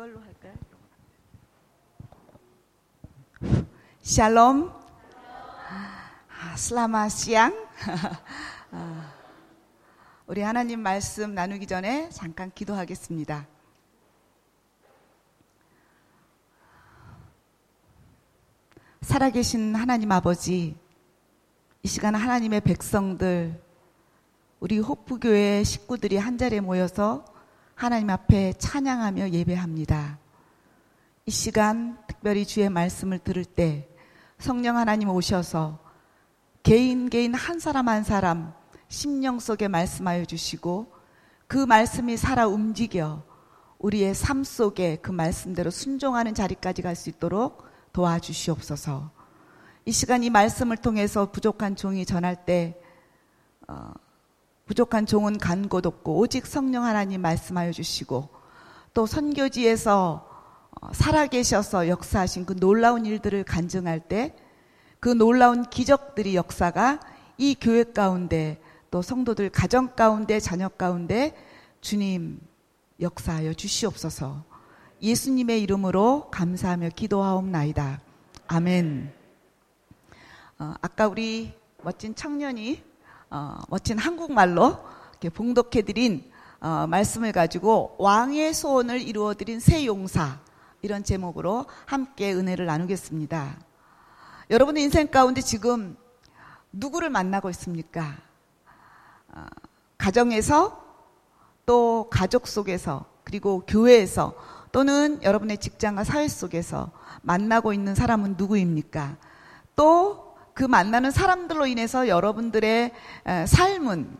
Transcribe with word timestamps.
이걸로 0.00 0.18
할까요? 0.22 0.54
샬롬. 4.00 4.72
아, 6.40 6.56
슬라마 6.56 7.10
시앙. 7.10 7.52
아, 8.72 9.12
우리 10.26 10.40
하나님 10.40 10.80
말씀 10.80 11.34
나누기 11.34 11.66
전에 11.66 12.08
잠깐 12.08 12.50
기도하겠습니다. 12.54 13.46
살아계신 19.02 19.74
하나님 19.74 20.10
아버지, 20.12 20.78
이 21.82 21.88
시간 21.88 22.14
하나님의 22.14 22.62
백성들, 22.62 23.62
우리 24.60 24.78
호프교회 24.78 25.62
식구들이 25.62 26.16
한 26.16 26.38
자리에 26.38 26.60
모여서 26.60 27.26
하나님 27.80 28.10
앞에 28.10 28.52
찬양하며 28.58 29.30
예배합니다. 29.30 30.18
이 31.24 31.30
시간 31.30 31.96
특별히 32.06 32.44
주의 32.44 32.68
말씀을 32.68 33.18
들을 33.18 33.42
때 33.42 33.88
성령 34.38 34.76
하나님 34.76 35.08
오셔서 35.08 35.78
개인 36.62 37.08
개인 37.08 37.32
한 37.32 37.58
사람 37.58 37.88
한 37.88 38.04
사람 38.04 38.52
심령 38.88 39.38
속에 39.38 39.66
말씀하여 39.68 40.26
주시고 40.26 40.92
그 41.46 41.56
말씀이 41.56 42.18
살아 42.18 42.46
움직여 42.46 43.24
우리의 43.78 44.14
삶 44.14 44.44
속에 44.44 44.96
그 44.96 45.10
말씀대로 45.10 45.70
순종하는 45.70 46.34
자리까지 46.34 46.82
갈 46.82 46.94
수 46.94 47.08
있도록 47.08 47.64
도와주시옵소서. 47.94 49.10
이 49.86 49.92
시간 49.92 50.22
이 50.22 50.28
말씀을 50.28 50.76
통해서 50.76 51.30
부족한 51.30 51.76
종이 51.76 52.04
전할 52.04 52.44
때 52.44 52.78
어, 53.68 53.94
부족한 54.70 55.06
종은 55.06 55.38
간 55.38 55.68
곳 55.68 55.84
없고 55.84 56.18
오직 56.18 56.46
성령 56.46 56.84
하나님 56.84 57.22
말씀하여 57.22 57.72
주시고 57.72 58.28
또 58.94 59.06
선교지에서 59.06 60.28
어, 60.80 60.88
살아계셔서 60.92 61.88
역사하신 61.88 62.46
그 62.46 62.54
놀라운 62.54 63.04
일들을 63.04 63.42
간증할 63.44 64.00
때 64.00 64.34
그 65.00 65.08
놀라운 65.08 65.64
기적들이 65.64 66.36
역사가 66.36 67.00
이 67.38 67.56
교회 67.58 67.84
가운데 67.84 68.60
또 68.90 69.00
성도들 69.00 69.48
가정 69.48 69.96
가운데 69.96 70.38
자녀 70.38 70.68
가운데 70.68 71.34
주님 71.80 72.38
역사하여 73.00 73.54
주시옵소서 73.54 74.44
예수님의 75.02 75.62
이름으로 75.62 76.28
감사하며 76.30 76.90
기도하옵나이다. 76.90 78.00
아멘. 78.48 79.10
어, 80.58 80.74
아까 80.82 81.08
우리 81.08 81.54
멋진 81.82 82.14
청년이 82.14 82.89
어, 83.30 83.58
멋진 83.68 83.96
한국말로 83.96 84.76
봉독해드린 85.32 86.30
어, 86.60 86.86
말씀을 86.88 87.30
가지고 87.30 87.94
왕의 87.98 88.52
소원을 88.54 89.00
이루어드린 89.00 89.60
새 89.60 89.86
용사 89.86 90.40
이런 90.82 91.04
제목으로 91.04 91.66
함께 91.86 92.34
은혜를 92.34 92.66
나누겠습니다. 92.66 93.56
여러분의 94.50 94.82
인생 94.82 95.06
가운데 95.06 95.40
지금 95.42 95.96
누구를 96.72 97.08
만나고 97.08 97.50
있습니까? 97.50 98.16
어, 99.28 99.46
가정에서 99.96 100.84
또 101.66 102.08
가족 102.10 102.48
속에서 102.48 103.04
그리고 103.22 103.62
교회에서 103.64 104.34
또는 104.72 105.22
여러분의 105.22 105.58
직장과 105.58 106.02
사회 106.02 106.26
속에서 106.26 106.90
만나고 107.22 107.72
있는 107.72 107.94
사람은 107.94 108.34
누구입니까? 108.36 109.16
또 109.76 110.29
그 110.60 110.66
만나는 110.66 111.10
사람들로 111.10 111.64
인해서 111.64 112.06
여러분들의 112.06 112.92
삶은 113.46 114.14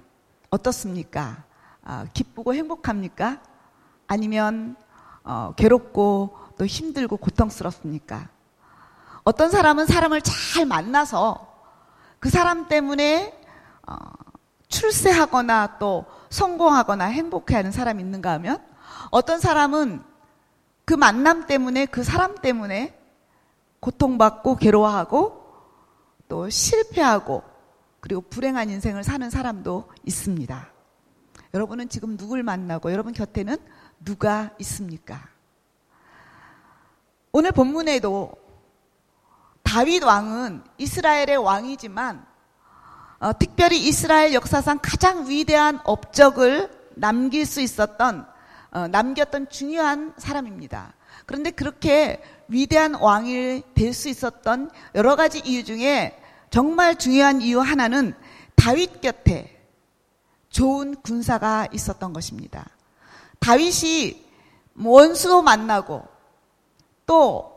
어떻습니까? 0.48 1.44
아, 1.84 2.06
기쁘고 2.14 2.54
행복합니까? 2.54 3.42
아니면 4.06 4.74
어, 5.22 5.52
괴롭고 5.54 6.34
또 6.56 6.64
힘들고 6.64 7.18
고통스럽습니까? 7.18 8.30
어떤 9.22 9.50
사람은 9.50 9.84
사람을 9.84 10.22
잘 10.22 10.64
만나서 10.64 11.46
그 12.20 12.30
사람 12.30 12.68
때문에 12.68 13.38
어, 13.86 13.96
출세하거나 14.68 15.76
또 15.78 16.06
성공하거나 16.30 17.04
행복해하는 17.04 17.70
사람이 17.70 18.02
있는가 18.02 18.32
하면 18.32 18.64
어떤 19.10 19.40
사람은 19.40 20.02
그 20.86 20.94
만남 20.94 21.44
때문에 21.46 21.84
그 21.84 22.02
사람 22.02 22.34
때문에 22.34 22.98
고통받고 23.80 24.56
괴로워하고 24.56 25.39
또 26.30 26.48
실패하고 26.48 27.42
그리고 27.98 28.22
불행한 28.22 28.70
인생을 28.70 29.04
사는 29.04 29.28
사람도 29.28 29.90
있습니다. 30.04 30.70
여러분은 31.52 31.88
지금 31.88 32.16
누굴 32.16 32.44
만나고 32.44 32.92
여러분 32.92 33.12
곁에는 33.12 33.56
누가 34.04 34.50
있습니까? 34.60 35.28
오늘 37.32 37.50
본문에도 37.50 38.32
다윗 39.64 40.04
왕은 40.04 40.62
이스라엘의 40.78 41.36
왕이지만 41.36 42.24
어, 43.18 43.32
특별히 43.38 43.86
이스라엘 43.86 44.32
역사상 44.32 44.78
가장 44.80 45.28
위대한 45.28 45.80
업적을 45.84 46.70
남길 46.94 47.44
수 47.44 47.60
있었던 47.60 48.26
어, 48.70 48.86
남겼던 48.86 49.48
중요한 49.50 50.14
사람입니다. 50.16 50.94
그런데 51.26 51.50
그렇게 51.50 52.22
위대한 52.50 52.94
왕이 52.94 53.62
될 53.74 53.94
수 53.94 54.08
있었던 54.08 54.70
여러 54.94 55.16
가지 55.16 55.40
이유 55.40 55.64
중에 55.64 56.18
정말 56.50 56.96
중요한 56.96 57.40
이유 57.40 57.60
하나는 57.60 58.14
다윗 58.56 59.00
곁에 59.00 59.56
좋은 60.50 60.96
군사가 61.02 61.68
있었던 61.72 62.12
것입니다. 62.12 62.66
다윗이 63.38 64.26
원수도 64.76 65.42
만나고 65.42 66.06
또 67.06 67.52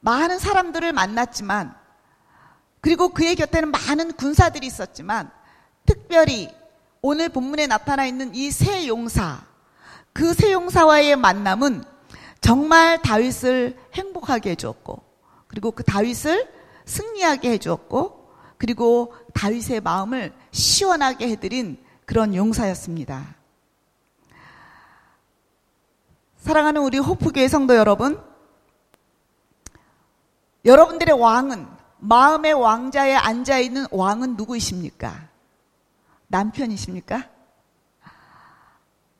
많은 0.00 0.38
사람들을 0.38 0.92
만났지만 0.92 1.74
그리고 2.80 3.10
그의 3.10 3.36
곁에는 3.36 3.70
많은 3.70 4.12
군사들이 4.14 4.66
있었지만 4.66 5.30
특별히 5.86 6.48
오늘 7.02 7.28
본문에 7.28 7.66
나타나 7.66 8.06
있는 8.06 8.34
이 8.34 8.50
세 8.50 8.86
용사 8.88 9.42
그 10.12 10.34
세 10.34 10.52
용사와의 10.52 11.16
만남은 11.16 11.84
정말 12.42 13.00
다윗을 13.00 13.78
행복하게 13.94 14.50
해주었고 14.50 15.02
그리고 15.46 15.70
그 15.70 15.82
다윗을 15.84 16.52
승리하게 16.84 17.52
해주었고 17.52 18.28
그리고 18.58 19.14
다윗의 19.32 19.80
마음을 19.80 20.32
시원하게 20.50 21.30
해드린 21.30 21.82
그런 22.04 22.34
용사였습니다. 22.34 23.36
사랑하는 26.36 26.82
우리 26.82 26.98
호프교회 26.98 27.46
성도 27.46 27.76
여러분, 27.76 28.20
여러분들의 30.64 31.18
왕은 31.18 31.66
마음의 31.98 32.52
왕자에 32.54 33.14
앉아 33.14 33.58
있는 33.58 33.86
왕은 33.92 34.36
누구이십니까? 34.36 35.28
남편이십니까? 36.26 37.28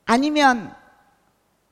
아니면 0.05 0.75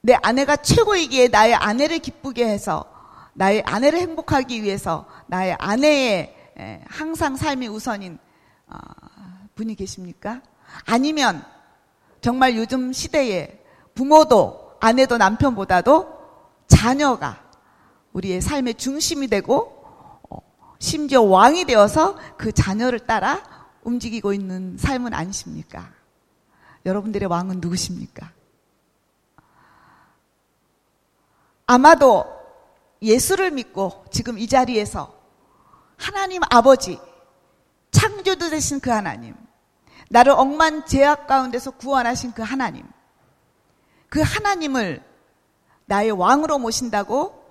내 0.01 0.17
아내가 0.21 0.55
최고이기에 0.55 1.27
나의 1.27 1.53
아내를 1.53 1.99
기쁘게 1.99 2.47
해서 2.47 2.85
나의 3.33 3.63
아내를 3.65 3.99
행복하기 3.99 4.63
위해서 4.63 5.05
나의 5.27 5.55
아내의 5.59 6.35
예, 6.59 6.83
항상 6.87 7.35
삶이 7.35 7.67
우선인 7.67 8.17
어, 8.67 8.77
분이 9.55 9.75
계십니까? 9.75 10.41
아니면 10.85 11.43
정말 12.19 12.55
요즘 12.55 12.91
시대에 12.91 13.63
부모도 13.93 14.73
아내도 14.79 15.17
남편보다도 15.17 16.19
자녀가 16.67 17.41
우리의 18.13 18.41
삶의 18.41 18.75
중심이 18.75 19.27
되고 19.27 20.21
어, 20.29 20.37
심지어 20.79 21.21
왕이 21.21 21.65
되어서 21.65 22.17
그 22.37 22.51
자녀를 22.51 22.99
따라 23.01 23.43
움직이고 23.83 24.33
있는 24.33 24.77
삶은 24.77 25.13
아니십니까? 25.13 25.91
여러분들의 26.85 27.29
왕은 27.29 27.61
누구십니까? 27.61 28.31
아마도 31.71 32.25
예수를 33.01 33.51
믿고 33.51 34.03
지금 34.11 34.37
이 34.37 34.45
자리에서 34.45 35.17
하나님 35.95 36.41
아버지, 36.49 36.99
창조도 37.91 38.49
되신 38.49 38.81
그 38.81 38.89
하나님, 38.89 39.35
나를 40.09 40.33
억만 40.33 40.85
제약 40.85 41.27
가운데서 41.27 41.71
구원하신 41.71 42.33
그 42.33 42.41
하나님, 42.41 42.83
그 44.09 44.19
하나님을 44.21 45.01
나의 45.85 46.11
왕으로 46.11 46.59
모신다고 46.59 47.41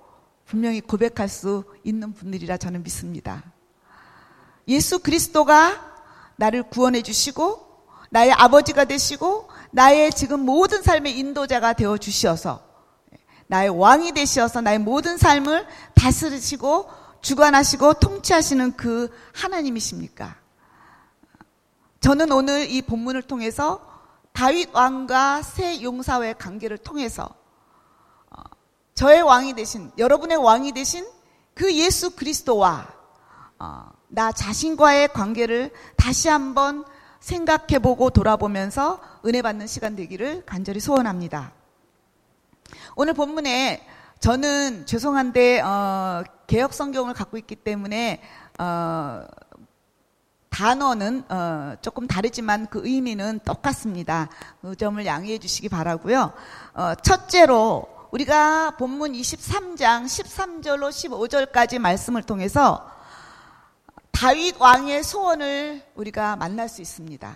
분명히 0.45 0.81
고백할 0.81 1.27
수 1.27 1.63
있는 1.83 2.13
분들이라 2.13 2.57
저는 2.57 2.83
믿습니다. 2.83 3.41
예수 4.67 4.99
그리스도가 4.99 5.95
나를 6.35 6.61
구원해 6.61 7.01
주시고 7.01 7.87
나의 8.11 8.33
아버지가 8.33 8.85
되시고 8.85 9.49
나의 9.71 10.11
지금 10.11 10.41
모든 10.41 10.83
삶의 10.83 11.17
인도자가 11.17 11.73
되어 11.73 11.97
주시어서 11.97 12.70
나의 13.51 13.67
왕이 13.67 14.13
되시어서 14.13 14.61
나의 14.61 14.79
모든 14.79 15.17
삶을 15.17 15.67
다스리시고 15.93 16.89
주관하시고 17.21 17.95
통치하시는 17.95 18.77
그 18.77 19.13
하나님이십니까? 19.33 20.37
저는 21.99 22.31
오늘 22.31 22.71
이 22.71 22.81
본문을 22.81 23.23
통해서 23.23 23.85
다윗 24.31 24.73
왕과 24.73 25.41
새 25.41 25.83
용사와의 25.83 26.37
관계를 26.37 26.77
통해서 26.77 27.29
어, 28.29 28.41
저의 28.93 29.21
왕이 29.21 29.53
되신 29.55 29.91
여러분의 29.97 30.37
왕이 30.37 30.71
되신 30.71 31.05
그 31.53 31.75
예수 31.75 32.15
그리스도와 32.15 32.87
어, 33.59 33.91
나 34.07 34.31
자신과의 34.31 35.09
관계를 35.09 35.73
다시 35.97 36.29
한번 36.29 36.85
생각해보고 37.19 38.11
돌아보면서 38.11 39.01
은혜 39.25 39.41
받는 39.41 39.67
시간 39.67 39.97
되기를 39.97 40.45
간절히 40.45 40.79
소원합니다. 40.79 41.51
오늘 42.95 43.13
본문에 43.13 43.87
저는 44.19 44.85
죄송한데 44.85 45.61
어, 45.61 46.23
개혁 46.47 46.73
성경을 46.73 47.13
갖고 47.13 47.37
있기 47.37 47.55
때문에 47.55 48.21
어, 48.59 49.25
단어는 50.49 51.23
어, 51.29 51.75
조금 51.81 52.07
다르지만 52.07 52.67
그 52.67 52.81
의미는 52.83 53.39
똑같습니다. 53.45 54.29
그 54.61 54.75
점을 54.75 55.03
양해해 55.05 55.37
주시기 55.39 55.69
바라고요. 55.69 56.33
어, 56.73 56.95
첫째로 56.95 57.87
우리가 58.11 58.71
본문 58.77 59.13
23장 59.13 60.05
13절로 60.05 60.89
15절까지 60.89 61.79
말씀을 61.79 62.23
통해서 62.23 62.91
다윗 64.11 64.59
왕의 64.59 65.03
소원을 65.03 65.83
우리가 65.95 66.35
만날 66.35 66.69
수 66.69 66.81
있습니다. 66.81 67.33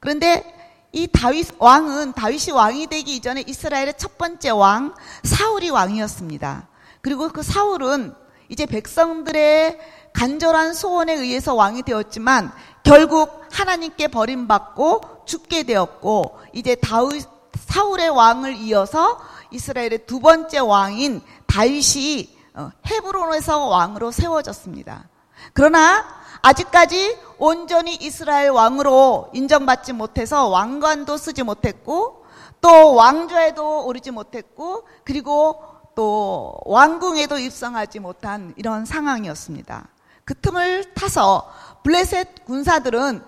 그런데 0.00 0.57
이 0.92 1.06
다윗 1.06 1.54
왕은 1.58 2.12
다윗이 2.14 2.52
왕이 2.52 2.86
되기 2.86 3.16
이전에 3.16 3.44
이스라엘의 3.46 3.94
첫 3.98 4.16
번째 4.16 4.50
왕 4.50 4.94
사울이 5.22 5.70
왕이었습니다. 5.70 6.68
그리고 7.00 7.28
그 7.28 7.42
사울은 7.42 8.14
이제 8.48 8.66
백성들의 8.66 9.78
간절한 10.14 10.74
소원에 10.74 11.14
의해서 11.14 11.54
왕이 11.54 11.82
되었지만 11.82 12.50
결국 12.82 13.42
하나님께 13.52 14.08
버림받고 14.08 15.24
죽게 15.26 15.64
되었고 15.64 16.38
이제 16.54 16.74
다윗 16.74 17.26
사울의 17.66 18.08
왕을 18.08 18.56
이어서 18.56 19.20
이스라엘의 19.50 20.06
두 20.06 20.20
번째 20.20 20.58
왕인 20.58 21.20
다윗이 21.46 22.36
어, 22.54 22.70
헤브론에서 22.86 23.66
왕으로 23.66 24.10
세워졌습니다. 24.10 25.08
그러나 25.52 26.04
아직까지 26.42 27.18
온전히 27.38 27.94
이스라엘 27.94 28.50
왕으로 28.50 29.30
인정받지 29.32 29.92
못해서 29.92 30.48
왕관도 30.48 31.16
쓰지 31.16 31.42
못했고 31.42 32.24
또 32.60 32.94
왕좌에도 32.94 33.86
오르지 33.86 34.10
못했고 34.10 34.84
그리고 35.04 35.62
또 35.94 36.54
왕궁에도 36.64 37.38
입성하지 37.38 38.00
못한 38.00 38.54
이런 38.56 38.84
상황이었습니다. 38.84 39.88
그 40.24 40.34
틈을 40.34 40.94
타서 40.94 41.50
블레셋 41.82 42.44
군사들은 42.44 43.22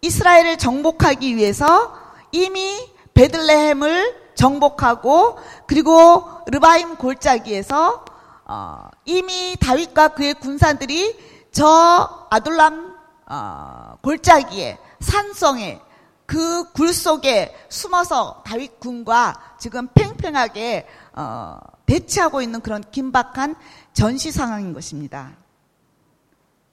이스라엘을 0.00 0.58
정복하기 0.58 1.36
위해서 1.36 1.94
이미 2.32 2.78
베들레헴을 3.14 4.26
정복하고 4.34 5.38
그리고 5.66 6.24
르바임 6.46 6.96
골짜기에서 6.96 8.04
어, 8.44 8.88
이미 9.04 9.56
다윗과 9.60 10.08
그의 10.08 10.34
군사들이 10.34 11.18
저 11.56 12.26
아둘람 12.28 12.98
어, 13.24 13.96
골짜기에 14.02 14.78
산성에 15.00 15.80
그 16.26 16.70
굴 16.74 16.92
속에 16.92 17.56
숨어서 17.70 18.42
다윗 18.44 18.78
군과 18.78 19.54
지금 19.58 19.88
팽팽하게 19.94 20.86
어, 21.14 21.58
대치하고 21.86 22.42
있는 22.42 22.60
그런 22.60 22.84
긴박한 22.90 23.54
전시 23.94 24.32
상황인 24.32 24.74
것입니다. 24.74 25.30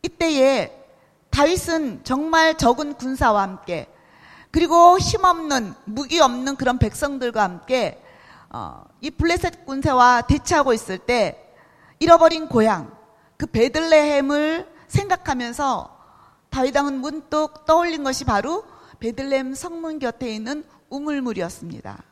이때에 0.02 0.86
다윗은 1.30 2.04
정말 2.04 2.58
적은 2.58 2.96
군사와 2.96 3.42
함께 3.42 3.88
그리고 4.52 5.00
힘없는 5.00 5.76
무기 5.86 6.20
없는 6.20 6.58
그런 6.58 6.78
백성들과 6.78 7.42
함께 7.42 8.04
어, 8.50 8.84
이 9.00 9.10
블레셋 9.12 9.66
군세와 9.66 10.24
대치하고 10.24 10.74
있을 10.74 10.98
때 10.98 11.40
잃어버린 12.00 12.50
고향 12.50 12.92
그 13.38 13.46
베들레헴을 13.46 14.73
생각하면서 14.94 15.98
다윗 16.50 16.76
왕은 16.76 17.00
문득 17.02 17.66
떠올린 17.66 18.04
것이 18.04 18.26
바로 18.26 18.64
베들레헴 19.00 19.56
성문 19.56 20.00
곁에 20.00 20.34
있는 20.34 20.64
우물물이었습니다. 20.90 22.04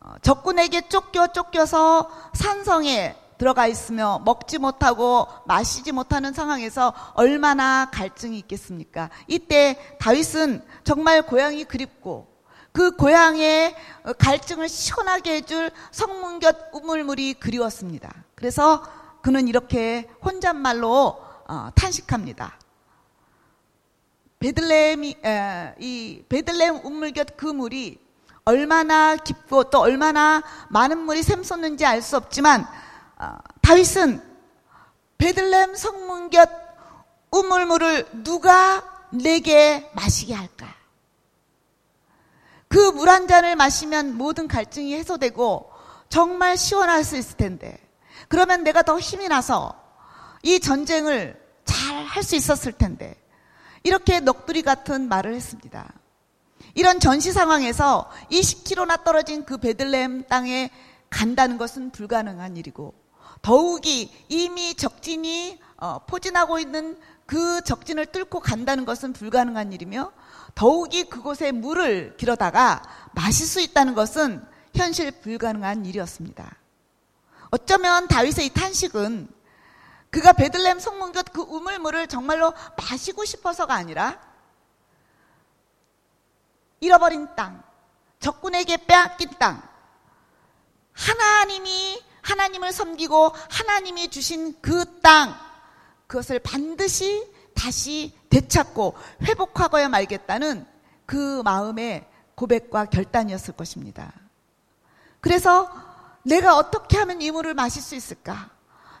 어, 0.00 0.14
적군에게 0.22 0.88
쫓겨 0.88 1.28
쫓겨서 1.28 2.08
산성에 2.34 3.16
들어가 3.36 3.66
있으며 3.66 4.22
먹지 4.24 4.58
못하고 4.58 5.26
마시지 5.46 5.90
못하는 5.90 6.32
상황에서 6.32 6.94
얼마나 7.14 7.90
갈증이 7.90 8.38
있겠습니까? 8.38 9.10
이때 9.26 9.76
다윗은 9.98 10.64
정말 10.84 11.22
고향이 11.22 11.64
그립고 11.64 12.28
그 12.70 12.92
고향의 12.92 13.74
갈증을 14.18 14.68
시원하게 14.68 15.36
해줄 15.36 15.70
성문 15.90 16.38
곁 16.38 16.56
우물물이 16.72 17.34
그리웠습니다. 17.34 18.12
그래서 18.36 18.84
그는 19.20 19.48
이렇게 19.48 20.08
혼잣말로 20.24 21.23
어, 21.48 21.68
탄식합니다. 21.74 22.58
베들레헴이 24.38 25.16
에, 25.24 25.74
이 25.78 26.24
베들레헴 26.28 26.80
우물곁 26.84 27.36
그 27.36 27.46
물이 27.46 27.98
얼마나 28.44 29.16
깊고 29.16 29.64
또 29.70 29.80
얼마나 29.80 30.42
많은 30.68 30.98
물이 30.98 31.22
샘솟는지 31.22 31.86
알 31.86 32.02
수 32.02 32.16
없지만 32.16 32.66
어, 33.18 33.36
다윗은 33.62 34.22
베들렘 35.18 35.74
성문 35.74 36.30
곁 36.30 36.50
우물물을 37.30 38.22
누가 38.24 38.82
내게 39.10 39.90
마시게 39.94 40.34
할까? 40.34 40.66
그 42.68 42.90
물 42.90 43.08
한 43.08 43.28
잔을 43.28 43.54
마시면 43.56 44.16
모든 44.18 44.48
갈증이 44.48 44.94
해소되고 44.94 45.70
정말 46.08 46.56
시원할 46.56 47.04
수 47.04 47.16
있을 47.16 47.36
텐데 47.36 47.78
그러면 48.28 48.64
내가 48.64 48.82
더 48.82 48.98
힘이 48.98 49.28
나서 49.28 49.80
이 50.44 50.60
전쟁을 50.60 51.42
잘 51.64 51.84
할 52.14 52.22
수 52.22 52.36
있었을 52.36 52.72
텐데 52.72 53.16
이렇게 53.82 54.20
넋두리 54.20 54.62
같은 54.62 55.08
말을 55.08 55.34
했습니다. 55.34 55.92
이런 56.74 57.00
전시 57.00 57.32
상황에서 57.32 58.08
20km나 58.30 59.02
떨어진 59.04 59.44
그 59.44 59.58
베들레헴 59.58 60.26
땅에 60.28 60.70
간다는 61.10 61.58
것은 61.58 61.90
불가능한 61.90 62.56
일이고 62.56 62.94
더욱이 63.42 64.10
이미 64.28 64.74
적진이 64.74 65.60
어, 65.76 65.98
포진하고 66.06 66.58
있는 66.60 66.96
그 67.26 67.62
적진을 67.62 68.06
뚫고 68.06 68.40
간다는 68.40 68.84
것은 68.84 69.12
불가능한 69.12 69.72
일이며 69.72 70.12
더욱이 70.54 71.04
그곳에 71.04 71.50
물을 71.50 72.16
길어다가 72.16 72.82
마실 73.12 73.46
수 73.46 73.60
있다는 73.60 73.94
것은 73.94 74.44
현실 74.74 75.10
불가능한 75.10 75.84
일이었습니다. 75.84 76.56
어쩌면 77.50 78.08
다윗의 78.08 78.46
이 78.46 78.50
탄식은 78.50 79.28
그가 80.14 80.32
베들렘 80.32 80.78
성문곁 80.78 81.32
그 81.32 81.40
우물물을 81.40 82.06
정말로 82.06 82.54
마시고 82.76 83.24
싶어서가 83.24 83.74
아니라 83.74 84.20
잃어버린 86.78 87.26
땅, 87.34 87.60
적군에게 88.20 88.86
빼앗긴 88.86 89.30
땅, 89.40 89.60
하나님이 90.92 92.00
하나님을 92.22 92.70
섬기고 92.70 93.32
하나님이 93.50 94.08
주신 94.08 94.54
그 94.62 95.00
땅, 95.00 95.34
그것을 96.06 96.38
반드시 96.38 97.28
다시 97.52 98.16
되찾고 98.30 98.96
회복하고야 99.22 99.88
말겠다는 99.88 100.64
그 101.06 101.42
마음의 101.42 102.08
고백과 102.36 102.84
결단이었을 102.84 103.56
것입니다. 103.56 104.12
그래서 105.20 105.68
내가 106.22 106.56
어떻게 106.56 106.98
하면 106.98 107.20
이 107.20 107.32
물을 107.32 107.52
마실 107.54 107.82
수 107.82 107.96
있을까? 107.96 108.53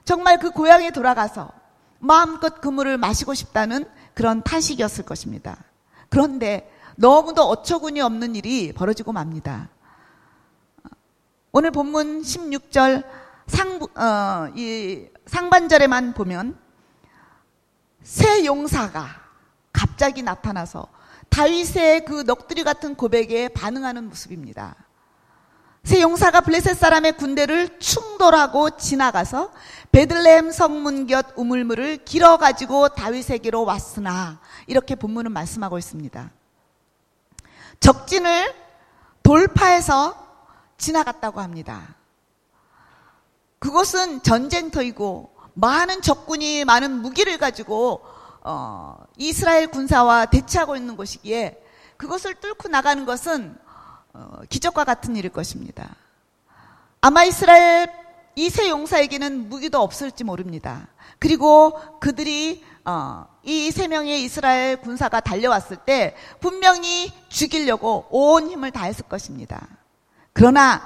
정말 0.04 0.38
그 0.38 0.50
고향에 0.50 0.90
돌아가서 0.90 1.50
마음껏 1.98 2.60
그 2.60 2.68
물을 2.68 2.98
마시고 2.98 3.34
싶다는 3.34 3.86
그런 4.12 4.42
탄식이었을 4.42 5.04
것입니다. 5.04 5.56
그런데 6.10 6.70
너무도 6.96 7.42
어처구니 7.42 8.00
없는 8.00 8.36
일이 8.36 8.72
벌어지고 8.72 9.12
맙니다. 9.12 9.68
오늘 11.52 11.70
본문 11.70 12.22
16절 12.22 13.04
상, 13.46 13.80
어, 13.96 14.52
이 14.56 15.06
상반절에만 15.26 16.14
보면 16.14 16.58
새 18.02 18.44
용사가 18.44 19.06
갑자기 19.72 20.22
나타나서 20.22 20.88
다윗의 21.30 22.04
그 22.04 22.24
넋두리 22.24 22.64
같은 22.64 22.94
고백에 22.94 23.48
반응하는 23.48 24.08
모습입니다. 24.08 24.76
새 25.84 26.00
용사가 26.00 26.40
블레셋 26.40 26.78
사람의 26.78 27.16
군대를 27.16 27.78
충돌하고 27.78 28.76
지나가서 28.76 29.52
베들레헴 29.94 30.50
성문 30.50 31.06
곁 31.06 31.26
우물물을 31.36 31.98
길어 32.04 32.36
가지고 32.36 32.88
다윗에게로 32.88 33.64
왔으나 33.64 34.40
이렇게 34.66 34.96
본문은 34.96 35.30
말씀하고 35.30 35.78
있습니다. 35.78 36.30
적진을 37.78 38.52
돌파해서 39.22 40.16
지나갔다고 40.78 41.40
합니다. 41.40 41.94
그곳은 43.60 44.24
전쟁터이고 44.24 45.32
많은 45.54 46.02
적군이 46.02 46.64
많은 46.64 46.90
무기를 46.90 47.38
가지고 47.38 48.04
어, 48.42 48.96
이스라엘 49.16 49.68
군사와 49.68 50.26
대치하고 50.26 50.74
있는 50.74 50.96
곳이기에 50.96 51.62
그것을 51.96 52.34
뚫고 52.40 52.66
나가는 52.66 53.06
것은 53.06 53.56
어, 54.12 54.40
기적과 54.48 54.82
같은 54.82 55.14
일일 55.14 55.30
것입니다. 55.30 55.94
아마 57.00 57.22
이스라엘 57.22 58.03
이세 58.36 58.68
용사에게는 58.68 59.48
무기도 59.48 59.80
없을지 59.80 60.24
모릅니다. 60.24 60.88
그리고 61.18 61.78
그들이 62.00 62.64
어, 62.84 63.26
이 63.44 63.70
세 63.70 63.88
명의 63.88 64.22
이스라엘 64.22 64.76
군사가 64.76 65.20
달려왔을 65.20 65.76
때 65.78 66.14
분명히 66.40 67.12
죽이려고 67.28 68.06
온 68.10 68.48
힘을 68.50 68.70
다했을 68.70 69.06
것입니다. 69.06 69.66
그러나 70.32 70.82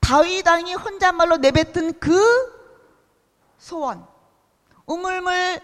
다윗 0.00 0.46
왕이 0.46 0.74
혼잣말로 0.74 1.38
내뱉은 1.38 1.98
그 1.98 2.20
소원, 3.58 4.06
우물물 4.86 5.60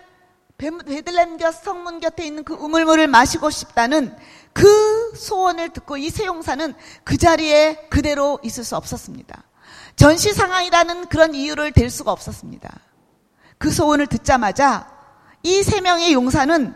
베들렘 0.57 1.37
곁 1.39 1.53
성문 1.53 2.01
곁에 2.01 2.27
있는 2.27 2.45
그 2.45 2.55
우물물을 2.55 3.07
마시고 3.07 3.51
싶다는 3.51 4.15
그 4.53 5.15
소원을 5.17 5.71
듣고 5.71 5.97
이 5.97 6.11
세용사는 6.11 6.75
그 7.05 7.17
자리에 7.17 7.87
그대로 7.89 8.39
있을 8.43 8.65
수 8.65 8.77
없었습니다. 8.77 9.45
전시 9.97 10.33
상황이라는 10.33 11.07
그런 11.07 11.35
이유를 11.35 11.73
댈 11.73 11.91
수가 11.91 12.13
없었습니다. 12.13 12.71
그 13.59 13.71
소원을 13.71 14.07
듣자마자 14.07 14.91
이 15.43 15.63
세 15.63 15.81
명의 15.81 16.13
용사는 16.13 16.75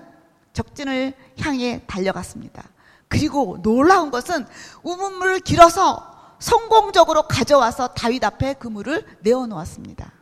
적진을 0.52 1.14
향해 1.40 1.82
달려갔습니다. 1.86 2.62
그리고 3.08 3.58
놀라운 3.62 4.10
것은 4.10 4.46
우물물을 4.82 5.40
길어서 5.40 6.12
성공적으로 6.38 7.22
가져와서 7.28 7.88
다윗 7.88 8.24
앞에 8.24 8.54
그 8.54 8.68
물을 8.68 9.06
내어놓았습니다. 9.20 10.12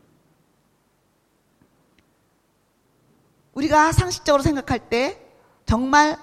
우리가 3.55 3.93
상식적으로 3.93 4.43
생각할 4.43 4.79
때 4.89 5.21
정말 5.67 6.19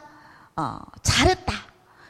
어, 0.56 0.80
잘했다. 1.04 1.54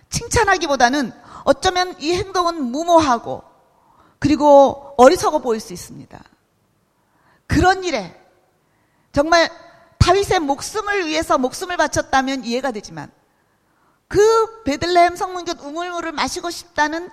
칭찬하기보다는 0.09 1.11
어쩌면 1.43 1.95
이 1.99 2.13
행동은 2.13 2.63
무모하고 2.63 3.43
그리고 4.19 4.93
어리석어 4.97 5.39
보일 5.39 5.59
수 5.59 5.73
있습니다. 5.73 6.19
그런 7.47 7.83
일에 7.83 8.15
정말 9.11 9.49
다윗의 9.97 10.39
목숨을 10.41 11.07
위해서 11.07 11.37
목숨을 11.37 11.77
바쳤다면 11.77 12.43
이해가 12.43 12.71
되지만 12.71 13.11
그 14.07 14.63
베들레헴 14.63 15.15
성문곁 15.15 15.63
우물물을 15.63 16.11
마시고 16.11 16.49
싶다는 16.49 17.09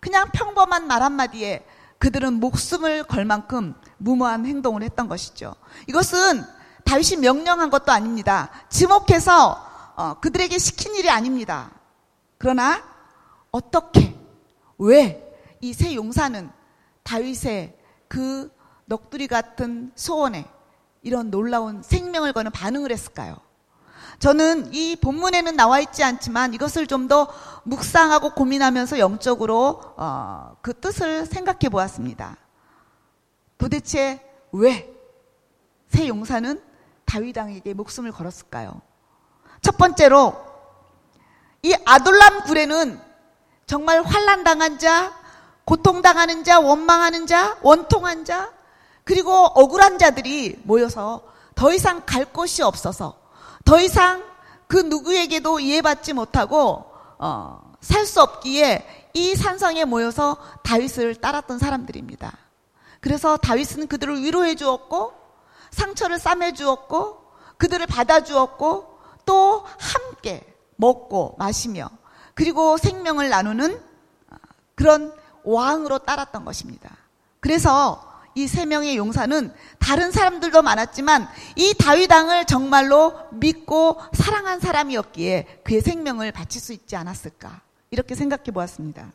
그냥 0.00 0.30
평범한 0.32 0.86
말 0.86 1.02
한마디에 1.02 1.64
그들은 1.98 2.34
목숨을 2.34 3.04
걸 3.04 3.26
만큼 3.26 3.74
무모한 3.98 4.46
행동을 4.46 4.82
했던 4.82 5.06
것이죠. 5.08 5.54
이것은 5.86 6.42
다윗이 6.84 7.20
명령한 7.20 7.68
것도 7.70 7.92
아닙니다. 7.92 8.50
지목해서 8.70 9.66
어, 9.96 10.14
그들에게 10.20 10.56
시킨 10.56 10.94
일이 10.94 11.10
아닙니다. 11.10 11.70
그러나 12.38 12.82
어떻게 13.50 14.16
왜 14.78 15.29
이 15.60 15.72
세 15.74 15.94
용사는 15.94 16.50
다윗의 17.02 17.76
그 18.08 18.50
넋두리 18.86 19.26
같은 19.28 19.92
소원에 19.94 20.46
이런 21.02 21.30
놀라운 21.30 21.82
생명을 21.82 22.32
거는 22.32 22.50
반응을 22.50 22.90
했을까요? 22.92 23.36
저는 24.18 24.74
이 24.74 24.96
본문에는 24.96 25.56
나와 25.56 25.80
있지 25.80 26.02
않지만 26.04 26.52
이것을 26.54 26.86
좀 26.86 27.08
더 27.08 27.28
묵상하고 27.64 28.34
고민하면서 28.34 28.98
영적으로 28.98 29.80
어, 29.96 30.56
그 30.62 30.78
뜻을 30.78 31.26
생각해 31.26 31.68
보았습니다. 31.70 32.36
도대체 33.58 34.20
왜 34.52 35.00
새 35.90 36.06
용사는 36.06 36.62
다윗 37.04 37.36
왕에게 37.36 37.74
목숨을 37.74 38.12
걸었을까요? 38.12 38.80
첫 39.60 39.76
번째로 39.76 40.36
이 41.62 41.74
아돌람 41.84 42.44
굴에는 42.44 43.00
정말 43.66 44.02
환란 44.02 44.44
당한 44.44 44.78
자, 44.78 45.12
고통당하는 45.70 46.42
자, 46.42 46.58
원망하는 46.58 47.28
자, 47.28 47.56
원통한 47.62 48.24
자, 48.24 48.52
그리고 49.04 49.32
억울한 49.32 50.00
자들이 50.00 50.58
모여서 50.64 51.22
더 51.54 51.72
이상 51.72 52.02
갈 52.04 52.24
곳이 52.24 52.64
없어서 52.64 53.20
더 53.64 53.80
이상 53.80 54.24
그 54.66 54.78
누구에게도 54.78 55.60
이해받지 55.60 56.12
못하고 56.12 56.86
어, 57.20 57.76
살 57.80 58.04
수 58.04 58.20
없기에 58.20 59.10
이 59.14 59.36
산성에 59.36 59.84
모여서 59.84 60.38
다윗을 60.64 61.14
따랐던 61.14 61.60
사람들입니다. 61.60 62.36
그래서 63.00 63.36
다윗은 63.36 63.86
그들을 63.86 64.24
위로해 64.24 64.56
주었고 64.56 65.12
상처를 65.70 66.18
싸매 66.18 66.52
주었고 66.52 67.30
그들을 67.58 67.86
받아 67.86 68.24
주었고 68.24 68.98
또 69.24 69.64
함께 69.78 70.44
먹고 70.74 71.36
마시며 71.38 71.90
그리고 72.34 72.76
생명을 72.76 73.28
나누는 73.28 73.80
그런 74.74 75.19
왕으로 75.44 75.98
따랐던 75.98 76.44
것입니다. 76.44 76.90
그래서 77.40 78.06
이 78.34 78.46
세 78.46 78.64
명의 78.64 78.96
용사는 78.96 79.52
다른 79.78 80.12
사람들도 80.12 80.62
많았지만 80.62 81.28
이 81.56 81.74
다윗 81.74 82.10
왕을 82.10 82.46
정말로 82.46 83.18
믿고 83.32 84.00
사랑한 84.12 84.60
사람이었기에 84.60 85.62
그의 85.64 85.80
생명을 85.80 86.30
바칠 86.32 86.60
수 86.60 86.72
있지 86.72 86.94
않았을까 86.96 87.60
이렇게 87.90 88.14
생각해 88.14 88.44
보았습니다. 88.44 89.12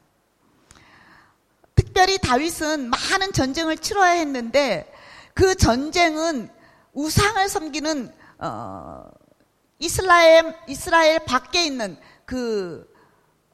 특별히 1.75 2.17
다윗은 2.17 2.89
많은 2.89 3.31
전쟁을 3.33 3.77
치러야 3.77 4.11
했는데 4.11 4.91
그 5.33 5.55
전쟁은 5.55 6.49
우상을 6.93 7.49
섬기는 7.49 8.13
어, 8.39 9.05
이스라엘 9.79 10.55
이스라엘 10.67 11.19
밖에 11.19 11.65
있는 11.65 11.97
그 12.25 12.85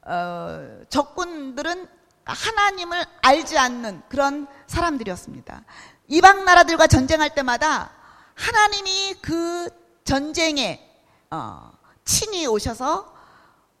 어, 0.04 0.80
적군들은 0.88 1.88
하나님을 2.24 3.04
알지 3.22 3.58
않는 3.58 4.02
그런 4.08 4.46
사람들이었습니다. 4.66 5.64
이방 6.08 6.44
나라들과 6.44 6.86
전쟁할 6.86 7.34
때마다 7.34 7.90
하나님이 8.34 9.14
그 9.20 9.68
전쟁에 10.04 10.88
어, 11.30 11.72
친히 12.04 12.46
오셔서 12.46 13.12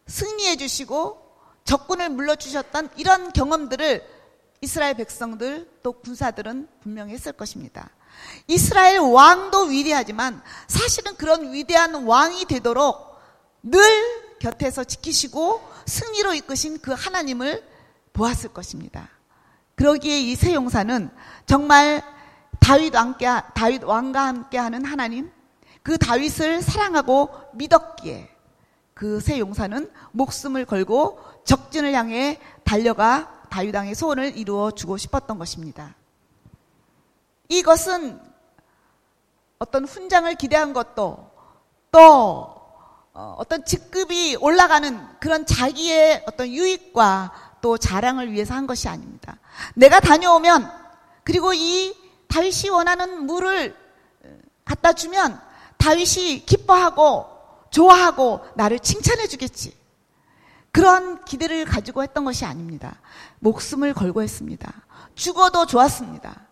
승리해 0.06 0.56
주시고 0.56 1.20
적군을 1.64 2.08
물러주셨던 2.10 2.90
이런 2.96 3.32
경험들을 3.32 4.02
이스라엘 4.60 4.94
백성들 4.94 5.68
또 5.82 5.92
군사들은 5.92 6.68
분명히 6.82 7.14
했을 7.14 7.32
것입니다. 7.32 7.90
이스라엘 8.46 8.98
왕도 9.00 9.64
위대하지만 9.64 10.42
사실은 10.68 11.16
그런 11.16 11.52
위대한 11.52 12.04
왕이 12.04 12.44
되도록 12.44 13.20
늘 13.62 13.82
곁에서 14.38 14.84
지키시고 14.84 15.62
승리로 15.86 16.34
이끄신 16.34 16.80
그 16.80 16.92
하나님을 16.92 17.71
보았을 18.12 18.52
것입니다. 18.52 19.08
그러기에 19.74 20.20
이세 20.20 20.54
용사는 20.54 21.10
정말 21.46 22.02
다윗 22.60 22.94
왕께 22.94 23.26
다윗 23.54 23.82
왕과 23.82 24.26
함께하는 24.26 24.84
하나님 24.84 25.30
그 25.82 25.98
다윗을 25.98 26.62
사랑하고 26.62 27.30
믿었기에 27.54 28.30
그세 28.94 29.38
용사는 29.38 29.90
목숨을 30.12 30.64
걸고 30.64 31.20
적진을 31.44 31.92
향해 31.92 32.38
달려가 32.64 33.46
다윗 33.50 33.74
왕의 33.74 33.94
소원을 33.94 34.36
이루어 34.36 34.70
주고 34.70 34.96
싶었던 34.96 35.38
것입니다. 35.38 35.94
이것은 37.48 38.20
어떤 39.58 39.84
훈장을 39.84 40.32
기대한 40.36 40.72
것도 40.72 41.30
또 41.90 42.62
어, 43.14 43.34
어떤 43.36 43.64
직급이 43.64 44.36
올라가는 44.36 45.06
그런 45.20 45.44
자기의 45.44 46.24
어떤 46.26 46.48
유익과 46.48 47.51
또 47.62 47.78
자랑을 47.78 48.32
위해서 48.32 48.52
한 48.52 48.66
것이 48.66 48.88
아닙니다. 48.88 49.38
내가 49.74 50.00
다녀오면 50.00 50.70
그리고 51.24 51.54
이 51.54 51.96
다윗이 52.28 52.68
원하는 52.70 53.24
물을 53.24 53.74
갖다 54.64 54.92
주면 54.92 55.40
다윗이 55.78 56.44
기뻐하고 56.44 57.26
좋아하고 57.70 58.44
나를 58.56 58.80
칭찬해 58.80 59.28
주겠지. 59.28 59.74
그런 60.72 61.24
기대를 61.24 61.64
가지고 61.64 62.02
했던 62.02 62.24
것이 62.24 62.44
아닙니다. 62.44 62.96
목숨을 63.38 63.94
걸고 63.94 64.22
했습니다. 64.22 64.72
죽어도 65.14 65.66
좋았습니다. 65.66 66.46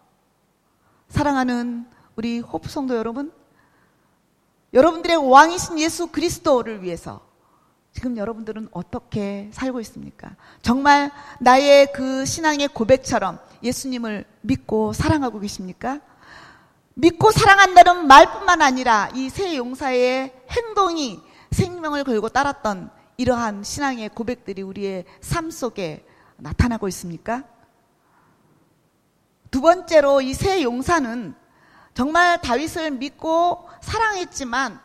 사랑하는 1.09 1.87
우리 2.17 2.39
호프 2.39 2.69
성도 2.69 2.97
여러분, 2.97 3.33
여러분들의 4.75 5.17
왕이신 5.17 5.79
예수 5.81 6.09
그리스도를 6.09 6.83
위해서 6.83 7.30
지금 7.93 8.17
여러분들은 8.17 8.69
어떻게 8.73 9.51
살고 9.53 9.81
있습니까? 9.81 10.31
정말 10.63 11.11
나의 11.41 11.93
그 11.93 12.25
신앙의 12.25 12.69
고백처럼 12.69 13.39
예수님을 13.63 14.25
믿고 14.43 14.93
사랑하고 14.93 15.41
계십니까? 15.41 16.01
믿고 16.95 17.31
사랑한다는 17.31 18.07
말뿐만 18.07 18.63
아니라 18.63 19.11
이 19.15 19.29
세 19.29 19.57
용사의 19.57 20.33
행동이 20.51 21.21
생명을 21.51 22.05
걸고 22.05 22.29
따랐던 22.29 22.91
이러한 23.17 23.65
신앙의 23.65 24.11
고백들이 24.11 24.63
우리의 24.63 25.05
삶 25.21 25.51
속에 25.51 26.07
나타나고 26.37 26.89
있습니까? 26.89 27.45
두 29.51 29.61
번째로 29.61 30.21
이 30.21 30.33
세 30.33 30.63
용사는 30.63 31.35
정말 31.95 32.41
다윗을 32.41 32.93
믿고 32.93 33.69
사랑했지만 33.83 34.81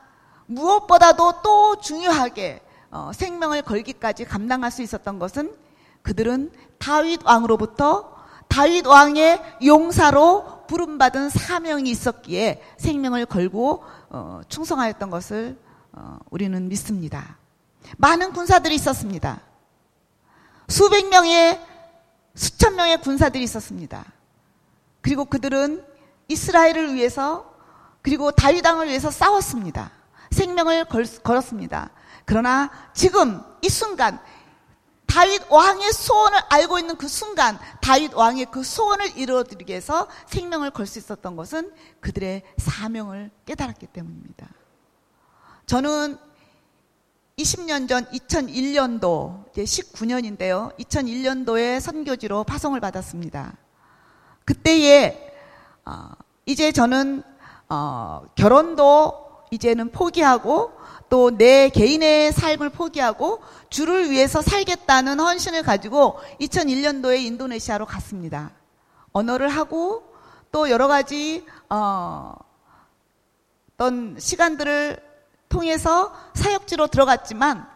무엇보다도 0.47 1.41
또 1.43 1.79
중요하게 1.79 2.61
어, 2.95 3.11
생명을 3.11 3.61
걸기까지 3.61 4.23
감당할 4.23 4.71
수 4.71 4.81
있었던 4.81 5.19
것은 5.19 5.53
그들은 6.01 6.49
다윗 6.77 7.25
왕으로부터 7.25 8.15
다윗 8.47 8.87
왕의 8.87 9.41
용사로 9.65 10.63
부름받은 10.67 11.27
사명이 11.27 11.89
있었기에 11.89 12.63
생명을 12.77 13.25
걸고 13.25 13.83
어, 14.09 14.41
충성하였던 14.47 15.09
것을 15.09 15.59
어, 15.91 16.19
우리는 16.29 16.69
믿습니다. 16.69 17.37
많은 17.97 18.31
군사들이 18.31 18.73
있었습니다. 18.75 19.41
수백 20.69 21.09
명의 21.09 21.59
수천 22.33 22.77
명의 22.77 23.01
군사들이 23.01 23.43
있었습니다. 23.43 24.05
그리고 25.01 25.25
그들은 25.25 25.83
이스라엘을 26.29 26.93
위해서 26.93 27.53
그리고 28.01 28.31
다윗 28.31 28.65
왕을 28.65 28.87
위해서 28.87 29.11
싸웠습니다. 29.11 29.91
생명을 30.31 30.85
걸, 30.85 31.05
걸었습니다. 31.23 31.89
그러나 32.25 32.69
지금 32.93 33.41
이 33.61 33.69
순간 33.69 34.19
다윗 35.07 35.43
왕의 35.49 35.93
소원을 35.93 36.39
알고 36.49 36.79
있는 36.79 36.97
그 36.97 37.07
순간 37.07 37.57
다윗 37.81 38.13
왕의 38.13 38.47
그 38.51 38.63
소원을 38.63 39.17
이루어드리기 39.17 39.71
위해서 39.71 40.07
생명을 40.27 40.71
걸 40.71 40.85
수 40.87 40.99
있었던 40.99 41.35
것은 41.35 41.71
그들의 42.01 42.43
사명을 42.57 43.31
깨달았기 43.45 43.87
때문입니다. 43.87 44.47
저는 45.67 46.17
20년 47.37 47.87
전 47.87 48.05
2001년도 48.05 49.49
이제 49.51 49.63
19년인데요. 49.63 50.75
2001년도에 50.77 51.79
선교지로 51.79 52.43
파송을 52.43 52.79
받았습니다. 52.79 53.57
그때에 54.45 55.33
어, 55.85 56.11
이제 56.45 56.71
저는 56.71 57.23
어, 57.69 58.23
결혼도 58.35 59.24
이제는 59.55 59.91
포기하고 59.91 60.71
또 61.09 61.31
내 61.31 61.69
개인의 61.69 62.31
삶을 62.31 62.69
포기하고 62.71 63.41
주를 63.69 64.09
위해서 64.09 64.41
살겠다는 64.41 65.19
헌신을 65.19 65.63
가지고 65.63 66.19
2001년도에 66.41 67.19
인도네시아로 67.21 67.85
갔습니다. 67.85 68.51
언어를 69.11 69.49
하고 69.49 70.03
또 70.51 70.69
여러 70.69 70.87
가지 70.87 71.45
어, 71.69 72.33
어떤 73.73 74.17
시간들을 74.19 74.97
통해서 75.49 76.13
사역지로 76.33 76.87
들어갔지만 76.87 77.67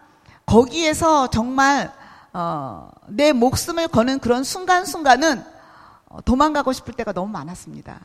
거기에서 0.46 1.28
정말 1.28 1.94
어, 2.34 2.90
내 3.08 3.32
목숨을 3.32 3.88
거는 3.88 4.20
그런 4.20 4.44
순간순간은 4.44 5.44
어, 6.10 6.22
도망가고 6.22 6.74
싶을 6.74 6.94
때가 6.94 7.14
너무 7.14 7.32
많았습니다. 7.32 8.00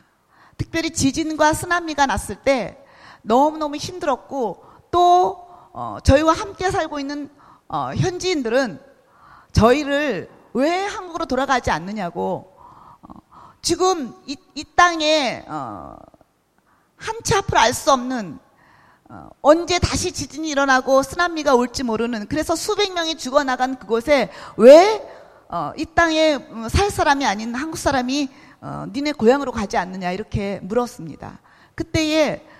특별히 0.57 0.91
지진과 0.91 1.53
쓰나미가 1.53 2.05
났을 2.05 2.35
때 2.35 2.84
너무너무 3.25 3.75
힘들었고 3.75 4.63
또 4.91 5.47
어, 5.73 5.97
저희와 6.03 6.33
함께 6.33 6.71
살고 6.71 6.99
있는 6.99 7.29
어, 7.67 7.91
현지인들은 7.95 8.79
저희를 9.51 10.29
왜 10.53 10.85
한국으로 10.85 11.25
돌아가지 11.25 11.71
않느냐고 11.71 12.53
어, 13.01 13.07
지금 13.61 14.13
이, 14.25 14.37
이 14.53 14.63
땅에 14.75 15.43
어, 15.47 15.97
한치 16.97 17.35
앞을 17.35 17.57
알 17.57 17.73
수 17.73 17.91
없는 17.91 18.39
어, 19.09 19.29
언제 19.41 19.79
다시 19.79 20.11
지진이 20.11 20.49
일어나고 20.49 21.03
쓰나미가 21.03 21.55
올지 21.55 21.83
모르는 21.83 22.27
그래서 22.27 22.55
수백 22.55 22.93
명이 22.93 23.17
죽어나간 23.17 23.77
그곳에 23.77 24.31
왜이 24.57 25.01
어, 25.49 25.73
땅에 25.93 26.35
음, 26.35 26.69
살 26.69 26.89
사람이 26.89 27.25
아닌 27.25 27.53
한국 27.53 27.77
사람이 27.77 28.29
어, 28.61 28.85
니네 28.91 29.11
고향으로 29.13 29.51
가지 29.51 29.77
않느냐 29.77 30.11
이렇게 30.11 30.59
물었습니다. 30.63 31.39
그때에 31.75 32.47
어, 32.47 32.54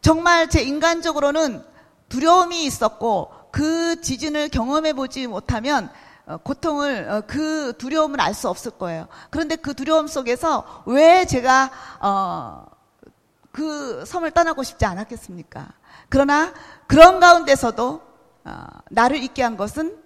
정말 0.00 0.48
제 0.48 0.62
인간적으로는 0.62 1.64
두려움이 2.08 2.64
있었고 2.64 3.32
그 3.50 4.00
지진을 4.00 4.48
경험해 4.48 4.92
보지 4.92 5.26
못하면 5.26 5.90
어, 6.26 6.36
고통을 6.36 7.10
어, 7.10 7.22
그 7.26 7.74
두려움을 7.76 8.20
알 8.20 8.34
수 8.34 8.48
없을 8.48 8.70
거예요. 8.72 9.08
그런데 9.30 9.56
그 9.56 9.74
두려움 9.74 10.06
속에서 10.06 10.82
왜 10.86 11.24
제가 11.24 11.70
어, 12.00 12.66
그 13.50 14.04
섬을 14.06 14.30
떠나고 14.30 14.62
싶지 14.62 14.84
않았겠습니까? 14.84 15.68
그러나 16.08 16.52
그런 16.86 17.20
가운데서도 17.20 18.02
어, 18.44 18.66
나를 18.90 19.22
있게 19.22 19.42
한 19.42 19.56
것은 19.56 19.96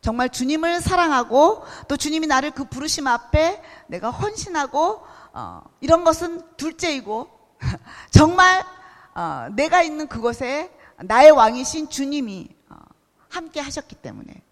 정말 0.00 0.30
주님을 0.30 0.80
사랑하고 0.80 1.62
또 1.86 1.96
주님이 1.96 2.26
나를 2.26 2.50
그 2.52 2.64
부르심 2.64 3.06
앞에 3.06 3.62
내가 3.86 4.10
헌신하고 4.10 5.02
어, 5.32 5.62
이런 5.80 6.04
것은 6.04 6.42
둘째이고 6.56 7.28
정말 8.10 8.64
어, 9.14 9.48
내가 9.52 9.82
있는 9.82 10.08
그곳에 10.08 10.70
나의 10.98 11.30
왕이신 11.30 11.90
주님이 11.90 12.48
어, 12.68 12.76
함께 13.28 13.60
하셨기 13.60 13.96
때문에 13.96 14.42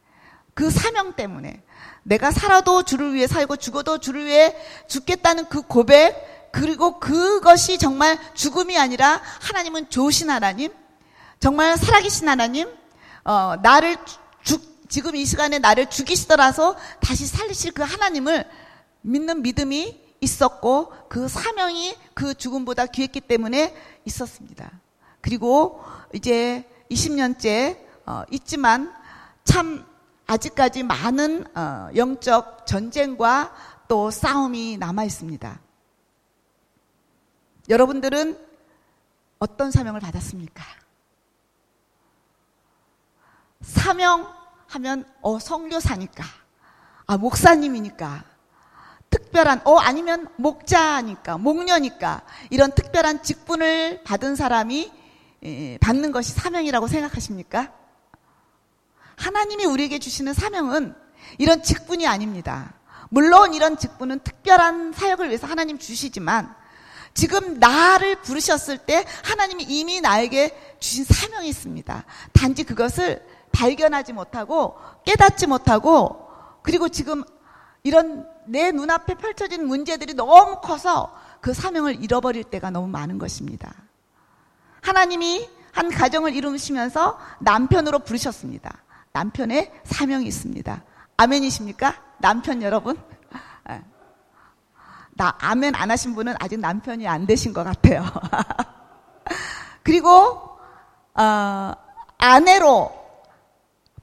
그 0.55 0.71
사명 0.71 1.13
때문에 1.13 1.63
내가 2.03 2.31
살아도 2.31 2.83
주를 2.83 3.15
위해 3.15 3.27
살고 3.27 3.57
죽어도 3.57 3.99
주를 3.99 4.27
위해 4.27 4.57
죽겠다는 4.89 5.49
그 5.49 5.63
고백 5.63 6.51
그리고 6.53 6.99
그것이 6.99 7.79
정말 7.79 8.19
죽음이 8.35 8.79
아니라 8.79 9.21
하나님은 9.41 9.91
좋으신 9.91 10.31
하나님 10.31 10.73
정말 11.39 11.77
살아계신 11.77 12.29
하나님 12.29 12.69
어, 13.25 13.57
나를 13.63 13.97
죽 14.43 14.89
지금 14.89 15.15
이 15.15 15.25
시간에 15.27 15.59
나를 15.59 15.91
죽이시더라서 15.91 16.77
다시 17.01 17.27
살리실 17.27 17.73
그 17.73 17.83
하나님을 17.83 18.45
믿는 19.03 19.43
믿음이 19.43 20.08
있었고 20.21 20.93
그 21.09 21.29
사명이 21.29 21.97
그 22.15 22.35
죽음보다 22.35 22.87
귀했기 22.87 23.21
때문에 23.21 23.75
있었습니다. 24.05 24.81
그리고 25.21 25.83
이제 26.13 26.69
20년째 26.91 27.79
어, 28.07 28.23
있지만 28.31 28.95
참 29.45 29.87
아직까지 30.27 30.83
많은 30.83 31.47
어, 31.57 31.91
영적 31.95 32.67
전쟁과 32.67 33.55
또 33.89 34.11
싸움이 34.11 34.77
남아 34.79 35.05
있습니다. 35.05 35.61
여러분들은 37.69 38.39
어떤 39.39 39.71
사명을 39.71 40.01
받았습니까? 40.01 40.65
사명 43.61 44.33
하면 44.69 45.05
어 45.21 45.39
성교사니까 45.39 46.25
아 47.07 47.17
목사님이니까 47.17 48.25
특별한 49.11 49.63
어 49.65 49.79
아니면 49.79 50.29
목자니까 50.37 51.39
목녀니까 51.39 52.23
이런 52.51 52.73
특별한 52.73 53.23
직분을 53.23 54.03
받은 54.05 54.37
사람이 54.37 54.93
에, 55.45 55.79
받는 55.79 56.13
것이 56.13 56.33
사명이라고 56.33 56.89
생각하십니까? 56.89 57.73
하나님이 59.17 59.65
우리에게 59.65 59.99
주시는 59.99 60.35
사명은 60.35 60.95
이런 61.39 61.63
직분이 61.63 62.07
아닙니다. 62.07 62.75
물론 63.11 63.55
이런 63.55 63.77
직분은 63.79 64.21
특별한 64.21 64.93
사역을 64.93 65.29
위해서 65.29 65.47
하나님 65.47 65.79
주시지만 65.79 66.55
지금 67.15 67.59
나를 67.59 68.23
부르셨을 68.23 68.79
때 68.79 69.05
하나님이 69.25 69.65
이미 69.65 70.01
나에게 70.01 70.77
주신 70.79 71.05
사명이 71.05 71.49
있습니다. 71.49 72.05
단지 72.33 72.65
그것을 72.65 73.25
발견하지 73.53 74.13
못하고 74.13 74.77
깨닫지 75.05 75.47
못하고 75.47 76.29
그리고 76.63 76.89
지금 76.89 77.25
이런 77.83 78.29
내 78.49 78.73
눈앞에 78.73 79.15
펼쳐진 79.15 79.67
문제들이 79.67 80.15
너무 80.15 80.61
커서 80.61 81.15
그 81.41 81.55
사명을 81.55 82.03
잃어버릴 82.03 82.45
때가 82.45 82.71
너무 82.71 82.89
많은 82.89 83.19
것입니다. 83.19 83.73
하나님이 84.81 85.49
한 85.73 85.91
가정을 85.91 86.35
이루시면서 86.35 87.19
남편으로 87.41 88.01
부르셨습니다. 88.01 88.83
남편의 89.13 89.73
사명이 89.85 90.27
있습니다. 90.27 90.83
아멘이십니까? 91.17 91.95
남편 92.19 92.63
여러분? 92.63 92.97
예. 93.71 93.83
나 95.13 95.37
아멘 95.41 95.75
안 95.75 95.91
하신 95.91 96.15
분은 96.15 96.37
아직 96.41 96.59
남편이 96.59 97.07
안 97.07 97.27
되신 97.27 97.53
것 97.53 97.65
같아요. 97.65 98.05
그리고 99.83 100.59
어, 101.15 101.73
아내로 102.19 102.93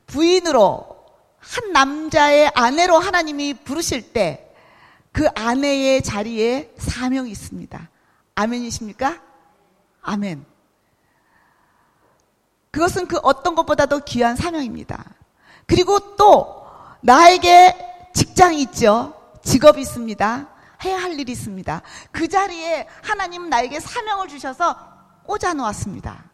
부인으로 0.07 0.94
한 1.53 1.71
남자의 1.71 2.51
아내로 2.53 2.97
하나님이 2.99 3.53
부르실 3.53 4.13
때 4.13 4.45
그 5.15 5.29
아내의 5.33 6.01
자리에 6.01 6.73
사명이 6.77 7.31
있습니다. 7.31 7.89
아멘이십니까? 8.35 9.21
아멘. 10.01 10.45
그것은 12.69 13.07
그 13.07 13.17
어떤 13.23 13.55
것보다도 13.55 14.01
귀한 14.03 14.35
사명입니다. 14.35 15.05
그리고 15.67 16.17
또 16.17 16.67
나에게 16.99 18.11
직장이 18.13 18.61
있죠. 18.63 19.13
직업이 19.41 19.79
있습니다. 19.79 20.49
해야 20.83 20.97
할 21.01 21.17
일이 21.17 21.31
있습니다. 21.31 21.81
그 22.11 22.27
자리에 22.27 22.85
하나님 23.01 23.47
나에게 23.47 23.79
사명을 23.79 24.27
주셔서 24.27 24.77
꽂아 25.23 25.53
놓았습니다. 25.53 26.25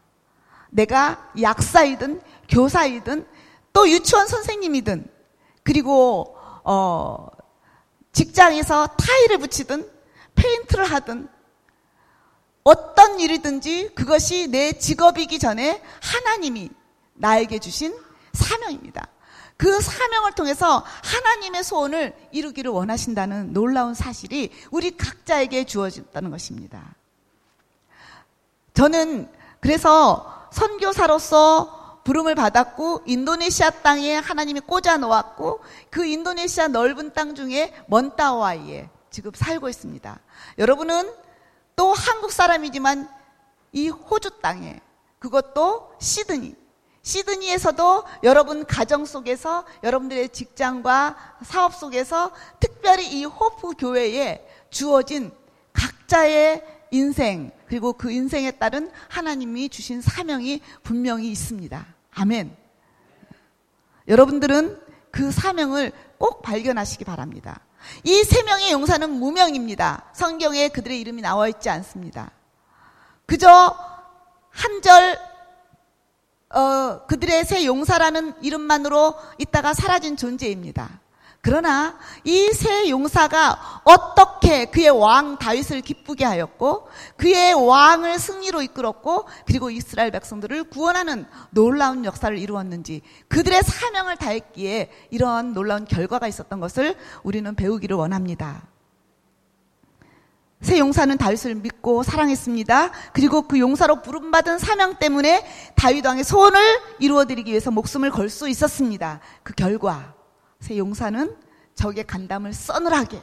내가 0.71 1.29
약사이든 1.39 2.19
교사이든 2.49 3.27
또 3.73 3.89
유치원 3.89 4.27
선생님이든 4.27 5.09
그리고 5.63 6.35
어 6.63 7.27
직장에서 8.11 8.87
타일을 8.87 9.37
붙이든 9.37 9.89
페인트를 10.35 10.85
하든 10.85 11.29
어떤 12.63 13.19
일이든지 13.19 13.91
그것이 13.95 14.47
내 14.47 14.73
직업이기 14.73 15.39
전에 15.39 15.81
하나님이 16.01 16.69
나에게 17.13 17.59
주신 17.59 17.95
사명입니다. 18.33 19.07
그 19.57 19.79
사명을 19.79 20.33
통해서 20.33 20.83
하나님의 21.03 21.63
소원을 21.63 22.15
이루기를 22.31 22.71
원하신다는 22.71 23.53
놀라운 23.53 23.93
사실이 23.93 24.51
우리 24.71 24.97
각자에게 24.97 25.65
주어졌다는 25.65 26.31
것입니다. 26.31 26.95
저는 28.73 29.31
그래서 29.59 30.47
선교사로서 30.51 31.80
부름을 32.03 32.35
받았고 32.35 33.03
인도네시아 33.05 33.69
땅에 33.69 34.15
하나님이 34.15 34.61
꽂아 34.61 34.97
놓았고 34.97 35.61
그 35.89 36.05
인도네시아 36.05 36.67
넓은 36.69 37.13
땅 37.13 37.35
중에 37.35 37.73
먼따와이에 37.87 38.89
지금 39.09 39.31
살고 39.35 39.69
있습니다. 39.69 40.19
여러분은 40.57 41.11
또 41.75 41.93
한국 41.93 42.31
사람이지만 42.31 43.09
이 43.73 43.89
호주 43.89 44.41
땅에 44.41 44.79
그것도 45.19 45.93
시드니 45.99 46.55
시드니에서도 47.03 48.03
여러분 48.23 48.65
가정 48.65 49.05
속에서 49.05 49.65
여러분들의 49.83 50.29
직장과 50.29 51.37
사업 51.43 51.75
속에서 51.75 52.31
특별히 52.59 53.07
이 53.07 53.25
호프 53.25 53.73
교회에 53.77 54.47
주어진 54.69 55.31
각자의 55.73 56.63
인생 56.91 57.51
그리고 57.71 57.93
그 57.93 58.11
인생에 58.11 58.51
따른 58.51 58.91
하나님이 59.07 59.69
주신 59.69 60.01
사명이 60.01 60.59
분명히 60.83 61.31
있습니다. 61.31 61.85
아멘. 62.15 62.53
여러분들은 64.09 64.77
그 65.09 65.31
사명을 65.31 65.93
꼭 66.17 66.41
발견하시기 66.41 67.05
바랍니다. 67.05 67.61
이 68.03 68.25
세 68.25 68.43
명의 68.43 68.73
용사는 68.73 69.09
무명입니다. 69.09 70.03
성경에 70.11 70.67
그들의 70.67 70.99
이름이 70.99 71.21
나와 71.21 71.47
있지 71.47 71.69
않습니다. 71.69 72.31
그저 73.25 73.73
한절 74.49 75.17
어, 76.49 77.05
그들의 77.07 77.45
새 77.45 77.65
용사라는 77.65 78.33
이름만으로 78.43 79.15
있다가 79.37 79.73
사라진 79.73 80.17
존재입니다. 80.17 80.99
그러나 81.41 81.97
이새 82.23 82.89
용사가 82.89 83.81
어떻게 83.83 84.65
그의 84.65 84.89
왕 84.89 85.39
다윗을 85.39 85.81
기쁘게 85.81 86.23
하였고 86.23 86.87
그의 87.17 87.53
왕을 87.55 88.19
승리로 88.19 88.61
이끌었고 88.61 89.25
그리고 89.47 89.71
이스라엘 89.71 90.11
백성들을 90.11 90.65
구원하는 90.65 91.25
놀라운 91.49 92.05
역사를 92.05 92.37
이루었는지 92.37 93.01
그들의 93.27 93.63
사명을 93.63 94.17
다했기에 94.17 94.91
이러한 95.09 95.53
놀라운 95.53 95.85
결과가 95.85 96.27
있었던 96.27 96.59
것을 96.59 96.95
우리는 97.23 97.55
배우기를 97.55 97.95
원합니다. 97.95 98.61
새 100.61 100.77
용사는 100.77 101.17
다윗을 101.17 101.55
믿고 101.55 102.03
사랑했습니다. 102.03 102.91
그리고 103.13 103.47
그 103.47 103.57
용사로 103.57 104.03
부름받은 104.03 104.59
사명 104.59 104.97
때문에 104.99 105.43
다윗 105.75 106.05
왕의 106.05 106.23
소원을 106.23 106.61
이루어드리기 106.99 107.49
위해서 107.49 107.71
목숨을 107.71 108.11
걸 108.11 108.29
수 108.29 108.47
있었습니다. 108.47 109.21
그 109.41 109.53
결과 109.53 110.13
새 110.61 110.77
용사는 110.77 111.35
적의 111.75 112.07
간담을 112.07 112.53
서늘하게 112.53 113.21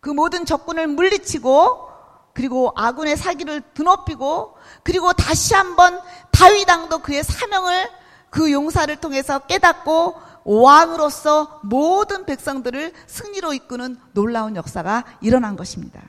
그 0.00 0.08
모든 0.08 0.46
적군을 0.46 0.86
물리치고 0.86 1.90
그리고 2.32 2.72
아군의 2.74 3.16
사기를 3.16 3.62
드높이고 3.74 4.56
그리고 4.82 5.12
다시 5.12 5.54
한번 5.54 6.00
다윗 6.30 6.68
왕도 6.68 6.98
그의 6.98 7.22
사명을 7.22 7.90
그 8.30 8.50
용사를 8.50 8.96
통해서 8.96 9.40
깨닫고 9.40 10.16
왕으로서 10.44 11.60
모든 11.62 12.26
백성들을 12.26 12.92
승리로 13.06 13.54
이끄는 13.54 13.98
놀라운 14.12 14.56
역사가 14.56 15.04
일어난 15.20 15.56
것입니다. 15.56 16.02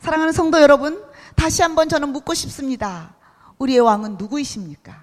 사랑하는 0.00 0.32
성도 0.32 0.60
여러분, 0.60 1.04
다시 1.36 1.62
한번 1.62 1.88
저는 1.88 2.10
묻고 2.10 2.34
싶습니다. 2.34 3.14
우리의 3.58 3.80
왕은 3.80 4.16
누구이십니까? 4.16 5.01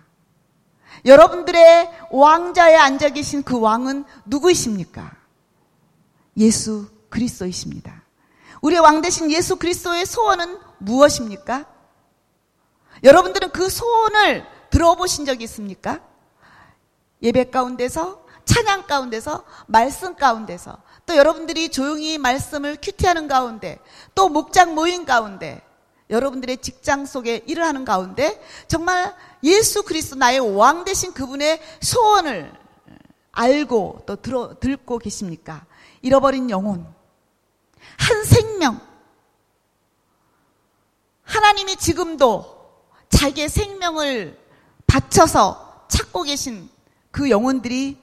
여러분들의 1.05 1.91
왕자에 2.11 2.75
앉아 2.75 3.09
계신 3.09 3.43
그 3.43 3.59
왕은 3.59 4.05
누구이십니까? 4.25 5.11
예수 6.37 6.87
그리스도이십니다. 7.09 8.03
우리의 8.61 8.81
왕 8.81 9.01
대신 9.01 9.31
예수 9.31 9.55
그리스도의 9.55 10.05
소원은 10.05 10.57
무엇입니까? 10.79 11.65
여러분들은 13.03 13.51
그 13.51 13.69
소원을 13.69 14.45
들어보신 14.69 15.25
적이 15.25 15.45
있습니까? 15.45 16.01
예배 17.21 17.49
가운데서, 17.49 18.25
찬양 18.45 18.87
가운데서, 18.87 19.43
말씀 19.67 20.15
가운데서, 20.15 20.77
또 21.05 21.15
여러분들이 21.15 21.69
조용히 21.69 22.17
말씀을 22.17 22.77
큐티하는 22.81 23.27
가운데, 23.27 23.79
또 24.15 24.29
목장 24.29 24.75
모임 24.75 25.05
가운데, 25.05 25.61
여러분들의 26.09 26.57
직장 26.57 27.05
속에 27.05 27.43
일을 27.45 27.63
하는 27.63 27.85
가운데, 27.85 28.41
정말 28.67 29.15
예수 29.43 29.83
그리스도 29.83 30.15
나의 30.15 30.39
왕 30.39 30.83
되신 30.83 31.13
그분의 31.13 31.61
소원을 31.81 32.51
알고 33.31 34.03
또 34.05 34.15
들어, 34.15 34.59
듣고 34.59 34.97
계십니까? 34.97 35.65
잃어버린 36.01 36.49
영혼, 36.49 36.85
한 37.97 38.23
생명, 38.25 38.79
하나님이 41.23 41.75
지금도 41.75 42.59
자기의 43.09 43.49
생명을 43.49 44.37
바쳐서 44.87 45.85
찾고 45.87 46.23
계신 46.23 46.69
그 47.11 47.29
영혼들이 47.29 48.01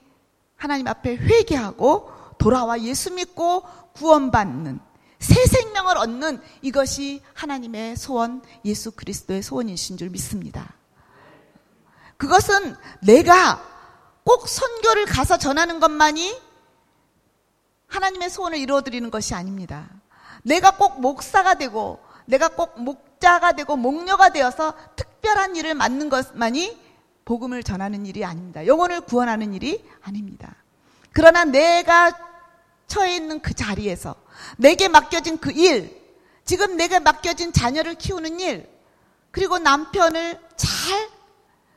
하나님 0.55 0.87
앞에 0.87 1.17
회개하고 1.17 2.11
돌아와 2.37 2.81
예수 2.81 3.13
믿고 3.13 3.63
구원받는 3.93 4.79
새 5.19 5.45
생명을 5.45 5.97
얻는 5.97 6.41
이것이 6.61 7.21
하나님의 7.33 7.95
소원, 7.97 8.41
예수 8.65 8.91
그리스도의 8.91 9.41
소원이신 9.41 9.97
줄 9.97 10.09
믿습니다. 10.09 10.75
그것은 12.17 12.75
내가 13.01 13.63
꼭 14.23 14.47
선교를 14.47 15.05
가서 15.05 15.37
전하는 15.37 15.79
것만이 15.79 16.39
하나님의 17.87 18.29
소원을 18.29 18.57
이루어드리는 18.57 19.09
것이 19.09 19.33
아닙니다. 19.33 19.89
내가 20.43 20.77
꼭 20.77 20.99
목사가 20.99 21.55
되고, 21.55 21.99
내가 22.25 22.49
꼭 22.49 22.79
목자가 22.79 23.53
되고, 23.53 23.75
목녀가 23.75 24.29
되어서 24.29 24.73
특별한 24.95 25.55
일을 25.55 25.73
맡는 25.73 26.09
것만이 26.09 26.77
복음을 27.25 27.63
전하는 27.63 28.05
일이 28.05 28.23
아닙니다. 28.23 28.65
영혼을 28.65 29.01
구원하는 29.01 29.53
일이 29.53 29.83
아닙니다. 30.01 30.55
그러나 31.11 31.45
내가 31.45 32.11
처해 32.87 33.15
있는 33.15 33.41
그 33.41 33.53
자리에서 33.53 34.15
내게 34.57 34.87
맡겨진 34.87 35.37
그 35.37 35.51
일, 35.51 35.95
지금 36.45 36.77
내게 36.77 36.99
맡겨진 36.99 37.53
자녀를 37.53 37.95
키우는 37.95 38.39
일, 38.39 38.69
그리고 39.31 39.59
남편을 39.59 40.39
잘 40.55 41.09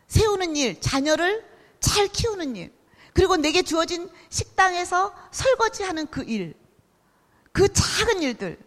세우는 0.06 0.56
일, 0.56 0.80
자녀를 0.80 1.44
잘 1.80 2.08
키우는 2.08 2.56
일, 2.56 2.72
그리고 3.12 3.36
내게 3.36 3.62
주어진 3.62 4.08
식당에서 4.28 5.14
설거지하는 5.30 6.06
그 6.06 6.22
일, 6.22 6.54
그 7.52 7.72
작은 7.72 8.22
일들, 8.22 8.58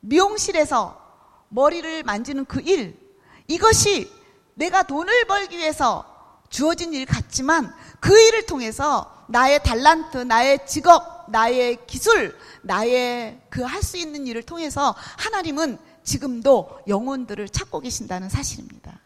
미용실에서 0.00 1.00
머리를 1.48 2.02
만지는 2.02 2.44
그 2.46 2.60
일, 2.60 2.98
이것이 3.46 4.10
내가 4.54 4.82
돈을 4.82 5.26
벌기 5.26 5.58
위해서 5.58 6.04
주어진 6.48 6.94
일 6.94 7.04
같지만 7.06 7.74
그 8.00 8.18
일을 8.18 8.46
통해서 8.46 9.24
나의 9.28 9.62
달란트, 9.62 10.18
나의 10.18 10.66
직업, 10.66 11.13
나의 11.28 11.86
기술, 11.86 12.36
나의 12.62 13.40
그 13.50 13.62
할 13.64 13.82
수 13.82 13.96
있는 13.96 14.26
일을 14.26 14.42
통해서 14.42 14.94
하나님은 15.18 15.78
지금도 16.02 16.80
영혼들을 16.88 17.48
찾고 17.48 17.80
계신다는 17.80 18.28
사실입니다. 18.28 19.00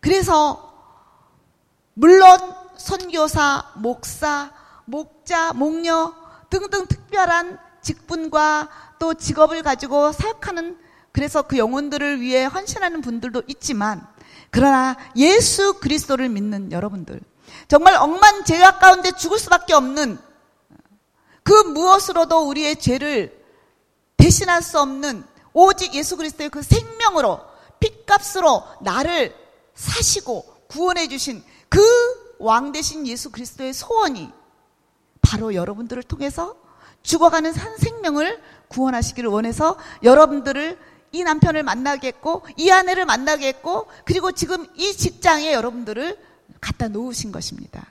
그래서 0.00 0.72
물론 1.94 2.38
선교사, 2.76 3.72
목사, 3.76 4.52
목자, 4.84 5.52
목녀 5.54 6.14
등등 6.50 6.86
특별한 6.86 7.58
직분과 7.82 8.68
또 8.98 9.14
직업을 9.14 9.62
가지고 9.62 10.12
사역하는 10.12 10.78
그래서 11.12 11.42
그 11.42 11.58
영혼들을 11.58 12.20
위해 12.20 12.44
헌신하는 12.44 13.00
분들도 13.00 13.42
있지만 13.48 14.06
그러나 14.50 14.96
예수 15.16 15.74
그리스도를 15.80 16.28
믿는 16.28 16.72
여러분들 16.72 17.20
정말 17.68 17.94
억만 17.94 18.44
죄악 18.44 18.78
가운데 18.80 19.10
죽을 19.12 19.38
수밖에 19.38 19.72
없는 19.72 20.18
그 21.46 21.52
무엇으로도 21.52 22.48
우리의 22.48 22.76
죄를 22.76 23.42
대신할 24.18 24.60
수 24.60 24.78
없는 24.80 25.24
오직 25.54 25.94
예수 25.94 26.18
그리스도의 26.18 26.50
그 26.50 26.60
생명으로 26.60 27.40
핏값으로 27.80 28.62
나를 28.82 29.34
사시고 29.74 30.44
구원해 30.68 31.08
주신 31.08 31.42
그 31.70 31.80
왕 32.38 32.72
대신 32.72 33.06
예수 33.06 33.30
그리스도의 33.30 33.72
소원이 33.72 34.30
바로 35.20 35.54
여러분들을 35.54 36.02
통해서 36.02 36.56
죽어가는 37.02 37.52
산 37.52 37.76
생명을 37.76 38.42
구원하시기를 38.68 39.30
원해서 39.30 39.78
여러분들을 40.02 40.78
이 41.12 41.22
남편을 41.22 41.62
만나겠고 41.62 42.46
이 42.56 42.70
아내를 42.70 43.06
만나겠고 43.06 43.86
그리고 44.04 44.32
지금 44.32 44.66
이 44.76 44.92
직장에 44.92 45.52
여러분들을 45.52 46.18
갖다 46.60 46.88
놓으신 46.88 47.32
것입니다. 47.32 47.86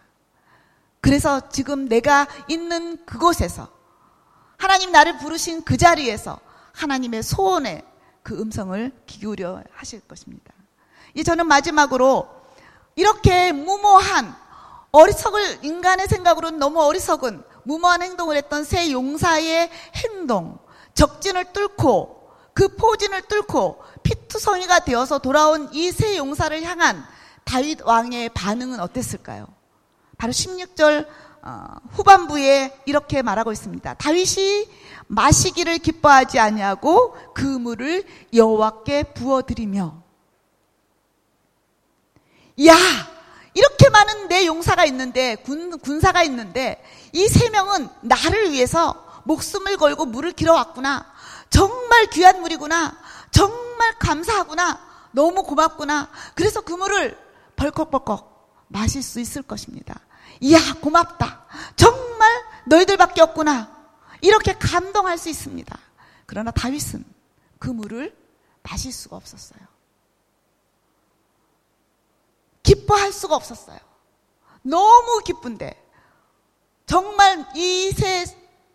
그래서 1.06 1.50
지금 1.50 1.88
내가 1.88 2.26
있는 2.48 2.98
그곳에서 3.06 3.68
하나님 4.58 4.91
나를 4.91 5.20
부르신 5.20 5.63
그 5.63 5.78
자리에서 5.78 6.39
하나님의 6.74 7.22
소원에 7.22 7.84
그 8.24 8.41
음성을 8.41 8.91
기울여 9.06 9.62
하실 9.72 10.00
것입니다. 10.00 10.52
이 11.13 11.24
저는 11.24 11.46
마지막으로 11.46 12.28
이렇게 12.96 13.52
무모한 13.52 14.36
어리석을 14.91 15.63
인간의 15.63 16.08
생각으로는 16.08 16.58
너무 16.58 16.82
어리석은 16.82 17.44
무모한 17.65 18.02
행동을 18.02 18.36
했던 18.38 18.63
새 18.63 18.91
용사의 18.91 19.70
행동, 19.98 20.58
적진을 20.96 21.54
뚫고 21.54 22.32
그 22.56 22.76
포진을 22.78 23.22
뚫고 23.28 23.80
피투성이가 24.02 24.80
되어서 24.80 25.20
돌아온 25.20 25.70
이새 25.72 26.18
용사를 26.18 26.63
향한 26.63 27.06
다윗 27.44 27.84
왕의 27.84 28.30
반응은 28.30 28.80
어땠을까요? 28.80 29.55
바로 30.17 30.32
16절 30.34 31.08
어, 31.43 31.67
후반부에 31.91 32.82
이렇게 32.86 33.21
말하고 33.21 33.51
있습니다. 33.51 33.93
다윗이 33.95 34.67
마시기를 35.08 35.78
기뻐하지 35.78 36.39
아니하고 36.39 37.15
그 37.34 37.43
물을 37.43 38.04
여호와께 38.34 39.04
부어 39.13 39.43
드리며 39.43 40.01
야 42.65 42.73
이렇게 43.54 43.89
많은 43.89 44.28
내 44.28 44.45
용사가 44.45 44.86
있는데 44.86 45.36
군, 45.36 45.78
군사가 45.80 46.23
있는데 46.23 46.84
이 47.13 47.28
세 47.28 47.49
명은 47.49 47.89
나를 48.01 48.51
위해서 48.51 49.06
목숨을 49.25 49.78
걸고 49.78 50.06
물을 50.06 50.32
길어 50.32 50.54
왔구나. 50.54 51.06
정말 51.49 52.08
귀한 52.08 52.41
물이구나. 52.41 52.97
정말 53.32 53.93
감사하구나. 53.99 54.80
너무 55.12 55.43
고맙구나. 55.43 56.10
그래서 56.34 56.62
그 56.62 56.73
물을 56.73 57.17
벌컥벌컥 57.56 58.35
마실 58.67 59.01
수 59.04 59.19
있을 59.19 59.41
것입니다 59.41 59.99
이야 60.41 60.60
고맙다 60.82 61.45
정말 61.75 62.30
너희들밖에 62.65 63.21
없구나 63.21 63.73
이렇게 64.21 64.54
감동할 64.58 65.17
수 65.17 65.30
있습니다. 65.30 65.80
그러나 66.25 66.49
다윗은 66.49 67.06
그 67.60 67.69
물을 67.69 68.15
마실 68.63 68.91
수가 68.91 69.15
없었어요. 69.17 69.60
기뻐할 72.63 73.12
수가 73.12 73.36
없었어요. 73.36 73.78
너무 74.63 75.21
기쁜데 75.23 75.80
정말 76.88 77.45
이 77.56 77.91
세 77.95 78.25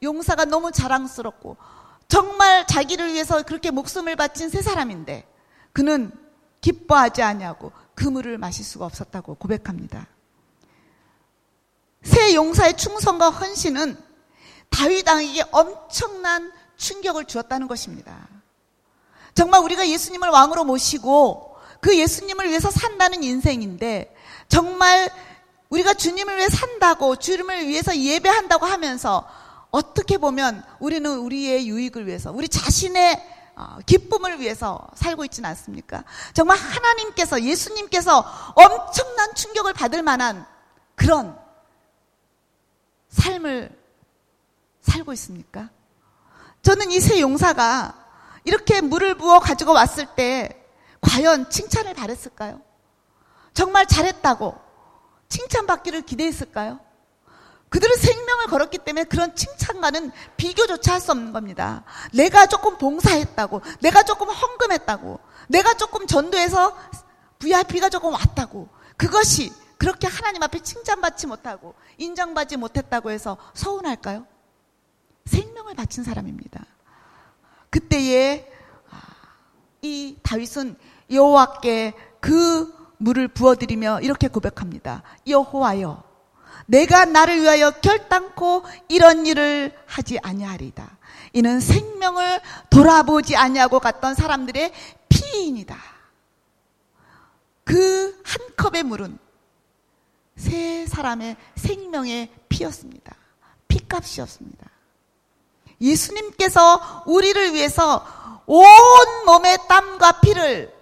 용사가 0.03 0.45
너무 0.45 0.73
자랑스럽고 0.73 1.57
정말 2.09 2.67
자기를 2.67 3.13
위해서 3.13 3.43
그렇게 3.43 3.71
목숨을 3.71 4.17
바친 4.17 4.49
세 4.49 4.63
사람인데 4.63 5.27
그는 5.73 6.11
기뻐하지 6.61 7.23
아니하고 7.23 7.73
그 8.01 8.09
물을 8.09 8.39
마실 8.39 8.65
수가 8.65 8.87
없었다고 8.87 9.35
고백합니다. 9.35 10.07
새 12.03 12.35
용사의 12.35 12.79
충성과 12.79 13.29
헌신은 13.29 13.95
다윗 14.71 15.07
왕에게 15.07 15.45
엄청난 15.51 16.51
충격을 16.79 17.27
주었다는 17.27 17.69
것입니다. 17.69 18.27
정말 19.35 19.61
우리가 19.61 19.87
예수님을 19.87 20.31
왕으로 20.31 20.65
모시고 20.65 21.59
그 21.83 21.99
예수님을 21.99 22.49
위해서 22.49 22.71
산다는 22.71 23.23
인생인데 23.23 24.17
정말 24.49 25.11
우리가 25.69 25.93
주님을 25.93 26.39
위해 26.39 26.49
산다고 26.49 27.17
주님을 27.17 27.69
위해서 27.69 27.95
예배한다고 27.95 28.65
하면서 28.65 29.29
어떻게 29.71 30.17
보면 30.17 30.65
우리는 30.79 31.19
우리의 31.19 31.69
유익을 31.69 32.07
위해서 32.07 32.33
우리 32.33 32.49
자신의 32.49 33.15
어, 33.15 33.40
기쁨을 33.87 34.41
위해서 34.41 34.87
살고 34.95 35.25
있지는 35.27 35.49
않습니까? 35.51 36.05
정말 36.35 36.57
하나님께서 36.59 37.43
예수님께서 37.43 38.25
엄청난 38.55 39.35
충격을 39.35 39.73
받을 39.73 40.03
만한 40.03 40.47
그런 40.95 41.39
삶을 43.09 43.71
살고 44.83 45.13
있습니까? 45.15 45.69
저는 46.63 46.91
이 46.91 47.01
세 47.01 47.21
용사가 47.21 47.95
이렇게 48.45 48.81
물을 48.81 49.15
부어 49.17 49.39
가지고 49.41 49.73
왔을 49.73 50.07
때 50.15 50.65
과연 51.01 51.51
칭찬을 51.51 51.95
바랬을까요? 51.95 52.61
정말 53.55 53.87
잘했다고 53.87 54.59
칭찬받기를 55.29 56.03
기대했을까요? 56.03 56.81
그들은 57.71 57.97
생명을 57.97 58.47
걸었기 58.47 58.79
때문에 58.79 59.05
그런 59.05 59.35
칭찬과는 59.35 60.11
비교조차 60.37 60.95
할 60.95 61.01
수 61.01 61.13
없는 61.13 61.33
겁니다. 61.33 61.85
내가 62.13 62.47
조금 62.47 62.77
봉사했다고, 62.77 63.63
내가 63.81 64.03
조금 64.03 64.29
헌금했다고, 64.29 65.19
내가 65.49 65.75
조금 65.75 66.07
전도해서 66.07 66.77
VIP가 67.39 67.89
조금 67.89 68.13
왔다고, 68.13 68.69
그것이 68.97 69.53
그렇게 69.79 70.07
하나님 70.07 70.43
앞에 70.43 70.59
칭찬받지 70.59 71.27
못하고 71.27 71.75
인정받지 71.97 72.59
못했다고 72.59 73.11
해서 73.11 73.39
서운할까요? 73.55 74.27
생명을 75.25 75.75
바친 75.75 76.05
사람입니다. 76.05 76.67
그때에 77.71 78.47
아, 78.91 78.99
이 79.81 80.19
다윗은 80.23 80.77
여호와께 81.11 81.95
그 82.21 82.75
물을 82.99 83.27
부어드리며 83.29 84.01
이렇게 84.03 84.29
고백합니다. 84.29 85.03
여호와여, 85.27 86.03
내가 86.67 87.05
나를 87.05 87.43
위하여 87.43 87.71
결단코 87.71 88.65
이런 88.89 89.27
일을 89.27 89.77
하지 89.87 90.19
아니하리다. 90.23 90.99
이는 91.33 91.61
생명을 91.61 92.41
돌아보지 92.71 93.37
아니하고 93.37 93.81
갔던 93.81 94.15
사람들의 94.15 94.73
피인이다. 95.09 95.77
그 97.65 98.11
한 98.31 98.55
컵의 98.57 98.85
물은 98.85 99.19
세 100.37 100.87
사람의 100.87 101.37
생명의 101.57 102.31
피였습니다. 102.49 103.17
피값이었습니다. 103.67 104.71
예수님께서 105.81 107.03
우리를 107.07 107.55
위해서 107.55 108.07
온 108.47 108.65
몸의 109.27 109.59
땀과 109.69 110.21
피를 110.21 110.73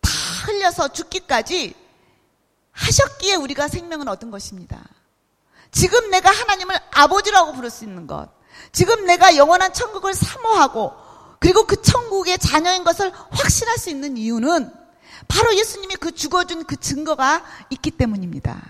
다 0.00 0.10
흘려서 0.46 0.88
죽기까지 0.88 1.74
하셨기에 2.72 3.34
우리가 3.36 3.68
생명을 3.68 4.08
얻은 4.08 4.30
것입니다. 4.30 4.84
지금 5.74 6.08
내가 6.10 6.30
하나님을 6.30 6.78
아버지라고 6.92 7.52
부를 7.52 7.68
수 7.68 7.84
있는 7.84 8.06
것, 8.06 8.28
지금 8.72 9.04
내가 9.06 9.36
영원한 9.36 9.74
천국을 9.74 10.14
사모하고 10.14 10.94
그리고 11.40 11.66
그 11.66 11.82
천국의 11.82 12.38
자녀인 12.38 12.84
것을 12.84 13.12
확신할 13.30 13.76
수 13.76 13.90
있는 13.90 14.16
이유는 14.16 14.72
바로 15.28 15.54
예수님이 15.54 15.96
그 15.96 16.12
죽어준 16.12 16.64
그 16.64 16.76
증거가 16.76 17.44
있기 17.70 17.90
때문입니다. 17.90 18.62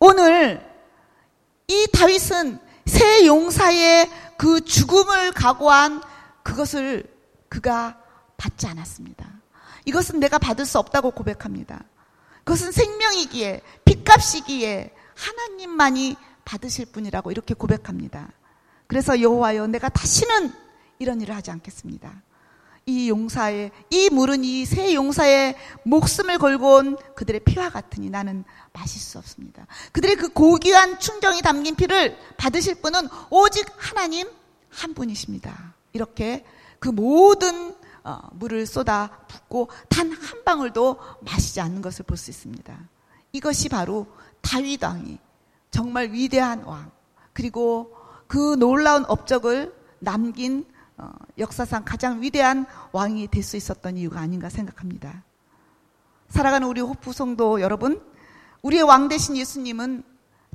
오늘 0.00 0.68
이 1.68 1.86
다윗은 1.92 2.58
새 2.86 3.24
용사의 3.24 4.10
그 4.36 4.64
죽음을 4.64 5.32
각오한 5.32 6.02
그것을 6.42 7.04
그가 7.48 7.98
받지 8.36 8.66
않았습니다. 8.66 9.24
이것은 9.84 10.18
내가 10.18 10.38
받을 10.38 10.66
수 10.66 10.80
없다고 10.80 11.12
고백합니다. 11.12 11.84
그것은 12.44 12.72
생명이기에, 12.72 13.62
핏값이기에 13.84 14.92
하나님만이 15.22 16.16
받으실 16.44 16.86
분이라고 16.86 17.30
이렇게 17.30 17.54
고백합니다. 17.54 18.28
그래서 18.86 19.20
여호와여 19.20 19.68
내가 19.68 19.88
다시는 19.88 20.52
이런 20.98 21.20
일을 21.20 21.34
하지 21.34 21.50
않겠습니다. 21.50 22.22
이 22.84 23.08
용사의 23.08 23.70
이 23.90 24.10
물은 24.10 24.42
이새 24.42 24.94
용사의 24.94 25.54
목숨을 25.84 26.38
걸고 26.38 26.74
온 26.74 26.96
그들의 27.14 27.40
피와 27.44 27.70
같으니 27.70 28.10
나는 28.10 28.44
마실 28.72 29.00
수 29.00 29.18
없습니다. 29.18 29.66
그들의 29.92 30.16
그 30.16 30.28
고귀한 30.30 30.98
충정이 30.98 31.42
담긴 31.42 31.76
피를 31.76 32.18
받으실 32.36 32.74
분은 32.76 33.08
오직 33.30 33.66
하나님 33.76 34.28
한 34.68 34.94
분이십니다. 34.94 35.74
이렇게 35.92 36.44
그 36.80 36.88
모든 36.88 37.76
어, 38.04 38.18
물을 38.32 38.66
쏟아 38.66 39.10
붓고 39.28 39.70
단 39.88 40.10
한 40.12 40.42
방울도 40.44 40.98
마시지 41.20 41.60
않는 41.60 41.82
것을 41.82 42.04
볼 42.04 42.16
수 42.16 42.30
있습니다. 42.30 42.76
이것이 43.32 43.68
바로 43.68 44.06
다윗 44.42 44.82
왕이 44.82 45.18
정말 45.70 46.10
위대한 46.12 46.62
왕 46.64 46.90
그리고 47.32 47.96
그 48.26 48.56
놀라운 48.56 49.04
업적을 49.08 49.74
남긴 49.98 50.66
어, 50.98 51.10
역사상 51.38 51.84
가장 51.84 52.20
위대한 52.22 52.66
왕이 52.92 53.28
될 53.28 53.42
수 53.42 53.56
있었던 53.56 53.96
이유가 53.96 54.20
아닌가 54.20 54.48
생각합니다. 54.48 55.24
살아가는 56.28 56.66
우리 56.66 56.80
호프 56.80 57.12
성도 57.12 57.60
여러분, 57.60 58.00
우리의 58.62 58.82
왕 58.82 59.08
되신 59.08 59.36
예수님은 59.36 60.02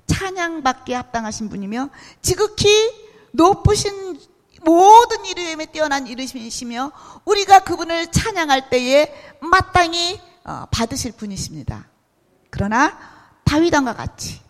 찬양받기에 0.05 0.95
합당하신 0.95 1.49
분이며 1.49 1.89
지극히 2.21 2.67
높으신 3.31 4.19
모든 4.63 5.25
이름에 5.25 5.67
뛰어난 5.67 6.07
이름이시며 6.07 6.91
우리가 7.25 7.59
그분을 7.59 8.11
찬양할 8.11 8.69
때에 8.69 9.13
마땅히 9.41 10.19
어, 10.45 10.65
받으실 10.71 11.11
분이십니다. 11.11 11.87
그러나 12.49 12.97
다윗왕과 13.47 13.93
같이 13.95 14.41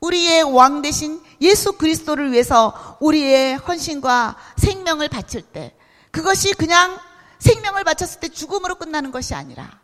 우리의 0.00 0.42
왕 0.42 0.82
대신 0.82 1.22
예수 1.40 1.72
그리스도를 1.72 2.32
위해서 2.32 2.96
우리의 3.00 3.56
헌신과 3.56 4.36
생명을 4.56 5.08
바칠 5.08 5.42
때 5.42 5.76
그것이 6.10 6.54
그냥 6.54 6.98
생명을 7.38 7.84
바쳤을 7.84 8.20
때 8.20 8.28
죽음으로 8.28 8.76
끝나는 8.76 9.10
것이 9.10 9.34
아니라 9.34 9.80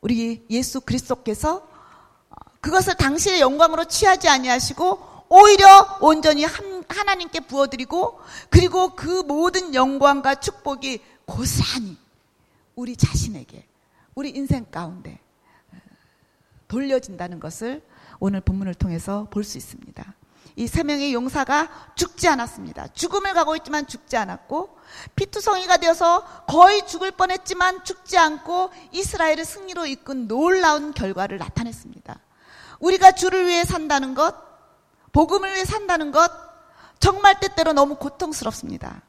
우리 0.00 0.44
예수 0.50 0.80
그리스도께서 0.80 1.66
그것을 2.60 2.94
당신의 2.96 3.40
영광으로 3.40 3.86
취하지 3.86 4.28
아니하시고 4.28 5.10
오히려 5.30 5.98
온전히 6.00 6.44
하나님께 6.88 7.40
부어드리고 7.40 8.20
그리고 8.50 8.94
그 8.94 9.22
모든 9.22 9.74
영광과 9.74 10.36
축복이 10.36 11.00
고스란히 11.24 11.96
우리 12.74 12.96
자신에게 12.96 13.66
우리 14.14 14.30
인생 14.30 14.66
가운데 14.70 15.20
돌려진다는 16.70 17.40
것을 17.40 17.82
오늘 18.20 18.40
본문을 18.40 18.74
통해서 18.74 19.26
볼 19.30 19.44
수 19.44 19.58
있습니다. 19.58 20.14
이 20.56 20.66
세 20.66 20.82
명의 20.82 21.12
용사가 21.14 21.68
죽지 21.94 22.28
않았습니다. 22.28 22.88
죽음을 22.88 23.34
가고 23.34 23.56
있지만 23.56 23.86
죽지 23.86 24.16
않았고 24.16 24.76
피투성이가 25.16 25.78
되어서 25.78 26.24
거의 26.46 26.86
죽을 26.86 27.10
뻔했지만 27.12 27.84
죽지 27.84 28.18
않고 28.18 28.70
이스라엘을 28.92 29.44
승리로 29.44 29.86
이끈 29.86 30.28
놀라운 30.28 30.92
결과를 30.92 31.38
나타냈습니다. 31.38 32.18
우리가 32.80 33.12
주를 33.12 33.46
위해 33.46 33.64
산다는 33.64 34.14
것, 34.14 34.34
복음을 35.12 35.52
위해 35.52 35.64
산다는 35.64 36.12
것 36.12 36.30
정말 36.98 37.38
때때로 37.40 37.72
너무 37.72 37.96
고통스럽습니다. 37.96 39.02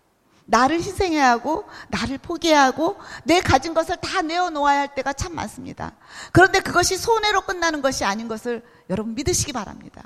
나를 0.45 0.81
희생해야 0.81 1.29
하고 1.29 1.65
나를 1.89 2.17
포기해야 2.17 2.63
하고 2.63 2.97
내 3.23 3.39
가진 3.41 3.73
것을 3.73 3.97
다 3.97 4.21
내어놓아야 4.21 4.79
할 4.79 4.95
때가 4.95 5.13
참 5.13 5.35
많습니다. 5.35 5.93
그런데 6.31 6.59
그것이 6.59 6.97
손해로 6.97 7.41
끝나는 7.41 7.81
것이 7.81 8.03
아닌 8.03 8.27
것을 8.27 8.63
여러분 8.89 9.15
믿으시기 9.15 9.53
바랍니다. 9.53 10.03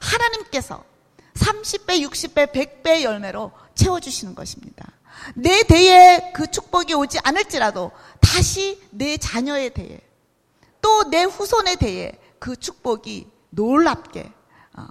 하나님께서 0.00 0.84
30배, 1.34 2.02
60배, 2.06 2.52
100배 2.52 3.02
열매로 3.02 3.52
채워주시는 3.74 4.34
것입니다. 4.34 4.86
내 5.34 5.62
대에 5.62 6.32
그 6.32 6.50
축복이 6.50 6.94
오지 6.94 7.18
않을지라도 7.22 7.92
다시 8.20 8.80
내 8.90 9.16
자녀의 9.16 9.70
대에 9.74 10.00
또내 10.80 11.24
후손의 11.24 11.76
대에 11.76 12.12
그 12.38 12.56
축복이 12.56 13.30
놀랍게 13.50 14.32
어, 14.74 14.86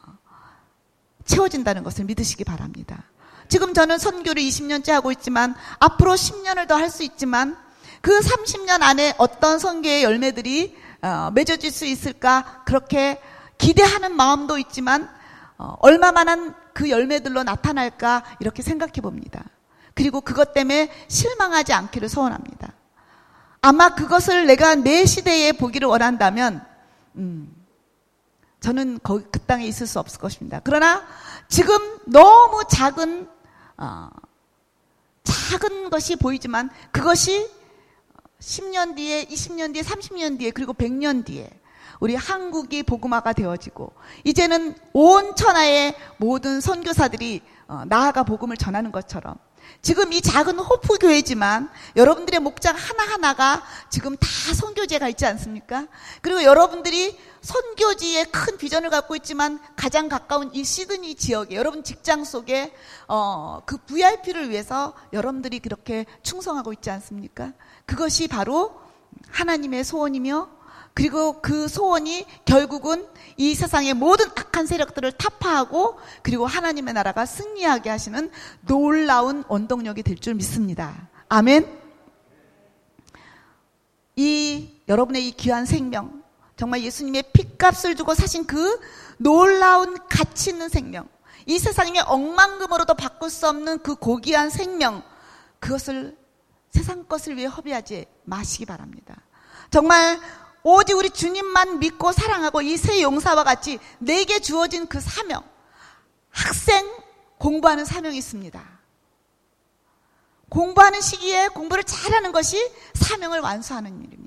채워진다는 1.26 1.84
것을 1.84 2.06
믿으시기 2.06 2.44
바랍니다. 2.44 3.04
지금 3.52 3.74
저는 3.74 3.98
선교를 3.98 4.42
20년째 4.42 4.92
하고 4.92 5.12
있지만 5.12 5.56
앞으로 5.80 6.14
10년을 6.14 6.70
더 6.70 6.78
할 6.78 6.90
수 6.90 7.04
있지만 7.04 7.58
그 8.00 8.18
30년 8.18 8.82
안에 8.82 9.16
어떤 9.18 9.60
선교의 9.60 10.04
열매들이 10.04 10.74
어, 11.02 11.32
맺어질 11.34 11.70
수 11.70 11.86
있을까 11.86 12.64
그렇게 12.66 13.20
기대하는 13.58 14.16
마음도 14.16 14.58
있지만 14.58 15.10
어, 15.58 15.76
얼마만한 15.80 16.56
그 16.74 16.90
열매들로 16.90 17.44
나타날까 17.44 18.24
이렇게 18.40 18.64
생각해 18.64 18.94
봅니다. 19.02 19.44
그리고 19.96 20.22
그것 20.22 20.54
때문에 20.54 20.90
실망하지 21.10 21.74
않기를 21.74 22.08
소원합니다. 22.08 22.72
아마 23.62 23.96
그것을 23.96 24.48
내가 24.48 24.76
내 24.76 25.06
시대에 25.06 25.52
보기를 25.52 25.90
원한다면 25.90 26.66
음, 27.18 27.54
저는 28.62 29.00
그 29.04 29.30
땅에 29.46 29.66
있을 29.66 29.88
수 29.88 30.00
없을 30.00 30.22
것입니다. 30.22 30.62
그러나 30.64 31.04
지금 31.50 31.78
너무 32.08 32.64
작은 32.70 33.28
어, 33.82 34.10
작은 35.24 35.90
것이 35.90 36.16
보이지만 36.16 36.70
그것이 36.92 37.50
10년 38.40 38.96
뒤에, 38.96 39.26
20년 39.26 39.74
뒤에, 39.74 39.82
30년 39.82 40.38
뒤에, 40.38 40.52
그리고 40.52 40.74
100년 40.74 41.26
뒤에 41.26 41.50
우리 42.00 42.16
한국이 42.16 42.84
복음화가 42.84 43.34
되어지고 43.34 43.94
이제는 44.24 44.76
온 44.94 45.36
천하의 45.36 45.96
모든 46.18 46.62
선교사들이 46.62 47.42
어, 47.68 47.84
나아가 47.88 48.24
복음을 48.24 48.56
전하는 48.56 48.92
것처럼 48.92 49.36
지금 49.82 50.14
이 50.14 50.22
작은 50.22 50.60
호프 50.60 51.00
교회지만 51.00 51.70
여러분들의 51.96 52.40
목장 52.40 52.76
하나하나가 52.76 53.64
지금 53.90 54.16
다 54.16 54.28
선교제가 54.28 55.10
있지 55.10 55.26
않습니까? 55.26 55.88
그리고 56.22 56.44
여러분들이 56.44 57.18
선교지에 57.42 58.26
큰 58.26 58.58
비전을 58.58 58.90
갖고 58.90 59.16
있지만 59.16 59.60
가장 59.76 60.10
가까운 60.10 60.54
이 60.54 60.64
시드니 60.64 61.16
지역에 61.16 61.56
여러분 61.56 61.84
직장 61.84 62.24
속에 62.24 62.74
어, 63.08 63.62
그 63.66 63.78
VIP를 63.78 64.50
위해서 64.50 64.94
여러분들이 65.12 65.60
그렇게 65.60 66.06
충성하고 66.22 66.72
있지 66.74 66.90
않습니까? 66.92 67.54
그것이 67.86 68.28
바로 68.28 68.80
하나님의 69.30 69.84
소원이며 69.84 70.50
그리고 70.94 71.42
그 71.42 71.68
소원이 71.68 72.26
결국은 72.46 73.08
이 73.38 73.56
세상의 73.56 73.94
모든 73.94 74.28
악한 74.28 74.68
세력들을 74.68 75.14
타파하고 75.14 75.98
그리고 76.22 76.46
하나님의 76.46 76.94
나라가 76.94 77.26
승리하게 77.26 77.90
하시는 77.90 78.30
놀라운 78.62 79.44
원동력이 79.48 80.04
될 80.04 80.18
줄 80.18 80.36
믿습니다. 80.36 81.10
아멘. 81.30 81.80
이 84.18 84.82
여러분의 84.90 85.28
이 85.28 85.32
귀한 85.32 85.66
생명, 85.66 86.21
정말 86.62 86.84
예수님의 86.84 87.24
피값을 87.34 87.96
주고 87.96 88.14
사신 88.14 88.46
그 88.46 88.80
놀라운 89.18 89.98
가치 90.08 90.52
있는 90.52 90.70
생명, 90.70 91.10
이 91.48 91.58
세상의 91.58 92.04
억만금으로도 92.06 92.94
바꿀 92.94 93.32
수 93.32 93.48
없는 93.50 93.80
그 93.80 93.96
고귀한 93.96 94.52
생명, 94.52 95.02
그것을 95.60 96.16
세상 96.70 97.06
것을 97.06 97.36
위해 97.36 97.48
허비하지 97.48 98.06
마시기 98.26 98.68
바랍니다. 98.68 99.16
정말 99.72 100.20
오직 100.62 100.94
우리 100.94 101.10
주님만 101.10 101.80
믿고 101.80 102.12
사랑하고 102.12 102.62
이 102.62 102.78
세 102.78 103.02
용사와 103.02 103.44
같이 103.44 103.80
내게 103.98 104.38
주어진 104.38 104.86
그 104.86 105.00
사명, 105.02 105.42
학생 106.30 106.88
공부하는 107.40 107.86
사명이 107.86 108.16
있습니다. 108.20 108.62
공부하는 110.48 111.02
시기에 111.02 111.48
공부를 111.48 111.84
잘하는 111.86 112.32
것이 112.32 112.72
사명을 112.94 113.40
완수하는 113.40 114.00
일입니다. 114.04 114.21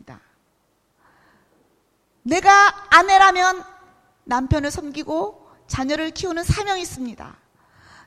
내가 2.25 2.75
아내라면 2.91 3.63
남편을 4.25 4.71
섬기고 4.71 5.47
자녀를 5.69 6.11
키우는 6.11 6.43
사명이 6.43 6.83
있습니다. 6.83 7.37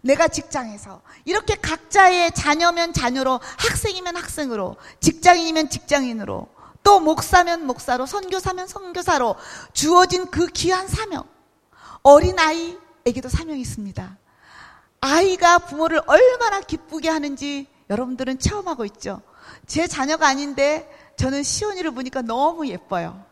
내가 0.01 0.27
직장에서 0.27 1.01
이렇게 1.25 1.55
각자의 1.55 2.31
자녀면 2.33 2.93
자녀로 2.93 3.39
학생이면 3.57 4.15
학생으로 4.15 4.75
직장인이면 4.99 5.69
직장인으로 5.69 6.47
또 6.83 6.99
목사면 6.99 7.65
목사로 7.65 8.05
선교사면 8.05 8.67
선교사로 8.67 9.35
주어진 9.73 10.31
그 10.31 10.47
귀한 10.47 10.87
사명. 10.87 11.23
어린 12.01 12.39
아이에게도 12.39 13.29
사명이 13.29 13.61
있습니다. 13.61 14.17
아이가 15.01 15.59
부모를 15.59 16.01
얼마나 16.07 16.61
기쁘게 16.61 17.09
하는지 17.09 17.67
여러분들은 17.89 18.39
체험하고 18.39 18.85
있죠. 18.85 19.21
제 19.67 19.87
자녀가 19.87 20.27
아닌데 20.27 20.89
저는 21.17 21.43
시온이를 21.43 21.91
보니까 21.91 22.21
너무 22.21 22.67
예뻐요. 22.67 23.26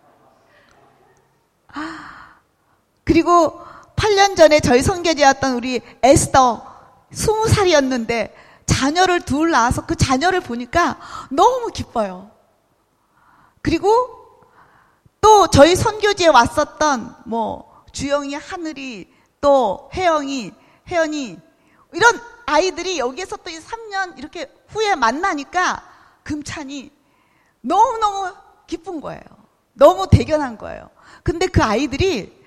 그리고 3.04 3.62
8년 3.96 4.36
전에 4.36 4.60
저희 4.60 4.82
선교제였던 4.82 5.54
우리 5.54 5.82
에스더 6.04 6.76
20살이었는데 7.14 8.34
자녀를 8.66 9.22
둘 9.22 9.52
낳아서 9.52 9.86
그 9.86 9.96
자녀를 9.96 10.42
보니까 10.42 11.00
너무 11.30 11.68
기뻐요. 11.68 12.32
그리고 13.62 13.90
또 15.22 15.48
저희 15.48 15.76
선교지에 15.76 16.28
왔었던 16.28 17.16
뭐 17.26 17.84
주영이, 17.92 18.36
하늘이, 18.36 19.12
또 19.42 19.90
혜영이, 19.94 20.52
혜연이 20.88 21.40
이런 21.94 22.22
아이들이 22.46 23.00
여기에서 23.00 23.38
또 23.38 23.50
3년 23.50 24.18
이렇게 24.18 24.52
후에 24.68 24.96
만나니까 24.96 25.84
금찬이 26.24 26.92
너무너무 27.62 28.34
기쁜 28.68 29.02
거예요. 29.02 29.24
너무 29.74 30.08
대견한 30.08 30.58
거예요. 30.58 30.90
근데 31.26 31.48
그 31.48 31.64
아이들이 31.64 32.40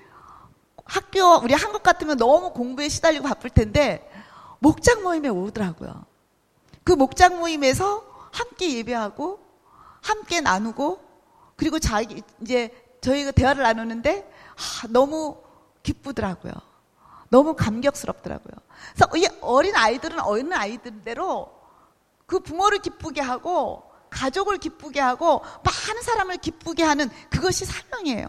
학교, 0.85 1.21
우리 1.43 1.53
한국 1.53 1.83
같으면 1.83 2.17
너무 2.17 2.53
공부에 2.53 2.89
시달리고 2.89 3.27
바쁠 3.27 3.51
텐데 3.51 4.09
목장 4.61 5.03
모임에 5.03 5.29
오더라고요. 5.29 6.05
그 6.85 6.93
목장 6.93 7.41
모임에서 7.41 8.05
함께 8.31 8.77
예배하고 8.77 9.41
함께 10.01 10.41
나누고 10.41 11.01
그리고 11.57 11.81
자기 11.81 12.23
이제 12.41 12.71
저희가 13.01 13.33
대화를 13.33 13.65
나누는데 13.65 14.33
아, 14.55 14.87
너무 14.91 15.39
기쁘더라고요. 15.83 16.53
너무 17.31 17.57
감격스럽더라고요. 17.57 18.55
그래서 18.95 19.17
이 19.17 19.41
어린 19.41 19.75
아이들은 19.75 20.21
어린 20.21 20.53
아이들대로 20.53 21.53
그 22.27 22.39
부모를 22.39 22.79
기쁘게 22.79 23.23
하고 23.23 23.91
가족을 24.11 24.59
기쁘게 24.59 25.01
하고 25.01 25.43
많은 25.65 26.03
사람을 26.03 26.37
기쁘게 26.37 26.85
하는 26.85 27.11
그것이 27.29 27.65
사명이에요. 27.65 28.29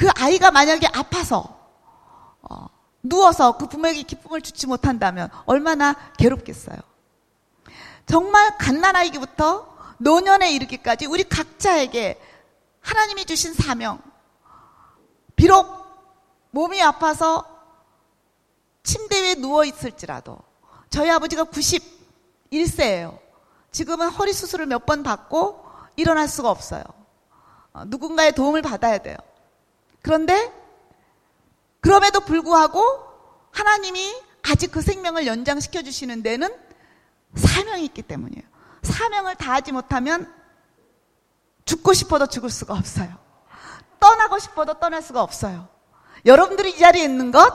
그 0.00 0.08
아이가 0.16 0.50
만약에 0.50 0.86
아파서 0.94 1.44
어, 2.40 2.66
누워서 3.02 3.58
그 3.58 3.66
부모에게 3.66 4.02
기쁨을 4.04 4.40
주지 4.40 4.66
못한다면 4.66 5.28
얼마나 5.44 5.94
괴롭겠어요. 6.16 6.78
정말 8.06 8.56
갓난아이기부터 8.56 9.76
노년에 9.98 10.52
이르기까지 10.52 11.04
우리 11.04 11.24
각자에게 11.24 12.18
하나님이 12.80 13.26
주신 13.26 13.52
사명, 13.52 14.00
비록 15.36 15.68
몸이 16.52 16.82
아파서 16.82 17.44
침대 18.82 19.22
위에 19.22 19.34
누워 19.34 19.66
있을지라도 19.66 20.38
저희 20.88 21.10
아버지가 21.10 21.44
91세예요. 21.44 23.18
지금은 23.70 24.08
허리 24.08 24.32
수술을 24.32 24.64
몇 24.64 24.86
번 24.86 25.02
받고 25.02 25.62
일어날 25.96 26.26
수가 26.26 26.48
없어요. 26.50 26.84
어, 27.74 27.84
누군가의 27.84 28.32
도움을 28.32 28.62
받아야 28.62 28.96
돼요. 28.96 29.18
그런데 30.02 30.52
그럼에도 31.80 32.20
불구하고 32.20 32.82
하나님이 33.52 34.22
아직 34.42 34.70
그 34.70 34.80
생명을 34.80 35.26
연장시켜 35.26 35.82
주시는 35.82 36.22
데는 36.22 36.54
사명이 37.34 37.84
있기 37.86 38.02
때문이에요. 38.02 38.42
사명을 38.82 39.36
다하지 39.36 39.72
못하면 39.72 40.32
죽고 41.64 41.92
싶어도 41.92 42.26
죽을 42.26 42.50
수가 42.50 42.74
없어요. 42.74 43.16
떠나고 43.98 44.38
싶어도 44.38 44.74
떠날 44.74 45.02
수가 45.02 45.22
없어요. 45.22 45.68
여러분들이 46.26 46.70
이 46.70 46.78
자리에 46.78 47.04
있는 47.04 47.30
것, 47.30 47.52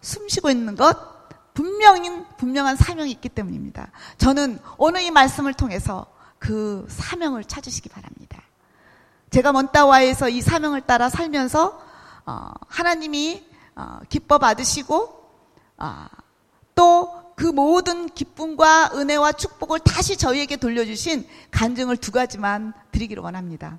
숨 0.00 0.28
쉬고 0.28 0.50
있는 0.50 0.76
것, 0.76 0.96
분명인, 1.54 2.26
분명한 2.38 2.76
사명이 2.76 3.10
있기 3.12 3.28
때문입니다. 3.28 3.90
저는 4.18 4.58
오늘 4.78 5.02
이 5.02 5.10
말씀을 5.10 5.54
통해서 5.54 6.06
그 6.38 6.86
사명을 6.88 7.44
찾으시기 7.44 7.88
바랍니다. 7.88 8.42
제가 9.32 9.50
먼따와에서 9.52 10.28
이 10.28 10.42
사명을 10.42 10.82
따라 10.82 11.08
살면서 11.08 11.82
어, 12.26 12.50
하나님이 12.68 13.42
어, 13.74 14.00
기뻐 14.10 14.36
받으시고 14.36 15.30
어, 15.78 16.06
또그 16.74 17.46
모든 17.46 18.10
기쁨과 18.10 18.90
은혜와 18.94 19.32
축복을 19.32 19.78
다시 19.80 20.18
저희에게 20.18 20.56
돌려주신 20.56 21.26
간증을 21.50 21.96
두 21.96 22.12
가지만 22.12 22.74
드리기를 22.92 23.22
원합니다. 23.22 23.78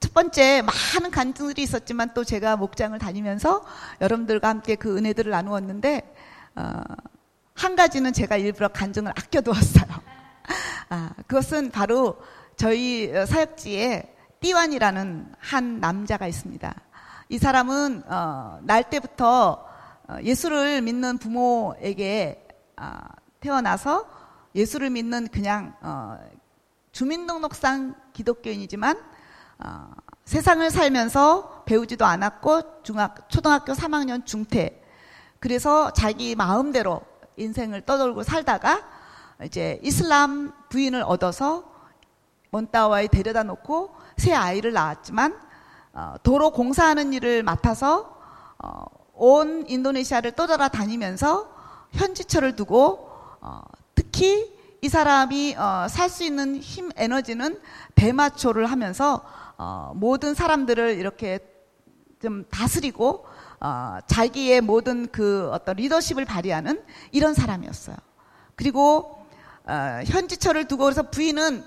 첫 0.00 0.14
번째 0.14 0.62
많은 0.62 1.10
간증들이 1.10 1.62
있었지만 1.62 2.14
또 2.14 2.24
제가 2.24 2.56
목장을 2.56 2.98
다니면서 2.98 3.62
여러분들과 4.00 4.48
함께 4.48 4.74
그 4.74 4.96
은혜들을 4.96 5.30
나누었는데 5.30 6.14
어, 6.56 6.80
한 7.52 7.76
가지는 7.76 8.14
제가 8.14 8.38
일부러 8.38 8.68
간증을 8.68 9.10
아껴두었어요. 9.10 9.84
아, 10.88 11.10
그것은 11.26 11.70
바로 11.70 12.16
저희 12.56 13.12
사역지에 13.26 14.13
띠완이라는 14.44 15.32
한 15.38 15.80
남자가 15.80 16.26
있습니다. 16.26 16.74
이 17.30 17.38
사람은 17.38 18.02
어, 18.06 18.58
날 18.60 18.90
때부터 18.90 19.66
어, 20.06 20.18
예수를 20.22 20.82
믿는 20.82 21.16
부모에게 21.16 22.46
어, 22.76 22.90
태어나서 23.40 24.06
예수를 24.54 24.90
믿는 24.90 25.28
그냥 25.28 25.74
어, 25.80 26.18
주민등록상 26.92 27.94
기독교인이지만 28.12 29.00
어, 29.64 29.90
세상을 30.26 30.70
살면서 30.70 31.62
배우지도 31.64 32.04
않았고 32.04 32.82
중학 32.82 33.30
초등학교 33.30 33.72
3학년 33.72 34.26
중퇴 34.26 34.84
그래서 35.40 35.90
자기 35.94 36.34
마음대로 36.34 37.00
인생을 37.38 37.80
떠돌고 37.86 38.24
살다가 38.24 38.82
이제 39.42 39.80
이슬람 39.82 40.52
부인을 40.68 41.02
얻어서 41.02 41.72
몬따와에 42.50 43.08
데려다 43.08 43.42
놓고 43.42 44.03
새 44.16 44.32
아이를 44.32 44.72
낳았지만 44.72 45.38
어, 45.92 46.14
도로 46.22 46.50
공사하는 46.50 47.12
일을 47.12 47.42
맡아서 47.42 48.16
어, 48.58 48.84
온 49.14 49.64
인도네시아를 49.68 50.32
떠돌아 50.32 50.68
다니면서 50.68 51.48
현지처를 51.92 52.56
두고 52.56 53.08
어, 53.40 53.60
특히 53.94 54.52
이 54.82 54.88
사람이 54.88 55.56
어, 55.56 55.86
살수 55.88 56.24
있는 56.24 56.56
힘 56.56 56.90
에너지는 56.96 57.58
대마초를 57.94 58.66
하면서 58.66 59.24
어, 59.56 59.92
모든 59.94 60.34
사람들을 60.34 60.98
이렇게 60.98 61.38
좀 62.20 62.44
다스리고 62.50 63.24
어, 63.60 63.98
자기의 64.06 64.60
모든 64.60 65.06
그 65.10 65.48
어떤 65.52 65.76
리더십을 65.76 66.24
발휘하는 66.24 66.82
이런 67.12 67.34
사람이었어요. 67.34 67.96
그리고 68.56 69.24
어, 69.66 70.00
현지처를 70.04 70.66
두고 70.66 70.84
그래서 70.84 71.02
부인은 71.02 71.64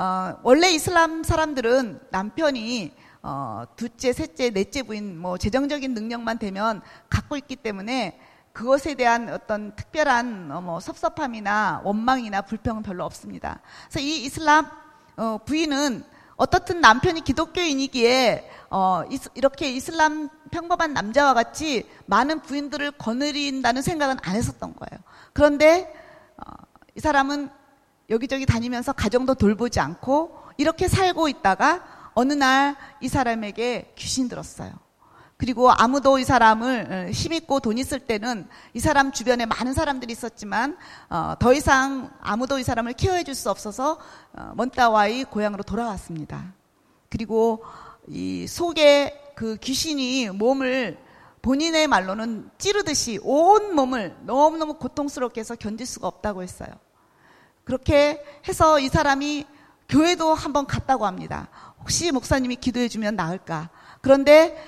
어, 0.00 0.34
원래 0.42 0.70
이슬람 0.70 1.22
사람들은 1.22 2.00
남편이 2.10 2.94
어, 3.22 3.64
둘째, 3.76 4.14
셋째, 4.14 4.48
넷째 4.48 4.82
부인 4.82 5.18
뭐 5.18 5.36
재정적인 5.36 5.92
능력만 5.92 6.38
되면 6.38 6.80
갖고 7.10 7.36
있기 7.36 7.56
때문에 7.56 8.18
그것에 8.54 8.94
대한 8.94 9.28
어떤 9.28 9.76
특별한 9.76 10.52
어, 10.52 10.62
뭐 10.62 10.80
섭섭함이나 10.80 11.82
원망이나 11.84 12.40
불평은 12.40 12.82
별로 12.82 13.04
없습니다. 13.04 13.60
그래서 13.90 14.00
이 14.00 14.24
이슬람 14.24 14.70
어, 15.18 15.36
부인은 15.44 16.02
어떻든 16.36 16.80
남편이 16.80 17.20
기독교인이기에 17.20 18.50
어, 18.70 19.02
이렇게 19.34 19.70
이슬람 19.70 20.30
평범한 20.50 20.94
남자와 20.94 21.34
같이 21.34 21.86
많은 22.06 22.40
부인들을 22.40 22.92
거느린다는 22.92 23.82
생각은 23.82 24.16
안 24.22 24.34
했었던 24.34 24.74
거예요. 24.74 25.02
그런데 25.34 25.92
어, 26.38 26.54
이 26.94 27.00
사람은 27.00 27.59
여기저기 28.10 28.44
다니면서 28.44 28.92
가정도 28.92 29.34
돌보지 29.34 29.80
않고 29.80 30.36
이렇게 30.58 30.88
살고 30.88 31.28
있다가 31.28 31.84
어느 32.14 32.32
날 32.32 32.76
이 33.00 33.08
사람에게 33.08 33.94
귀신 33.96 34.28
들었어요. 34.28 34.72
그리고 35.38 35.70
아무도 35.70 36.18
이 36.18 36.24
사람을 36.24 37.06
어, 37.08 37.10
힘있고 37.10 37.60
돈 37.60 37.78
있을 37.78 38.00
때는 38.00 38.46
이 38.74 38.80
사람 38.80 39.10
주변에 39.10 39.46
많은 39.46 39.72
사람들이 39.72 40.12
있었지만 40.12 40.76
어, 41.08 41.34
더 41.38 41.54
이상 41.54 42.10
아무도 42.20 42.58
이 42.58 42.62
사람을 42.62 42.92
케어해 42.92 43.24
줄 43.24 43.34
수 43.34 43.48
없어서 43.50 43.98
어, 44.34 44.52
먼따와의 44.54 45.24
고향으로 45.24 45.62
돌아왔습니다. 45.62 46.52
그리고 47.08 47.64
이 48.06 48.46
속에 48.46 49.32
그 49.34 49.56
귀신이 49.56 50.28
몸을 50.28 50.98
본인의 51.40 51.86
말로는 51.86 52.50
찌르듯이 52.58 53.18
온 53.22 53.74
몸을 53.74 54.14
너무너무 54.24 54.74
고통스럽게 54.74 55.40
해서 55.40 55.54
견딜 55.56 55.86
수가 55.86 56.06
없다고 56.06 56.42
했어요. 56.42 56.68
그렇게 57.70 58.20
해서 58.48 58.80
이 58.80 58.88
사람이 58.88 59.46
교회도 59.88 60.34
한번 60.34 60.66
갔다고 60.66 61.06
합니다. 61.06 61.46
혹시 61.78 62.10
목사님이 62.10 62.56
기도해 62.56 62.88
주면 62.88 63.14
나을까? 63.14 63.70
그런데 64.00 64.60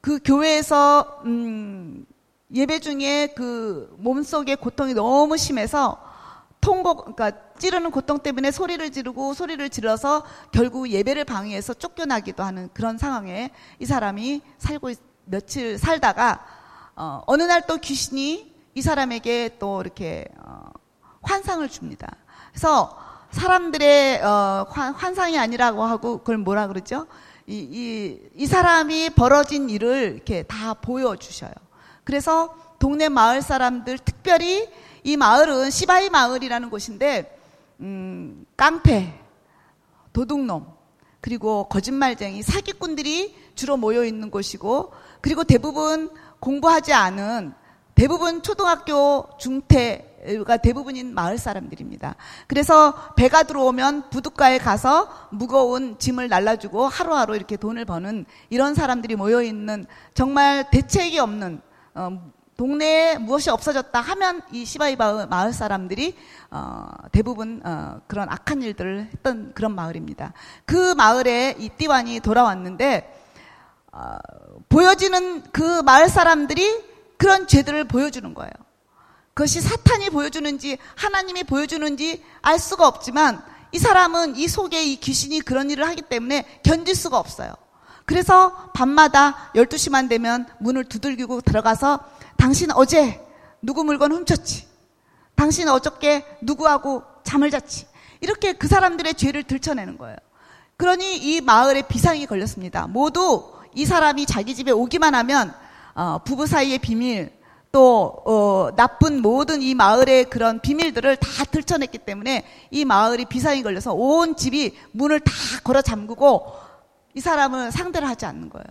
그 0.00 0.18
교회에서 0.24 1.20
음, 1.26 2.06
예배 2.54 2.78
중에 2.80 3.34
그 3.36 3.94
몸속의 3.98 4.56
고통이 4.56 4.94
너무 4.94 5.36
심해서 5.36 6.02
통곡 6.62 7.14
그러니까 7.14 7.32
찌르는 7.58 7.90
고통 7.90 8.18
때문에 8.18 8.52
소리를 8.52 8.90
지르고 8.90 9.34
소리를 9.34 9.68
질러서 9.68 10.24
결국 10.50 10.88
예배를 10.88 11.26
방해해서 11.26 11.74
쫓겨나기도 11.74 12.42
하는 12.42 12.70
그런 12.72 12.96
상황에 12.96 13.50
이 13.78 13.84
사람이 13.84 14.40
살고 14.56 14.92
며칠 15.26 15.76
살다가 15.76 16.42
어, 16.96 17.20
어느 17.26 17.42
날 17.42 17.66
또 17.66 17.76
귀신이 17.76 18.54
이 18.74 18.80
사람에게 18.80 19.56
또 19.58 19.82
이렇게 19.82 20.26
어, 20.38 20.70
환상을 21.24 21.68
줍니다. 21.68 22.08
그래서 22.50 22.96
사람들의 23.30 24.22
어, 24.22 24.66
환상이 24.70 25.38
아니라고 25.38 25.82
하고 25.82 26.18
그걸 26.18 26.38
뭐라 26.38 26.68
그러죠? 26.68 27.06
이, 27.46 27.56
이, 27.56 28.20
이 28.36 28.46
사람이 28.46 29.10
벌어진 29.10 29.68
일을 29.68 30.14
이렇게 30.14 30.44
다 30.44 30.74
보여주셔요. 30.74 31.52
그래서 32.04 32.54
동네 32.78 33.08
마을 33.08 33.42
사람들, 33.42 33.98
특별히 33.98 34.68
이 35.02 35.16
마을은 35.16 35.70
시바이 35.70 36.10
마을이라는 36.10 36.70
곳인데, 36.70 37.38
음, 37.80 38.46
깡패, 38.56 39.20
도둑놈, 40.12 40.66
그리고 41.20 41.68
거짓말쟁이, 41.68 42.42
사기꾼들이 42.42 43.34
주로 43.54 43.76
모여 43.76 44.04
있는 44.04 44.30
곳이고, 44.30 44.92
그리고 45.20 45.44
대부분 45.44 46.10
공부하지 46.40 46.92
않은 46.92 47.54
대부분 47.94 48.42
초등학교 48.42 49.28
중퇴 49.38 50.13
가 50.46 50.56
대부분인 50.56 51.14
마을 51.14 51.38
사람들입니다. 51.38 52.16
그래서 52.46 52.94
배가 53.14 53.42
들어오면 53.42 54.10
부둣가에 54.10 54.58
가서 54.58 55.08
무거운 55.30 55.98
짐을 55.98 56.28
날라주고 56.28 56.86
하루하루 56.86 57.36
이렇게 57.36 57.56
돈을 57.56 57.84
버는 57.84 58.24
이런 58.50 58.74
사람들이 58.74 59.16
모여 59.16 59.42
있는 59.42 59.86
정말 60.14 60.70
대책이 60.70 61.18
없는 61.18 61.60
어, 61.94 62.32
동네에 62.56 63.18
무엇이 63.18 63.50
없어졌다 63.50 64.00
하면 64.00 64.42
이 64.52 64.64
시바이 64.64 64.96
마을 64.96 65.52
사람들이 65.52 66.16
어, 66.50 66.86
대부분 67.10 67.60
어, 67.64 68.00
그런 68.06 68.28
악한 68.28 68.62
일들을 68.62 69.08
했던 69.12 69.52
그런 69.54 69.74
마을입니다. 69.74 70.32
그 70.64 70.94
마을에 70.94 71.56
이 71.58 71.68
띠완이 71.68 72.20
돌아왔는데 72.20 73.22
어, 73.92 74.16
보여지는 74.68 75.42
그 75.52 75.82
마을 75.82 76.08
사람들이 76.08 76.84
그런 77.16 77.46
죄들을 77.46 77.84
보여주는 77.84 78.32
거예요. 78.34 78.52
그것이 79.34 79.60
사탄이 79.60 80.10
보여주는지 80.10 80.78
하나님이 80.94 81.42
보여주는지 81.44 82.22
알 82.40 82.58
수가 82.58 82.86
없지만 82.86 83.42
이 83.72 83.78
사람은 83.78 84.36
이 84.36 84.46
속에 84.46 84.84
이 84.84 84.96
귀신이 84.96 85.40
그런 85.40 85.70
일을 85.70 85.86
하기 85.88 86.02
때문에 86.02 86.60
견딜 86.62 86.94
수가 86.94 87.18
없어요. 87.18 87.52
그래서 88.06 88.70
밤마다 88.74 89.50
12시만 89.54 90.08
되면 90.08 90.46
문을 90.60 90.84
두들기고 90.84 91.40
들어가서 91.40 91.98
당신 92.36 92.70
어제 92.70 93.20
누구 93.60 93.82
물건 93.82 94.12
훔쳤지? 94.12 94.68
당신 95.34 95.68
어저께 95.68 96.24
누구하고 96.42 97.02
잠을 97.24 97.50
잤지? 97.50 97.86
이렇게 98.20 98.52
그 98.52 98.68
사람들의 98.68 99.14
죄를 99.14 99.42
들춰내는 99.42 99.98
거예요. 99.98 100.16
그러니 100.76 101.16
이 101.16 101.40
마을에 101.40 101.82
비상이 101.82 102.26
걸렸습니다. 102.26 102.86
모두 102.86 103.52
이 103.74 103.84
사람이 103.84 104.26
자기 104.26 104.54
집에 104.54 104.70
오기만 104.70 105.14
하면 105.14 105.52
어, 105.94 106.20
부부 106.24 106.46
사이의 106.46 106.78
비밀, 106.78 107.32
또 107.74 108.22
어, 108.24 108.70
나쁜 108.76 109.20
모든 109.20 109.60
이 109.60 109.74
마을의 109.74 110.30
그런 110.30 110.60
비밀들을 110.60 111.16
다 111.16 111.44
들춰냈기 111.44 111.98
때문에 111.98 112.44
이 112.70 112.84
마을이 112.84 113.24
비상이 113.24 113.64
걸려서 113.64 113.92
온 113.92 114.36
집이 114.36 114.76
문을 114.92 115.18
다 115.18 115.32
걸어 115.64 115.82
잠그고 115.82 116.52
이 117.14 117.20
사람을 117.20 117.72
상대를 117.72 118.06
하지 118.08 118.26
않는 118.26 118.48
거예요. 118.48 118.66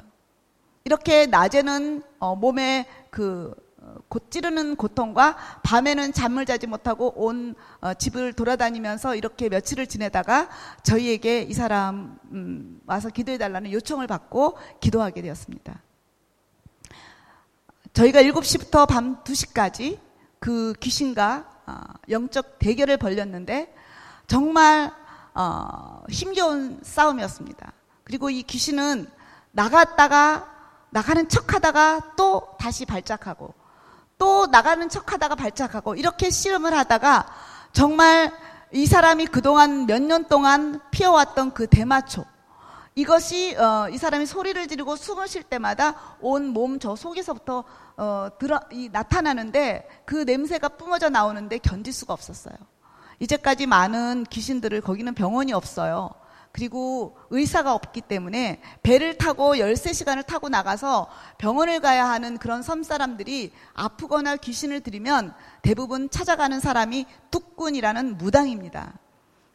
이렇게 0.85 1.25
낮에는 1.25 2.01
어, 2.19 2.35
몸에 2.35 2.85
그 3.09 3.53
곧 4.07 4.31
찌르는 4.31 4.75
고통과 4.75 5.35
밤에는 5.63 6.13
잠을 6.13 6.45
자지 6.45 6.67
못하고 6.67 7.13
온 7.15 7.55
어, 7.81 7.93
집을 7.93 8.33
돌아다니면서 8.33 9.15
이렇게 9.15 9.49
며칠을 9.49 9.87
지내다가 9.87 10.49
저희에게 10.83 11.41
이 11.41 11.53
사람 11.53 12.17
음, 12.31 12.79
와서 12.85 13.09
기도해 13.09 13.37
달라는 13.37 13.71
요청을 13.71 14.07
받고 14.07 14.57
기도하게 14.79 15.21
되었습니다. 15.21 15.81
저희가 17.93 18.21
7시부터 18.23 18.87
밤 18.87 19.23
2시까지 19.23 19.99
그 20.39 20.73
귀신과 20.79 21.45
어, 21.65 21.75
영적 22.09 22.59
대결을 22.59 22.97
벌였는데 22.97 23.73
정말 24.27 24.91
어, 25.35 26.03
힘겨운 26.09 26.79
싸움이었습니다. 26.83 27.71
그리고 28.03 28.29
이 28.29 28.43
귀신은 28.43 29.07
나갔다가 29.51 30.49
나가는 30.89 31.27
척하다가 31.29 32.13
또 32.17 32.47
다시 32.59 32.85
발작하고 32.85 33.53
또 34.17 34.47
나가는 34.47 34.87
척하다가 34.89 35.35
발작하고 35.35 35.95
이렇게 35.95 36.29
씨름을 36.29 36.73
하다가 36.75 37.25
정말 37.71 38.31
이 38.71 38.85
사람이 38.85 39.27
그동안 39.27 39.85
몇 39.85 40.01
년 40.01 40.25
동안 40.27 40.81
피워왔던 40.91 41.53
그 41.53 41.67
대마초 41.67 42.25
이것이 42.95 43.55
어, 43.55 43.87
이 43.89 43.97
사람이 43.97 44.25
소리를 44.25 44.67
지르고 44.67 44.95
숨을 44.95 45.27
쉴 45.27 45.43
때마다 45.43 45.95
온 46.21 46.53
몸 46.53 46.79
저 46.79 46.95
속에서부터 46.95 47.63
어, 47.97 48.29
들어, 48.39 48.59
이, 48.71 48.89
나타나는데 48.91 49.87
그 50.05 50.15
냄새가 50.15 50.69
뿜어져 50.69 51.09
나오는데 51.09 51.59
견딜 51.59 51.93
수가 51.93 52.13
없었어요. 52.13 52.55
이제까지 53.19 53.67
많은 53.67 54.25
귀신들을 54.29 54.81
거기는 54.81 55.13
병원이 55.13 55.53
없어요. 55.53 56.09
그리고 56.51 57.17
의사가 57.31 57.73
없기 57.73 58.01
때문에 58.01 58.61
배를 58.83 59.17
타고 59.17 59.55
13시간을 59.55 60.23
타고 60.25 60.49
나가서 60.49 61.09
병원을 61.39 61.79
가야 61.79 62.07
하는 62.07 62.37
그런 62.37 62.61
섬 62.61 62.83
사람들이 62.83 63.51
아프거나 63.73 64.35
귀신을 64.35 64.81
들이면 64.81 65.33
대부분 65.63 66.11
찾아가는 66.11 66.59
사람이 66.59 67.07
뚝꾼이라는 67.31 68.19
무당입니다. 68.19 68.93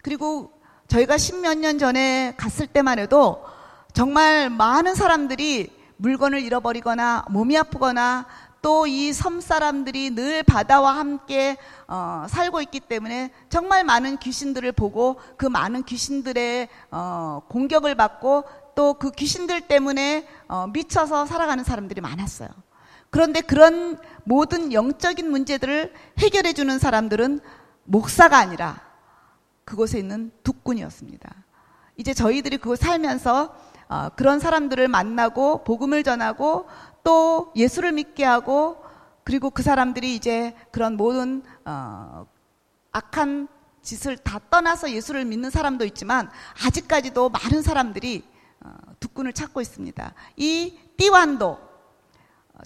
그리고 0.02 0.52
저희가 0.88 1.18
십몇 1.18 1.58
년 1.58 1.78
전에 1.78 2.34
갔을 2.36 2.66
때만 2.66 2.98
해도 2.98 3.44
정말 3.92 4.50
많은 4.50 4.96
사람들이 4.96 5.77
물건을 5.98 6.40
잃어버리거나 6.42 7.26
몸이 7.30 7.56
아프거나 7.58 8.26
또 8.60 8.86
이 8.86 9.12
섬 9.12 9.40
사람들이 9.40 10.10
늘 10.10 10.42
바다와 10.42 10.96
함께 10.96 11.56
어, 11.86 12.26
살고 12.28 12.60
있기 12.62 12.80
때문에 12.80 13.30
정말 13.48 13.84
많은 13.84 14.16
귀신들을 14.18 14.72
보고 14.72 15.20
그 15.36 15.46
많은 15.46 15.84
귀신들의 15.84 16.68
어, 16.90 17.40
공격을 17.48 17.94
받고 17.94 18.44
또 18.74 18.94
그 18.94 19.10
귀신들 19.10 19.62
때문에 19.62 20.26
어, 20.48 20.66
미쳐서 20.72 21.26
살아가는 21.26 21.62
사람들이 21.62 22.00
많았어요. 22.00 22.48
그런데 23.10 23.40
그런 23.40 23.98
모든 24.24 24.72
영적인 24.72 25.30
문제들을 25.30 25.92
해결해 26.18 26.52
주는 26.52 26.78
사람들은 26.78 27.40
목사가 27.84 28.38
아니라 28.38 28.80
그곳에 29.64 29.98
있는 29.98 30.30
둑꾼이었습니다. 30.42 31.32
이제 31.96 32.12
저희들이 32.14 32.58
그곳 32.58 32.78
살면서 32.80 33.54
어, 33.88 34.10
그런 34.16 34.38
사람들을 34.38 34.86
만나고 34.88 35.64
복음을 35.64 36.02
전하고 36.02 36.66
또 37.02 37.52
예수를 37.56 37.92
믿게 37.92 38.24
하고 38.24 38.84
그리고 39.24 39.50
그 39.50 39.62
사람들이 39.62 40.14
이제 40.14 40.54
그런 40.70 40.96
모든 40.96 41.42
어, 41.64 42.26
악한 42.92 43.48
짓을 43.82 44.18
다 44.18 44.40
떠나서 44.50 44.90
예수를 44.90 45.24
믿는 45.24 45.50
사람도 45.50 45.84
있지만 45.86 46.30
아직까지도 46.66 47.30
많은 47.30 47.62
사람들이 47.62 48.24
어, 48.60 48.70
둑군을 49.00 49.32
찾고 49.32 49.60
있습니다. 49.60 50.12
이 50.36 50.78
띠완도 50.96 51.58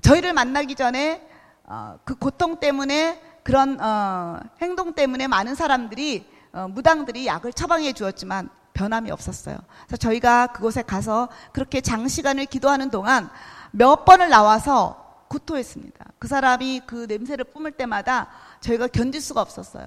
저희를 0.00 0.32
만나기 0.32 0.74
전에 0.74 1.28
어, 1.64 1.98
그 2.04 2.16
고통 2.16 2.58
때문에 2.58 3.22
그런 3.44 3.80
어, 3.80 4.40
행동 4.60 4.94
때문에 4.94 5.28
많은 5.28 5.54
사람들이 5.54 6.26
어, 6.52 6.68
무당들이 6.68 7.26
약을 7.26 7.52
처방해 7.52 7.92
주었지만 7.92 8.50
변함이 8.74 9.10
없었어요. 9.10 9.56
그래서 9.86 9.96
저희가 9.96 10.48
그곳에 10.48 10.82
가서 10.82 11.28
그렇게 11.52 11.80
장시간을 11.80 12.46
기도하는 12.46 12.90
동안 12.90 13.30
몇 13.70 14.04
번을 14.04 14.28
나와서 14.28 15.24
구토했습니다. 15.28 16.04
그 16.18 16.28
사람이 16.28 16.82
그 16.86 17.06
냄새를 17.08 17.44
뿜을 17.44 17.72
때마다 17.72 18.28
저희가 18.60 18.88
견딜 18.88 19.20
수가 19.20 19.40
없었어요. 19.40 19.86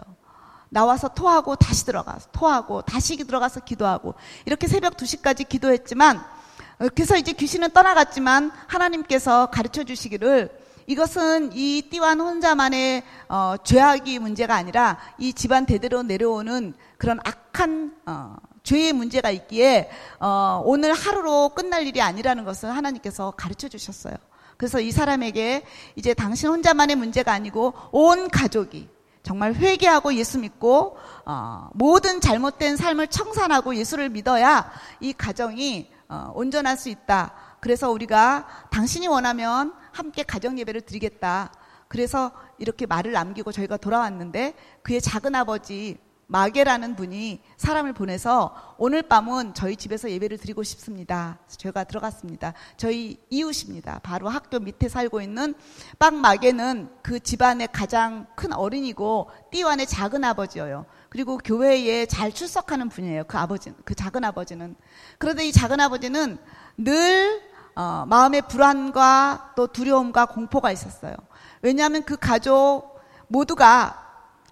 나와서 0.70 1.08
토하고 1.08 1.56
다시 1.56 1.86
들어가서 1.86 2.30
토하고 2.32 2.82
다시 2.82 3.16
들어가서 3.18 3.62
기도하고 3.62 4.16
이렇게 4.46 4.68
새벽 4.68 4.98
2시까지 4.98 5.48
기도했지만 5.48 6.18
어, 6.18 6.90
그래서 6.94 7.16
이제 7.16 7.32
귀신은 7.32 7.72
떠나갔지만 7.72 8.52
하나님께서 8.68 9.46
가르쳐 9.48 9.84
주시기를 9.84 10.66
이것은 10.88 11.52
이 11.54 11.84
띠완 11.90 12.20
혼자만의 12.20 13.04
어, 13.30 13.56
죄악이 13.64 14.20
문제가 14.20 14.56
아니라 14.56 14.98
이 15.18 15.34
집안 15.34 15.66
대대로 15.66 16.04
내려오는 16.04 16.74
그런 16.98 17.20
악한 17.24 17.96
어, 18.06 18.36
죄의 18.66 18.91
문제가 18.91 19.32
있기에 19.32 19.89
어, 20.20 20.61
오늘 20.66 20.93
하루로 20.93 21.49
끝날 21.49 21.88
일이 21.88 22.01
아니라는 22.01 22.43
것을 22.43 22.76
하나님께서 22.76 23.32
가르쳐 23.38 23.70
주셨어요. 23.70 24.16
그래서 24.57 24.82
이 24.82 24.91
사람에게 24.91 25.63
이제 25.95 26.13
당신 26.13 26.49
혼자만의 26.49 26.97
문제가 26.97 27.32
아니고 27.32 27.74
온 27.91 28.30
가족이 28.30 28.89
정말 29.24 29.53
회개하고 29.53 30.13
예수 30.16 30.39
믿고 30.39 30.97
어, 31.26 31.70
모든 31.74 32.20
잘못된 32.20 32.76
삶을 32.76 33.07
청산하고 33.07 33.76
예수를 33.76 34.09
믿어야 34.09 34.72
이 34.99 35.13
가정이 35.13 35.89
어, 36.09 36.32
온전할 36.36 36.78
수 36.78 36.89
있다. 36.89 37.34
그래서 37.59 37.89
우리가 37.89 38.47
당신이 38.72 39.07
원하면 39.07 39.74
함께 39.91 40.24
가정 40.24 40.59
예배를 40.59 40.82
드리겠다. 40.82 41.51
그래서 41.88 42.32
이렇게 42.57 42.86
말을 42.86 43.11
남기고 43.11 43.51
저희가 43.51 43.78
돌아왔는데 43.78 44.53
그의 44.84 45.01
작은 45.01 45.34
아버지 45.36 45.97
마게라는 46.28 46.96
분이 46.96 47.42
사람을 47.58 47.94
보내서 47.94 48.76
오늘 48.78 49.04
밤은 49.04 49.54
저희 49.54 49.76
집에서 49.76 50.10
예배를 50.10 50.38
드리고 50.38 50.64
싶습니다. 50.64 51.38
제가 51.48 51.84
들어갔습니다. 51.84 52.54
저희 52.78 53.20
이웃입니다. 53.30 54.00
바로 54.00 54.30
학교 54.30 54.60
밑에 54.60 54.90
살고 54.90 55.22
있는 55.22 55.54
빵 56.00 56.20
마게는 56.20 56.90
그 57.04 57.20
집안의 57.20 57.70
가장 57.72 58.26
큰 58.36 58.54
어린이고 58.54 59.30
띠완의 59.52 59.86
작은 59.88 60.24
아버지예요. 60.24 60.86
그리고 61.10 61.38
교회에 61.38 62.06
잘 62.08 62.32
출석하는 62.32 62.90
분이에요. 62.90 63.26
그 63.26 63.38
아버지, 63.38 63.72
그 63.86 63.94
작은 63.96 64.24
아버지는. 64.24 64.76
그런데 65.18 65.48
이 65.48 65.52
작은 65.52 65.80
아버지는 65.80 66.38
늘 66.78 67.42
어, 67.76 68.06
마음의 68.08 68.44
불안과 68.48 69.54
또 69.56 69.68
두려움과 69.68 70.28
공포가 70.28 70.72
있었어요. 70.72 71.14
왜냐하면 71.62 72.04
그 72.04 72.16
가족 72.16 73.00
모두가 73.28 74.05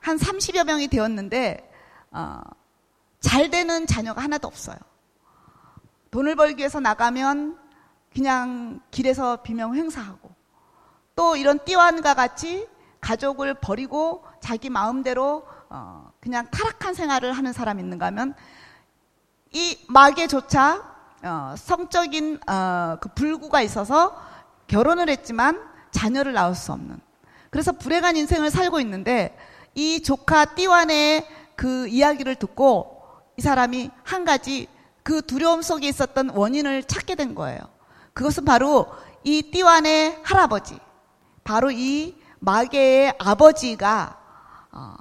한 0.03 0.17
30여 0.17 0.65
명이 0.65 0.89
되었는데 0.89 1.71
어, 2.11 2.41
잘 3.21 3.49
되는 3.49 3.87
자녀가 3.87 4.21
하나도 4.21 4.49
없어요. 4.49 4.75
돈을 6.11 6.35
벌기 6.35 6.59
위해서 6.59 6.81
나가면 6.81 7.57
그냥 8.13 8.81
길에서 8.91 9.37
비명 9.37 9.75
행사하고 9.75 10.29
또 11.15 11.37
이런 11.37 11.63
띠완과 11.63 12.15
같이 12.15 12.67
가족을 12.99 13.55
버리고 13.55 14.25
자기 14.41 14.69
마음대로 14.69 15.47
어, 15.69 16.11
그냥 16.19 16.51
타락한 16.51 16.93
생활을 16.93 17.31
하는 17.31 17.53
사람이 17.53 17.81
있는가 17.81 18.07
하면 18.07 18.35
이 19.51 19.77
마개조차 19.87 20.83
어, 21.23 21.55
성적인 21.57 22.41
어, 22.45 22.97
그 22.99 23.07
불구가 23.15 23.61
있어서 23.61 24.21
결혼을 24.67 25.07
했지만 25.07 25.61
자녀를 25.91 26.33
낳을 26.33 26.55
수 26.55 26.73
없는 26.73 26.99
그래서 27.49 27.71
불행한 27.71 28.17
인생을 28.17 28.51
살고 28.51 28.81
있는데 28.81 29.37
이 29.75 30.01
조카 30.01 30.45
띠완의 30.45 31.27
그 31.55 31.87
이야기를 31.87 32.35
듣고 32.35 33.01
이 33.37 33.41
사람이 33.41 33.89
한 34.03 34.25
가지 34.25 34.67
그 35.03 35.21
두려움 35.21 35.61
속에 35.61 35.87
있었던 35.87 36.29
원인을 36.29 36.83
찾게 36.83 37.15
된 37.15 37.35
거예요. 37.35 37.59
그것은 38.13 38.45
바로 38.45 38.87
이 39.23 39.41
띠완의 39.51 40.19
할아버지, 40.23 40.77
바로 41.43 41.71
이 41.71 42.15
마계의 42.39 43.15
아버지가 43.19 44.17
어, 44.71 44.95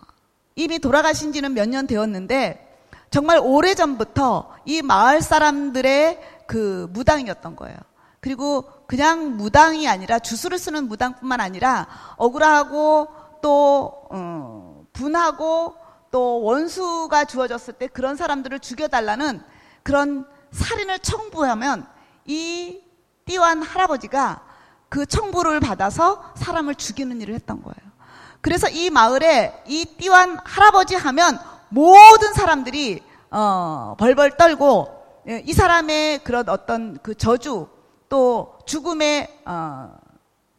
이미 0.57 0.79
돌아가신 0.79 1.33
지는 1.33 1.55
몇 1.55 1.69
년 1.69 1.87
되었는데 1.87 2.69
정말 3.11 3.39
오래 3.43 3.75
전부터 3.75 4.55
이 4.65 4.81
마을 4.83 5.21
사람들의 5.21 6.45
그 6.47 6.89
무당이었던 6.93 7.57
거예요. 7.57 7.77
그리고 8.21 8.65
그냥 8.87 9.37
무당이 9.37 9.89
아니라 9.89 10.19
주술을 10.19 10.59
쓰는 10.59 10.89
무당뿐만 10.89 11.41
아니라 11.41 11.89
억울하고 12.17 13.09
또 13.43 14.07
어, 14.11 14.85
분하고 14.95 15.75
또 16.11 16.43
원수가 16.43 17.27
주어졌을 17.27 17.75
때 17.75 17.87
그런 17.89 18.17
사람들을 18.17 18.61
죽여달라는 18.61 19.43
그런 19.83 20.27
살인을 20.53 21.01
청부하면 21.01 21.87
이 22.25 22.81
띠완 23.27 23.63
할아버지가 23.63 24.43
그 24.89 25.07
청부를 25.07 25.61
받아서 25.61 26.33
사람을 26.37 26.75
죽이는 26.75 27.21
일을 27.21 27.35
했던 27.35 27.63
거예요. 27.63 27.93
그래서 28.41 28.69
이 28.69 28.91
마을에 28.91 29.63
이 29.67 29.85
띠완 29.85 30.39
할아버지 30.45 30.95
하면 30.95 31.39
모든 31.69 32.33
사람들이 32.35 33.03
어, 33.31 33.95
벌벌 33.99 34.37
떨고 34.37 35.23
예, 35.29 35.43
이 35.47 35.53
사람의 35.53 36.25
그런 36.25 36.49
어떤 36.49 36.99
그 37.03 37.15
저주 37.15 37.69
또 38.09 38.59
죽음의 38.67 39.43
어, 39.47 39.95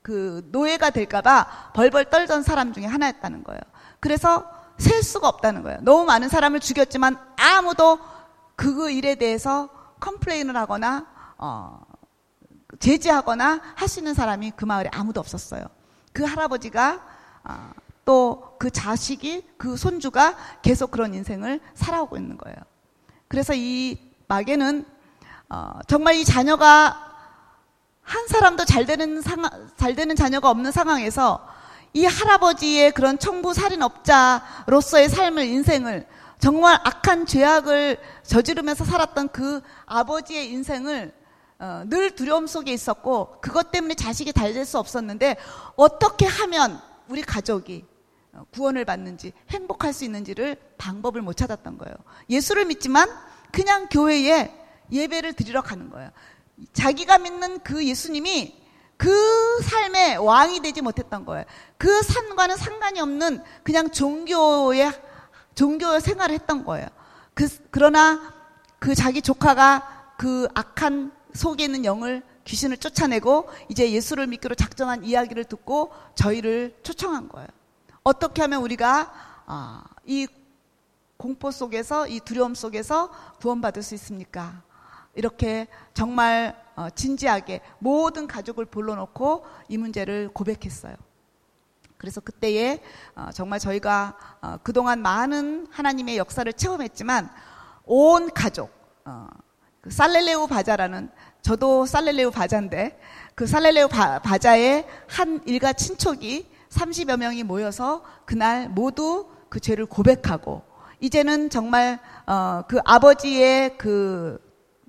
그 0.04 0.48
노예가 0.52 0.92
될까봐 0.92 1.72
벌벌 1.74 2.10
떨던 2.10 2.44
사람 2.44 2.74
중에 2.74 2.86
하나였다는 2.86 3.44
거예요. 3.44 3.62
그래서 4.00 4.46
셀 4.78 5.02
수가 5.02 5.30
없다는 5.30 5.64
거예요. 5.64 5.80
너무 5.82 6.04
많은 6.04 6.28
사람을 6.28 6.60
죽였지만 6.60 7.18
아무도 7.38 8.00
그 8.56 8.92
일에 8.92 9.16
대해서 9.16 9.70
컴플레인을 10.02 10.56
하거나 10.58 11.08
어, 11.38 11.80
제지하거나 12.80 13.62
하시는 13.76 14.14
사람이 14.14 14.52
그 14.58 14.66
마을에 14.66 14.90
아무도 14.92 15.22
없었어요. 15.22 15.64
그 16.12 16.24
할아버지가 16.24 17.02
어, 17.46 17.72
또그 18.04 18.72
자식이 18.72 19.48
그 19.58 19.78
손주가 19.78 20.36
계속 20.62 20.92
그런 20.92 21.14
인생을 21.14 21.62
살아오고 21.76 22.18
있는 22.18 22.38
거예요. 22.38 22.58
그래서 23.30 23.54
이 23.56 23.98
마계는 24.28 24.86
어, 25.50 25.80
정말 25.88 26.16
이 26.16 26.26
자녀가 26.26 27.13
한 28.04 28.28
사람도 28.28 28.66
잘 28.66 28.86
되는 28.86 29.22
상황, 29.22 29.50
잘 29.78 29.96
되는 29.96 30.16
자녀가 30.16 30.50
없는 30.50 30.72
상황에서 30.72 31.48
이 31.94 32.06
할아버지의 32.06 32.92
그런 32.92 33.20
청부 33.20 33.54
살인업자로서의 33.54 35.10
삶을 35.10 35.46
인생을 35.46 36.08
정말 36.40 36.78
악한 36.84 37.26
죄악을 37.26 37.98
저지르면서 38.24 38.84
살았던 38.84 39.30
그 39.30 39.62
아버지의 39.86 40.50
인생을 40.52 41.14
어, 41.60 41.84
늘 41.88 42.12
두려움 42.12 42.48
속에 42.48 42.74
있었고 42.74 43.38
그것 43.40 43.72
때문에 43.72 43.94
자식이 43.94 44.34
잘될수 44.34 44.78
없었는데 44.78 45.38
어떻게 45.78 46.26
하면 46.26 46.82
우리 47.08 47.22
가족이 47.22 47.86
어, 48.34 48.44
구원을 48.52 48.84
받는지 48.84 49.32
행복할 49.52 49.94
수 49.94 50.04
있는지를 50.04 50.58
방법을 50.78 51.22
못 51.22 51.38
찾았던 51.38 51.78
거예요. 51.78 51.96
예수를 52.30 52.66
믿지만 52.66 53.08
그냥 53.52 53.88
교회에 53.90 54.54
예배를 54.92 55.34
드리러 55.34 55.62
가는 55.62 55.90
거예요. 55.90 56.10
자기가 56.74 57.20
믿는 57.20 57.60
그 57.60 57.86
예수님이 57.86 58.64
그 58.98 59.62
삶의 59.62 60.18
왕이 60.18 60.62
되지 60.62 60.82
못했던 60.82 61.26
거예요. 61.26 61.46
그 61.78 62.02
산과는 62.04 62.56
상관이 62.58 63.00
없는 63.02 63.44
그냥 63.64 63.92
종교의 63.92 64.92
종교 65.56 66.00
생활을 66.00 66.34
했던 66.34 66.64
거예요. 66.64 66.88
그, 67.34 67.48
그러나 67.72 68.34
그 68.80 68.96
자기 68.96 69.22
조카가 69.22 70.16
그 70.18 70.48
악한 70.54 71.12
속에 71.34 71.66
있는 71.66 71.86
영을 71.86 72.24
귀신을 72.46 72.78
쫓아내고 72.78 73.50
이제 73.70 73.92
예수를 73.92 74.28
믿기로 74.28 74.56
작정한 74.56 75.04
이야기를 75.04 75.46
듣고 75.46 75.92
저희를 76.16 76.78
초청한 76.84 77.30
거예요. 77.30 77.48
어떻게 78.04 78.42
하면 78.42 78.62
우리가 78.62 79.12
아, 79.46 79.84
이 80.06 80.28
공포 81.18 81.52
속에서 81.52 82.08
이 82.08 82.20
두려움 82.20 82.54
속에서 82.54 83.10
구원받을 83.40 83.82
수 83.82 83.96
있습니까? 83.96 84.62
이렇게 85.16 85.68
정말 85.94 86.56
어, 86.76 86.90
진지하게 86.90 87.62
모든 87.80 88.28
가족을 88.28 88.66
불러놓고 88.66 89.46
이 89.70 89.78
문제를 89.78 90.30
고백했어요. 90.34 90.96
그래서 91.98 92.20
그때에 92.20 92.82
어, 93.16 93.30
정말 93.34 93.60
저희가 93.60 94.18
어, 94.42 94.58
그동안 94.64 95.02
많은 95.02 95.68
하나님의 95.72 96.18
역사를 96.18 96.52
체험했지만 96.52 97.30
온 97.86 98.30
가족 98.34 98.72
그 99.82 99.92
살렐레우 99.92 100.48
바자라는 100.48 101.10
저도 101.42 101.86
살렐레우 101.86 102.32
바자인데 102.32 102.98
그 103.36 103.46
살렐레우 103.46 103.90
바, 103.90 104.20
바자의 104.20 104.88
한 105.10 105.42
일가 105.46 105.74
친척이 105.74 106.50
30여 106.70 107.18
명이 107.18 107.44
모여서 107.44 108.04
그날 108.26 108.70
모두 108.70 109.28
그 109.50 109.60
죄를 109.60 109.86
고백하고 109.86 110.64
이제는 111.02 111.50
정말 111.50 112.00
어, 112.26 112.64
그 112.68 112.80
아버지의 112.86 113.78
그 113.78 114.40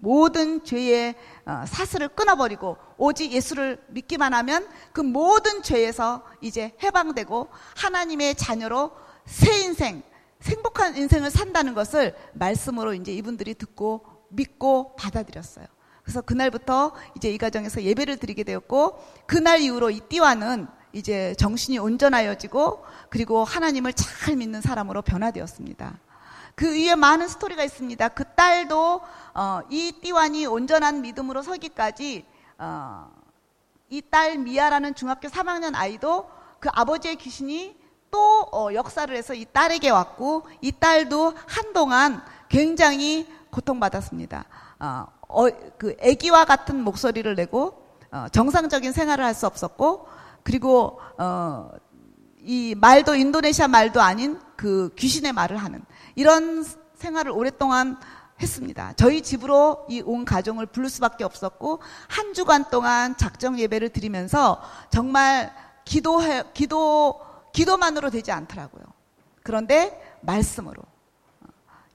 모든 0.04 0.62
죄의 0.62 1.14
어, 1.46 1.64
사슬을 1.66 2.08
끊어버리고 2.08 2.76
오직 2.98 3.32
예수를 3.32 3.82
믿기만 3.88 4.34
하면 4.34 4.68
그 4.92 5.00
모든 5.00 5.62
죄에서 5.62 6.22
이제 6.42 6.76
해방되고 6.82 7.48
하나님의 7.76 8.34
자녀로 8.34 8.92
새 9.24 9.60
인생, 9.62 10.02
행복한 10.42 10.94
인생을 10.94 11.30
산다는 11.30 11.72
것을 11.72 12.14
말씀으로 12.34 12.92
이제 12.92 13.14
이분들이 13.14 13.54
듣고 13.54 14.04
믿고 14.28 14.94
받아들였어요. 14.96 15.66
그래서 16.02 16.20
그날부터 16.20 16.92
이제 17.16 17.30
이 17.30 17.38
가정에서 17.38 17.82
예배를 17.82 18.18
드리게 18.18 18.44
되었고 18.44 18.98
그날 19.24 19.62
이후로 19.62 19.90
이 19.90 20.00
띠와는 20.00 20.66
이제 20.92 21.34
정신이 21.38 21.78
온전하여지고 21.78 22.84
그리고 23.08 23.42
하나님을 23.42 23.94
잘 23.94 24.36
믿는 24.36 24.60
사람으로 24.60 25.00
변화되었습니다. 25.00 25.98
그 26.54 26.72
위에 26.74 26.94
많은 26.94 27.28
스토리가 27.28 27.64
있습니다. 27.64 28.08
그 28.10 28.24
딸도 28.34 29.00
어, 29.34 29.60
이 29.70 29.92
띠완이 30.00 30.46
온전한 30.46 31.02
믿음으로 31.02 31.42
서기까지 31.42 32.24
어, 32.58 33.10
이딸 33.90 34.38
미아라는 34.38 34.94
중학교 34.94 35.28
3학년 35.28 35.74
아이도 35.74 36.28
그 36.60 36.68
아버지의 36.72 37.16
귀신이 37.16 37.76
또 38.10 38.42
어, 38.52 38.72
역사를 38.72 39.14
해서 39.14 39.34
이 39.34 39.44
딸에게 39.44 39.90
왔고 39.90 40.46
이 40.60 40.70
딸도 40.72 41.34
한동안 41.46 42.24
굉장히 42.48 43.26
고통받았습니다. 43.50 44.44
어, 44.78 45.06
어, 45.28 45.46
그 45.76 45.96
아기와 46.00 46.44
같은 46.44 46.82
목소리를 46.84 47.34
내고 47.34 47.82
어, 48.12 48.26
정상적인 48.30 48.92
생활을 48.92 49.24
할 49.24 49.34
수 49.34 49.46
없었고 49.46 50.06
그리고 50.44 51.00
어, 51.18 51.70
이 52.40 52.74
말도 52.78 53.16
인도네시아 53.16 53.66
말도 53.66 54.00
아닌 54.00 54.38
그 54.56 54.94
귀신의 54.96 55.32
말을 55.32 55.56
하는 55.56 55.82
이런 56.14 56.64
생활을 56.96 57.32
오랫동안 57.32 57.98
했습니다. 58.40 58.92
저희 58.96 59.22
집으로 59.22 59.86
이 59.88 60.02
온 60.02 60.24
가정을 60.24 60.66
부를 60.66 60.88
수밖에 60.88 61.24
없었고 61.24 61.80
한 62.08 62.34
주간 62.34 62.68
동안 62.70 63.16
작정 63.16 63.58
예배를 63.58 63.90
드리면서 63.90 64.60
정말 64.90 65.54
기도해 65.84 66.44
기도 66.52 67.20
기도만으로 67.52 68.10
되지 68.10 68.32
않더라고요. 68.32 68.82
그런데 69.42 70.18
말씀으로 70.22 70.82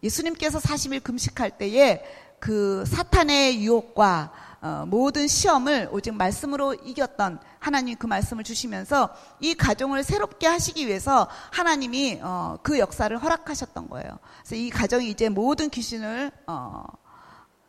예수님께서 0.01 0.59
40일 0.59 1.03
금식할 1.03 1.57
때에 1.57 2.03
그 2.39 2.86
사탄의 2.86 3.61
유혹과 3.65 4.32
어, 4.62 4.84
모든 4.88 5.28
시험을 5.28 5.89
오직 5.91 6.14
말씀으로 6.14 6.74
이겼던 6.74 7.39
하나님 7.60 7.97
그 7.97 8.07
말씀을 8.07 8.43
주시면서 8.43 9.10
이 9.39 9.53
가정을 9.53 10.03
새롭게 10.03 10.47
하시기 10.47 10.86
위해서 10.88 11.30
하나님이 11.51 12.20
어, 12.22 12.57
그 12.62 12.78
역사를 12.78 13.16
허락하셨던 13.18 13.89
거예요. 13.89 14.20
그래서 14.39 14.55
이 14.55 14.70
가정이 14.70 15.10
이제 15.10 15.30
모든 15.30 15.70
귀신을 15.70 16.32
어, 16.47 16.84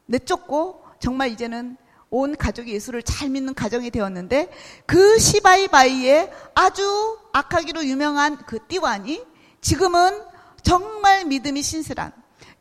내쫓고 0.06 0.84
정말 0.98 1.30
이제는 1.30 1.76
온 2.10 2.36
가족이 2.36 2.72
예수를 2.72 3.04
잘 3.04 3.28
믿는 3.28 3.54
가정이 3.54 3.90
되었는데 3.92 4.50
그 4.84 5.18
시바이바이의 5.18 6.32
아주 6.54 7.18
악하기로 7.32 7.84
유명한 7.84 8.36
그 8.46 8.58
띠완이 8.66 9.24
지금은 9.60 10.22
정말 10.62 11.24
믿음이 11.24 11.62
신실한 11.62 12.12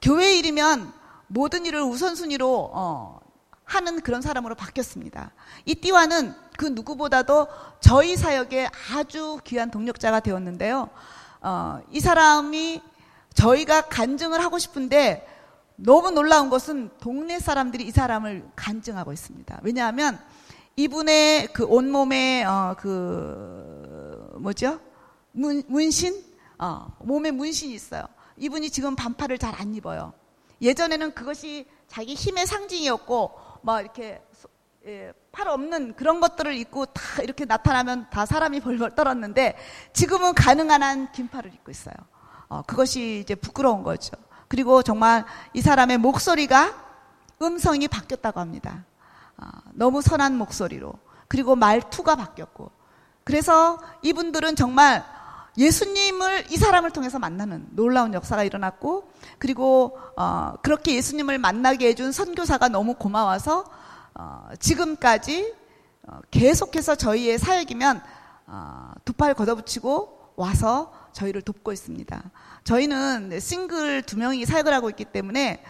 교회 0.03 0.37
일이면 0.37 0.93
모든 1.27 1.65
일을 1.65 1.81
우선순위로 1.81 2.71
어, 2.73 3.18
하는 3.69 4.01
그런 4.01 4.21
사람으로 4.21 4.55
바뀌었습니다. 4.55 5.31
이 5.65 5.75
띠와는 5.75 6.33
그 6.57 6.65
누구보다도 6.65 7.47
저희 7.79 8.17
사역에 8.17 8.67
아주 8.91 9.39
귀한 9.43 9.69
동력자가 9.69 10.21
되었는데요. 10.21 10.89
어, 11.41 11.79
이 11.91 11.99
사람이 11.99 12.81
저희가 13.35 13.81
간증을 13.81 14.43
하고 14.43 14.57
싶은데 14.57 15.25
너무 15.75 16.09
놀라운 16.09 16.49
것은 16.49 16.89
동네 16.99 17.39
사람들이 17.39 17.85
이 17.85 17.91
사람을 17.91 18.49
간증하고 18.55 19.13
있습니다. 19.13 19.59
왜냐하면 19.61 20.19
이분의 20.75 21.53
그 21.53 21.63
온몸에 21.63 22.43
어, 22.43 22.75
그 22.79 24.35
뭐죠? 24.39 24.79
문, 25.31 25.61
문신? 25.67 26.23
어, 26.57 26.91
몸에 27.03 27.29
문신이 27.29 27.71
있어요. 27.73 28.03
이분이 28.37 28.71
지금 28.71 28.95
반팔을 28.95 29.37
잘 29.37 29.53
안 29.53 29.75
입어요. 29.75 30.13
예전에는 30.59 31.13
그것이 31.13 31.67
자기 31.87 32.15
힘의 32.15 32.47
상징이었고 32.47 33.48
막 33.61 33.81
이렇게 33.81 34.21
예, 34.85 35.13
팔 35.31 35.47
없는 35.47 35.95
그런 35.95 36.19
것들을 36.19 36.55
입고 36.55 36.87
다 36.87 37.21
이렇게 37.21 37.45
나타나면 37.45 38.07
다 38.09 38.25
사람이 38.25 38.61
벌벌 38.61 38.95
떨었는데 38.95 39.55
지금은 39.93 40.33
가능한 40.33 40.81
한 40.83 41.11
긴팔을 41.11 41.53
입고 41.53 41.71
있어요. 41.71 41.95
어, 42.47 42.61
그것이 42.63 43.19
이제 43.19 43.35
부끄러운 43.35 43.83
거죠. 43.83 44.15
그리고 44.47 44.81
정말 44.81 45.25
이 45.53 45.61
사람의 45.61 45.99
목소리가 45.99 46.73
음성이 47.41 47.87
바뀌었다고 47.87 48.39
합니다. 48.39 48.85
어, 49.37 49.47
너무 49.73 50.01
선한 50.01 50.37
목소리로. 50.37 50.93
그리고 51.27 51.55
말투가 51.55 52.15
바뀌었고. 52.15 52.71
그래서 53.23 53.77
이분들은 54.01 54.55
정말 54.55 55.05
예수님을 55.59 56.45
이 56.49 56.55
사람을 56.55 56.91
통해서 56.91 57.19
만나는 57.19 57.67
놀라운 57.71 58.13
역사가 58.13 58.43
일어났고 58.45 59.11
그리고 59.37 59.99
어, 60.15 60.53
그렇게 60.61 60.95
예수님을 60.95 61.37
만나게 61.37 61.89
해준 61.89 62.13
선교사가 62.13 62.69
너무 62.69 62.93
고마워서 62.93 63.65
어, 64.15 64.49
지금까지 64.57 65.53
어, 66.07 66.19
계속해서 66.31 66.95
저희의 66.95 67.37
사역이면 67.37 68.01
어, 68.47 68.91
두팔 69.03 69.33
걷어붙이고 69.33 70.33
와서 70.37 70.93
저희를 71.11 71.41
돕고 71.41 71.73
있습니다. 71.73 72.23
저희는 72.63 73.37
싱글 73.41 74.01
두 74.03 74.17
명이 74.17 74.45
사역을 74.45 74.73
하고 74.73 74.89
있기 74.89 75.03
때문에 75.03 75.61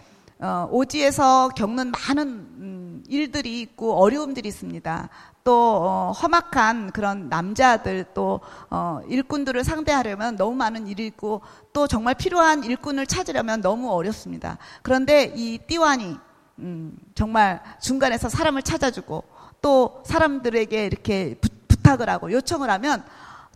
어, 0.41 0.69
오지에서 0.71 1.49
겪는 1.49 1.91
많은 1.91 2.27
음, 2.27 3.03
일들이 3.09 3.59
있고 3.61 4.01
어려움들이 4.01 4.47
있습니다. 4.47 5.09
또 5.43 5.53
어, 5.81 6.11
험악한 6.11 6.91
그런 6.91 7.27
남자들 7.27 8.05
또 8.13 8.39
어, 8.69 9.01
일꾼들을 9.09 9.61
상대하려면 9.65 10.37
너무 10.37 10.55
많은 10.55 10.87
일이 10.87 11.07
있고 11.07 11.41
또 11.73 11.87
정말 11.87 12.15
필요한 12.15 12.63
일꾼을 12.63 13.05
찾으려면 13.05 13.59
너무 13.61 13.91
어렵습니다. 13.91 14.57
그런데 14.81 15.33
이 15.35 15.57
띠완이 15.57 16.17
음, 16.59 16.97
정말 17.15 17.61
중간에서 17.81 18.29
사람을 18.29 18.61
찾아주고 18.61 19.23
또 19.61 20.01
사람들에게 20.05 20.85
이렇게 20.85 21.35
부, 21.41 21.49
부탁을 21.67 22.09
하고 22.09 22.31
요청을 22.31 22.69
하면 22.69 23.03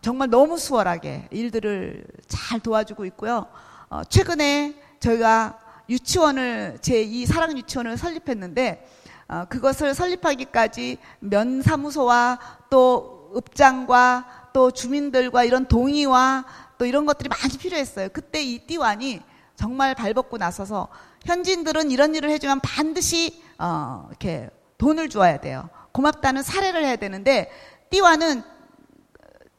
정말 0.02 0.28
너무 0.28 0.58
수월하게 0.58 1.28
일들을 1.30 2.04
잘 2.28 2.60
도와주고 2.60 3.06
있고요. 3.06 3.46
어, 3.88 4.04
최근에 4.04 4.74
저희가 5.00 5.63
유치원을 5.88 6.78
제2 6.80 7.26
사랑 7.26 7.56
유치원을 7.56 7.96
설립했는데 7.96 8.88
어, 9.28 9.46
그것을 9.48 9.94
설립하기까지 9.94 10.98
면 11.20 11.62
사무소와 11.62 12.38
또 12.70 13.32
읍장과 13.36 14.50
또 14.52 14.70
주민들과 14.70 15.44
이런 15.44 15.66
동의와 15.66 16.44
또 16.78 16.86
이런 16.86 17.06
것들이 17.06 17.28
많이 17.28 17.56
필요했어요. 17.58 18.08
그때 18.12 18.42
이 18.42 18.58
띠완이 18.66 19.20
정말 19.56 19.94
발벗고 19.94 20.36
나서서 20.36 20.88
현지인들은 21.24 21.90
이런 21.90 22.14
일을 22.14 22.30
해주면 22.30 22.60
반드시 22.60 23.42
어, 23.58 24.06
이렇게 24.10 24.50
돈을 24.78 25.08
주어야 25.08 25.38
돼요. 25.38 25.68
고맙다는 25.92 26.42
사례를 26.42 26.84
해야 26.84 26.96
되는데 26.96 27.50
띠완은 27.90 28.42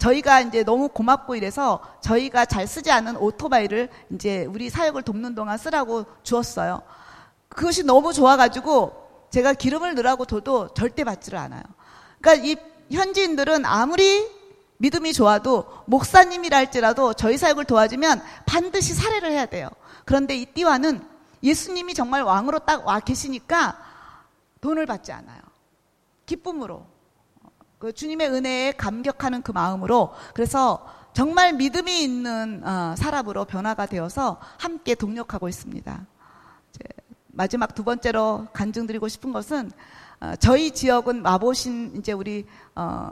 저희가 0.05 0.41
이제 0.41 0.63
너무 0.63 0.87
고맙고 0.87 1.35
이래서 1.35 1.79
저희가 2.01 2.45
잘 2.45 2.67
쓰지 2.67 2.91
않은 2.91 3.17
오토바이를 3.17 3.89
이제 4.11 4.45
우리 4.45 4.69
사역을 4.69 5.01
돕는 5.01 5.33
동안 5.33 5.57
쓰라고 5.57 6.05
주었어요. 6.21 6.83
그것이 7.49 7.83
너무 7.83 8.13
좋아가지고 8.13 9.27
제가 9.31 9.53
기름을 9.53 9.95
넣으라고 9.95 10.25
둬도 10.25 10.73
절대 10.75 11.03
받지를 11.03 11.39
않아요. 11.39 11.63
그러니까 12.21 12.45
이 12.45 12.55
현지인들은 12.91 13.65
아무리 13.65 14.29
믿음이 14.77 15.11
좋아도 15.13 15.65
목사님이라 15.87 16.55
할지라도 16.55 17.13
저희 17.13 17.37
사역을 17.37 17.65
도와주면 17.65 18.21
반드시 18.45 18.93
사례를 18.93 19.31
해야 19.31 19.47
돼요. 19.47 19.69
그런데 20.05 20.35
이 20.35 20.45
띠와는 20.45 21.01
예수님이 21.41 21.95
정말 21.95 22.21
왕으로 22.21 22.59
딱 22.59 22.85
와 22.85 22.99
계시니까 22.99 23.79
돈을 24.61 24.85
받지 24.85 25.11
않아요. 25.11 25.41
기쁨으로. 26.27 26.94
그 27.85 27.93
주님의 27.93 28.31
은혜에 28.31 28.71
감격하는 28.71 29.43
그 29.43 29.51
마음으로 29.51 30.11
그래서 30.33 30.83
정말 31.13 31.53
믿음이 31.53 32.01
있는 32.01 32.63
어, 32.65 32.95
사람으로 32.97 33.45
변화가 33.45 33.85
되어서 33.85 34.39
함께 34.57 34.95
동력하고 34.95 35.47
있습니다. 35.47 36.07
마지막 37.27 37.75
두 37.75 37.83
번째로 37.83 38.47
간증드리고 38.53 39.07
싶은 39.07 39.31
것은 39.31 39.71
어, 40.19 40.33
저희 40.39 40.71
지역은 40.71 41.21
마보신 41.21 41.97
이제 41.97 42.11
우리 42.11 42.47
어, 42.73 43.11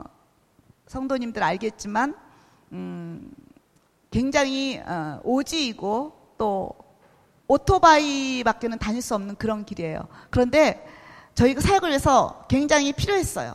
성도님들 0.88 1.40
알겠지만 1.40 2.16
음, 2.72 3.30
굉장히 4.10 4.80
어, 4.84 5.20
오지이고 5.22 6.34
또 6.36 6.72
오토바이밖에는 7.46 8.78
다닐 8.78 9.02
수 9.02 9.14
없는 9.14 9.36
그런 9.36 9.64
길이에요. 9.64 10.08
그런데 10.30 10.84
저희가 11.36 11.60
사역을 11.60 11.92
해서 11.92 12.44
굉장히 12.48 12.92
필요했어요. 12.92 13.54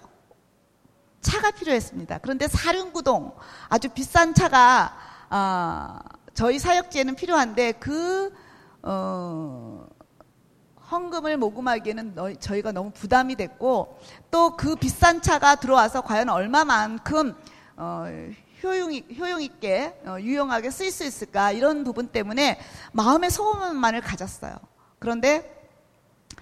차가 1.22 1.52
필요했습니다. 1.52 2.20
그런데 2.20 2.48
사륜구동 2.48 3.34
아주 3.68 3.90
비싼 3.90 4.34
차가 4.34 4.94
어, 5.30 6.00
저희 6.34 6.60
사역지에는 6.60 7.16
필요한데 7.16 7.74
그 7.74 8.34
어, 8.82 9.86
헌금을 10.92 11.38
모금하기에는 11.38 12.16
저희가 12.40 12.72
너무 12.72 12.92
부담이 12.92 13.36
됐고 13.36 14.00
또 14.32 14.56
그 14.58 14.76
비싼 14.76 15.22
차가 15.22 15.56
들어와서 15.56 16.02
과연 16.02 16.30
얼마만큼 16.30 17.36
어, 17.78 18.06
효용, 18.64 18.94
효용 19.18 19.42
있게 19.42 20.02
어, 20.06 20.18
유용하게 20.20 20.70
쓰일 20.72 20.92
수 20.92 21.06
있을까 21.06 21.52
이런 21.52 21.84
부분 21.84 22.08
때문에 22.08 22.60
마음의 22.92 23.30
소원만을 23.32 24.02
가졌어요. 24.02 24.56
그런데 24.98 25.70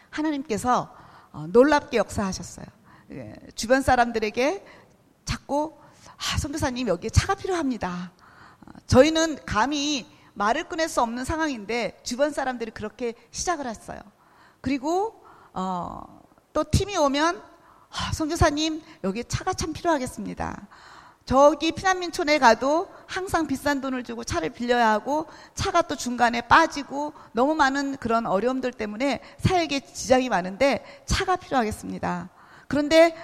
하나님께서 0.09 0.91
어, 1.31 1.45
놀랍게 1.49 1.97
역사하셨어요. 1.97 2.65
예, 3.11 3.33
주변 3.55 3.81
사람들에게 3.81 4.65
자꾸 5.23 5.77
아, 6.17 6.37
선교사님 6.37 6.87
여기에 6.87 7.09
차가 7.11 7.35
필요합니다. 7.35 8.11
어, 8.61 8.71
저희는 8.87 9.45
감히 9.45 10.05
말을 10.33 10.65
꺼낼 10.65 10.89
수 10.89 11.01
없는 11.01 11.23
상황인데 11.23 11.99
주변 12.03 12.31
사람들이 12.31 12.71
그렇게 12.71 13.13
시작을 13.31 13.65
했어요. 13.65 13.99
그리고 14.61 15.23
어, 15.53 16.21
또 16.51 16.63
팀이 16.69 16.97
오면 16.97 17.41
아, 17.89 18.13
선교사님 18.13 18.83
여기 19.03 19.23
차가 19.23 19.53
참 19.53 19.71
필요하겠습니다. 19.71 20.67
저기 21.25 21.71
피난민촌에 21.71 22.39
가도 22.39 22.89
항상 23.05 23.47
비싼 23.47 23.81
돈을 23.81 24.03
주고 24.03 24.23
차를 24.23 24.49
빌려야 24.49 24.89
하고 24.89 25.27
차가 25.55 25.81
또 25.81 25.95
중간에 25.95 26.41
빠지고 26.41 27.13
너무 27.33 27.53
많은 27.53 27.97
그런 27.97 28.25
어려움들 28.25 28.71
때문에 28.71 29.21
사역에 29.39 29.81
지장이 29.81 30.29
많은데 30.29 30.83
차가 31.05 31.35
필요하겠습니다. 31.35 32.29
그런데 32.67 33.15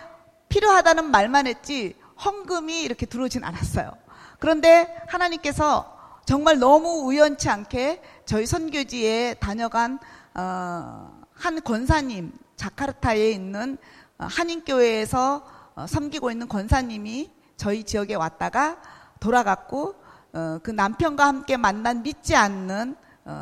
필요하다는 0.49 1.11
말만 1.11 1.47
했지 1.47 1.95
헌금이 2.23 2.81
이렇게 2.81 3.05
들어오진 3.05 3.43
않았어요. 3.43 3.91
그런데 4.39 5.01
하나님께서 5.07 5.93
정말 6.25 6.57
너무 6.59 7.05
우연치 7.05 7.49
않게 7.49 8.01
저희 8.25 8.45
선교지에 8.45 9.35
다녀간 9.35 9.99
어, 10.35 11.21
한 11.33 11.61
권사님, 11.63 12.31
자카르타에 12.55 13.31
있는 13.31 13.77
어, 14.17 14.27
한인교회에서 14.29 15.43
어, 15.75 15.85
섬기고 15.87 16.31
있는 16.31 16.47
권사님이 16.47 17.31
저희 17.57 17.83
지역에 17.83 18.15
왔다가 18.15 18.77
돌아갔고 19.19 19.95
어, 20.33 20.59
그 20.63 20.71
남편과 20.71 21.25
함께 21.25 21.57
만난 21.57 22.03
믿지 22.03 22.35
않는 22.35 22.95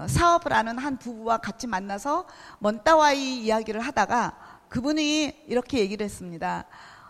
사업을 0.08 0.54
하는 0.54 0.78
한 0.78 0.97
부부와 0.97 1.39
같이 1.39 1.66
만나서 1.66 2.28
먼따와이 2.60 3.39
이야기를 3.39 3.82
하다가 3.82 4.51
그분이 4.72 5.47
이렇게 5.47 5.80
얘기를 5.80 6.05
했습니다. 6.05 6.65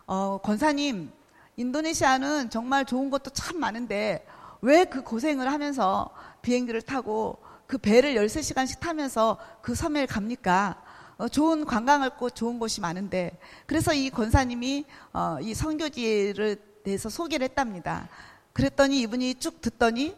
어, 0.07 0.39
권사님, 0.39 1.12
인도네시아는 1.57 2.49
정말 2.49 2.86
좋은 2.86 3.12
것도 3.12 3.30
참 3.30 3.59
많은데 3.59 4.26
왜 4.62 4.84
그 4.86 5.03
고생을 5.03 5.51
하면서 5.51 6.09
비행기를 6.41 6.82
타고 6.82 7.38
그 7.68 7.78
배를 7.78 8.16
13시간씩 8.16 8.80
타면서 8.80 9.38
그 9.62 9.76
섬에 9.76 10.07
갑니까? 10.07 10.82
어, 11.18 11.28
좋은 11.28 11.64
관광할 11.66 12.18
곳, 12.18 12.36
좋은 12.36 12.57
곳이 12.57 12.82
많은데. 12.82 13.38
그래서 13.68 13.93
이 13.93 14.09
권사님이 14.09 14.86
어, 15.14 15.38
이 15.39 15.53
성교지를 15.53 16.55
대해서 16.84 17.09
소개를 17.09 17.43
했답니다. 17.43 18.09
그랬더니 18.53 19.01
이분이 19.01 19.36
쭉 19.36 19.62
듣더니 19.62 20.16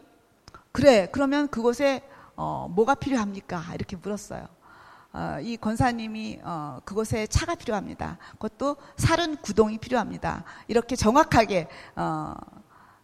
그래, 0.71 1.09
그러면 1.11 1.49
그곳에 1.49 2.03
어, 2.37 2.69
뭐가 2.73 2.95
필요합니까? 2.95 3.61
이렇게 3.75 3.97
물었어요. 3.97 4.47
어, 5.13 5.37
이 5.41 5.57
권사님이 5.57 6.39
어, 6.43 6.79
그곳에 6.85 7.27
차가 7.27 7.53
필요합니다. 7.53 8.17
그것도 8.31 8.77
살은 8.97 9.37
구동이 9.37 9.77
필요합니다. 9.77 10.43
이렇게 10.67 10.95
정확하게 10.95 11.67
어, 11.95 12.33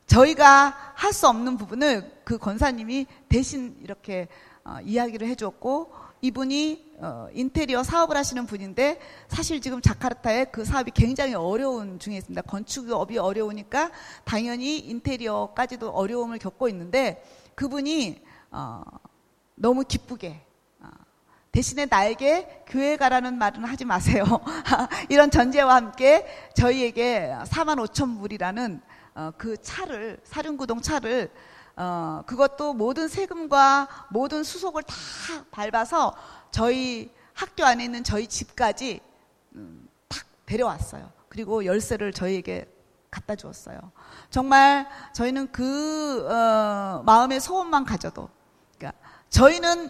저희가 0.07 0.76
할 0.95 1.14
수 1.14 1.28
없는 1.28 1.57
부분을 1.57 2.22
그 2.24 2.39
권사님이 2.39 3.05
대신 3.30 3.78
이렇게 3.84 4.28
어, 4.64 4.78
이야기를 4.84 5.28
해줬고 5.28 5.91
이분이 6.22 6.95
어, 6.97 7.28
인테리어 7.32 7.84
사업을 7.84 8.18
하시는 8.18 8.45
분인데 8.47 8.99
사실 9.28 9.62
지금 9.62 9.80
자카르타에 9.80 10.45
그 10.45 10.66
사업이 10.66 10.91
굉장히 10.91 11.36
어려운 11.36 11.99
중에 11.99 12.18
있습니다. 12.18 12.41
건축업이 12.41 13.20
어려우니까 13.20 13.91
당연히 14.26 14.80
인테리어까지도 14.80 15.89
어려움을 15.91 16.39
겪고 16.39 16.68
있는데 16.70 17.24
그분이 17.53 18.22
어, 18.49 18.82
너무 19.55 19.84
기쁘게 19.88 20.41
어, 20.41 20.48
대신에 21.51 21.87
나에게 21.87 22.63
교회 22.67 22.95
가라는 22.95 23.37
말은 23.37 23.63
하지 23.65 23.85
마세요. 23.85 24.23
이런 25.09 25.31
전제와 25.31 25.75
함께 25.75 26.25
저희에게 26.55 27.35
4만 27.45 27.83
5천 27.87 28.19
불이라는 28.19 28.81
어, 29.15 29.31
그 29.37 29.57
차를 29.61 30.19
사륜구동 30.23 30.81
차를 30.81 31.31
어, 31.75 32.21
그것도 32.25 32.73
모든 32.73 33.07
세금과 33.07 34.07
모든 34.09 34.43
수속을 34.43 34.83
다 34.83 34.93
밟아서 35.49 36.15
저희 36.51 37.11
학교 37.33 37.65
안에 37.65 37.85
있는 37.85 38.03
저희 38.03 38.27
집까지 38.27 38.99
음, 39.55 39.87
탁 40.07 40.25
데려왔어요. 40.45 41.11
그리고 41.29 41.65
열쇠를 41.65 42.13
저희에게 42.13 42.67
갖다 43.09 43.35
주었어요. 43.35 43.79
정말 44.29 44.87
저희는 45.13 45.51
그 45.51 46.27
어, 46.29 47.01
마음의 47.05 47.39
소원만 47.39 47.85
가져도 47.85 48.29
그러니까 48.77 48.99
저희는 49.29 49.89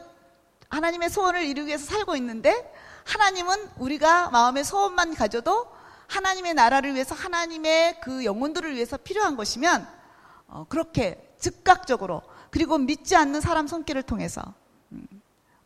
하나님의 0.70 1.10
소원을 1.10 1.44
이루기 1.44 1.68
위해서 1.68 1.86
살고 1.86 2.16
있는데 2.18 2.74
하나님은 3.06 3.72
우리가 3.78 4.30
마음의 4.30 4.64
소원만 4.64 5.16
가져도 5.16 5.68
하나님의 6.08 6.54
나라를 6.54 6.94
위해서 6.94 7.16
하나님의 7.16 8.02
그 8.02 8.26
영혼들을 8.26 8.76
위해서 8.76 8.98
필요한 8.98 9.36
것이면 9.36 9.88
어, 10.48 10.66
그렇게 10.70 11.34
즉각적으로 11.40 12.22
그리고 12.50 12.78
믿지 12.78 13.16
않는 13.16 13.42
사람 13.42 13.68
손길을 13.68 14.04
통해서 14.04 14.42
음, 14.42 14.54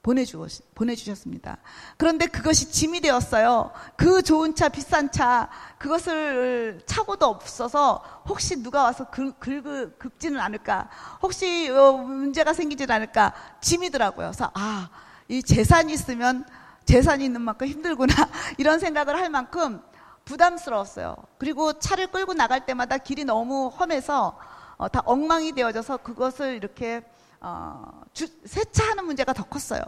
보내주, 0.03 0.45
보내주셨습니다. 0.75 1.57
그런데 1.97 2.27
그것이 2.27 2.69
짐이 2.69 2.99
되었어요. 2.99 3.71
그 3.95 4.21
좋은 4.21 4.53
차, 4.53 4.67
비싼 4.67 5.09
차, 5.09 5.49
그것을 5.77 6.81
차고도 6.85 7.25
없어서 7.25 8.03
혹시 8.27 8.61
누가 8.61 8.83
와서 8.83 9.05
긁, 9.09 9.39
긁, 9.39 9.97
긁지는 9.97 10.41
않을까? 10.41 10.89
혹시 11.21 11.69
어, 11.69 11.93
문제가 11.93 12.53
생기지는 12.53 12.93
않을까? 12.93 13.33
짐이더라고요. 13.61 14.27
그래서 14.27 14.51
아, 14.53 14.89
이 15.29 15.41
재산이 15.41 15.93
있으면 15.93 16.45
재산이 16.83 17.23
있는 17.23 17.41
만큼 17.41 17.67
힘들구나. 17.67 18.13
이런 18.59 18.79
생각을 18.79 19.17
할 19.17 19.29
만큼 19.29 19.81
부담스러웠어요. 20.25 21.15
그리고 21.37 21.79
차를 21.79 22.07
끌고 22.07 22.33
나갈 22.33 22.65
때마다 22.65 22.97
길이 22.97 23.23
너무 23.23 23.69
험해서 23.69 24.37
어, 24.75 24.89
다 24.89 25.01
엉망이 25.05 25.53
되어져서 25.53 25.97
그것을 25.97 26.55
이렇게 26.55 27.03
어, 27.43 28.01
주, 28.13 28.25
세차하는 28.45 29.05
문제가 29.05 29.33
더 29.33 29.43
컸어요. 29.43 29.83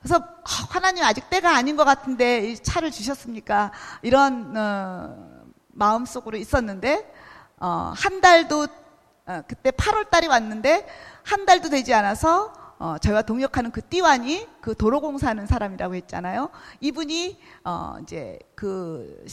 그래서 0.00 0.16
아, 0.16 0.66
하나님 0.68 1.02
아직 1.04 1.30
때가 1.30 1.56
아닌 1.56 1.76
것 1.76 1.84
같은데 1.84 2.50
이 2.50 2.58
차를 2.58 2.90
주셨습니까? 2.90 3.72
이런 4.02 4.54
어, 4.56 5.44
마음 5.68 6.04
속으로 6.04 6.36
있었는데 6.36 7.10
어, 7.58 7.92
한 7.96 8.20
달도 8.20 8.66
어, 9.24 9.42
그때 9.48 9.70
8월 9.70 10.10
달이 10.10 10.26
왔는데 10.26 10.86
한 11.22 11.46
달도 11.46 11.70
되지 11.70 11.94
않아서 11.94 12.52
어, 12.78 12.98
저희와 12.98 13.22
동역하는 13.22 13.70
그 13.70 13.80
띠완이 13.80 14.48
그 14.60 14.74
도로공사하는 14.74 15.46
사람이라고 15.46 15.94
했잖아요. 15.94 16.50
이분이 16.80 17.38
어, 17.64 17.96
이제 18.02 18.38
그 18.54 19.24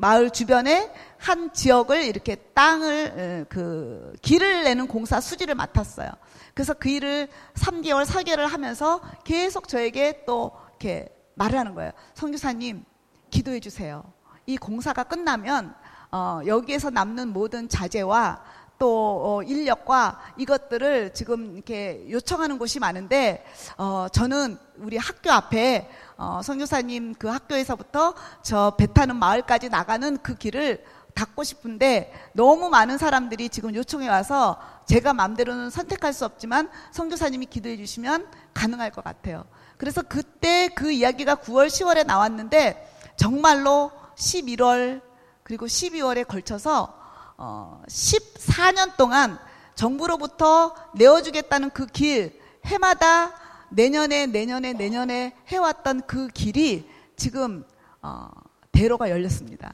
마을 0.00 0.30
주변에 0.30 0.92
한 1.18 1.52
지역을 1.52 2.04
이렇게 2.04 2.36
땅을 2.36 3.46
그 3.48 4.12
길을 4.22 4.62
내는 4.62 4.86
공사 4.86 5.20
수지를 5.20 5.56
맡았어요. 5.56 6.08
그래서 6.54 6.72
그 6.72 6.88
일을 6.88 7.28
3개월, 7.54 8.04
4개월을 8.04 8.46
하면서 8.46 9.00
계속 9.24 9.66
저에게 9.66 10.22
또 10.24 10.52
이렇게 10.70 11.12
말을 11.34 11.58
하는 11.58 11.74
거예요. 11.74 11.90
성교사님, 12.14 12.84
기도해 13.30 13.58
주세요. 13.58 14.04
이 14.46 14.56
공사가 14.56 15.02
끝나면 15.02 15.74
어, 16.12 16.40
여기에서 16.46 16.90
남는 16.90 17.32
모든 17.32 17.68
자재와 17.68 18.40
또 18.78 19.38
어, 19.38 19.42
인력과 19.42 20.20
이것들을 20.36 21.12
지금 21.14 21.54
이렇게 21.54 22.04
요청하는 22.08 22.58
곳이 22.58 22.78
많은데 22.78 23.44
어, 23.76 24.06
저는 24.12 24.56
우리 24.76 24.96
학교 24.96 25.30
앞에 25.32 25.90
어, 26.16 26.40
성교사님 26.42 27.14
그 27.14 27.28
학교에서부터 27.28 28.14
저 28.42 28.74
배 28.78 28.86
타는 28.86 29.16
마을까지 29.16 29.68
나가는 29.68 30.16
그 30.18 30.36
길을 30.36 30.84
닫고 31.14 31.42
싶은데 31.42 32.12
너무 32.32 32.68
많은 32.68 32.96
사람들이 32.96 33.48
지금 33.48 33.74
요청해 33.74 34.08
와서 34.08 34.56
제가 34.86 35.12
마음대로는 35.14 35.70
선택할 35.70 36.12
수 36.12 36.24
없지만 36.24 36.70
성교사님이 36.92 37.46
기도해 37.46 37.76
주시면 37.76 38.28
가능할 38.54 38.92
것 38.92 39.02
같아요. 39.02 39.44
그래서 39.76 40.02
그때 40.02 40.68
그 40.68 40.92
이야기가 40.92 41.36
9월, 41.36 41.66
10월에 41.66 42.06
나왔는데 42.06 42.88
정말로 43.16 43.90
11월 44.16 45.00
그리고 45.42 45.66
12월에 45.66 46.26
걸쳐서 46.26 46.97
어 47.38 47.82
14년 47.88 48.96
동안 48.96 49.38
정부로부터 49.74 50.74
내어주겠다는 50.94 51.70
그 51.70 51.86
길 51.86 52.38
해마다 52.66 53.32
내년에 53.70 54.26
내년에 54.26 54.72
내년에 54.72 55.36
해왔던 55.46 56.02
그 56.06 56.28
길이 56.28 56.88
지금 57.16 57.64
어 58.02 58.28
대로가 58.72 59.10
열렸습니다. 59.10 59.72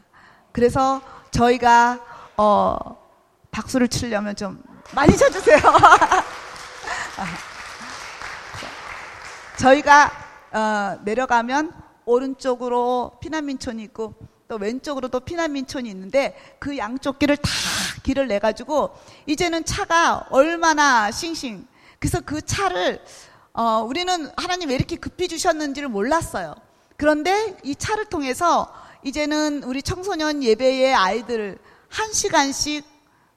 그래서 0.53 1.01
저희가 1.31 2.01
어 2.37 2.77
박수를 3.51 3.89
치려면 3.89 4.37
좀 4.37 4.63
많이 4.95 5.17
쳐주세요. 5.17 5.59
저희가 9.59 10.11
어, 10.53 10.99
내려가면 11.05 11.73
오른쪽으로 12.05 13.19
피난민촌이 13.21 13.83
있고 13.85 14.15
또 14.55 14.59
왼쪽으로 14.59 15.09
도 15.09 15.19
피난민촌이 15.19 15.91
있는데 15.91 16.37
그 16.61 16.79
양쪽 16.79 17.19
길을 17.19 17.37
다 17.39 17.51
길을 18.05 18.29
내 18.29 18.39
가지고 18.39 18.97
이제는 19.27 19.65
차가 19.65 20.27
얼마나 20.31 21.11
싱싱 21.11 21.67
그래서 21.99 22.21
그 22.21 22.41
차를 22.41 23.03
어, 23.53 23.85
우리는 23.85 24.31
하나님 24.37 24.69
왜 24.69 24.77
이렇게 24.77 24.95
급히 24.95 25.27
주셨는지를 25.27 25.89
몰랐어요. 25.89 26.55
그런데 26.97 27.57
이 27.65 27.75
차를 27.75 28.05
통해서 28.05 28.73
이제는 29.03 29.65
우리 29.65 29.83
청소년 29.83 30.43
예배의 30.43 30.95
아이들을 30.95 31.59
한 31.89 32.13
시간씩, 32.13 32.85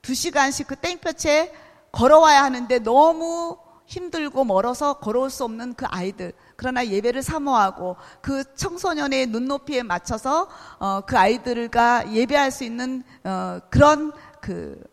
두 0.03 0.13
시간씩 0.13 0.67
그 0.67 0.75
땡볕에 0.75 1.51
걸어와야 1.91 2.43
하는데 2.43 2.79
너무 2.79 3.57
힘들고 3.87 4.43
멀어서 4.43 4.93
걸어올 4.99 5.31
수 5.31 5.43
없는 5.45 5.73
그 5.73 5.85
아이들. 5.87 6.33
그러나 6.57 6.85
예배를 6.85 7.21
사모하고 7.21 7.95
그 8.19 8.43
청소년의 8.55 9.27
눈높이에 9.27 9.83
맞춰서 9.83 10.49
어, 10.79 11.01
그 11.01 11.17
아이들과 11.17 12.11
예배할 12.11 12.51
수 12.51 12.63
있는 12.63 13.03
어, 13.23 13.59
그런 13.69 14.11
그 14.41 14.83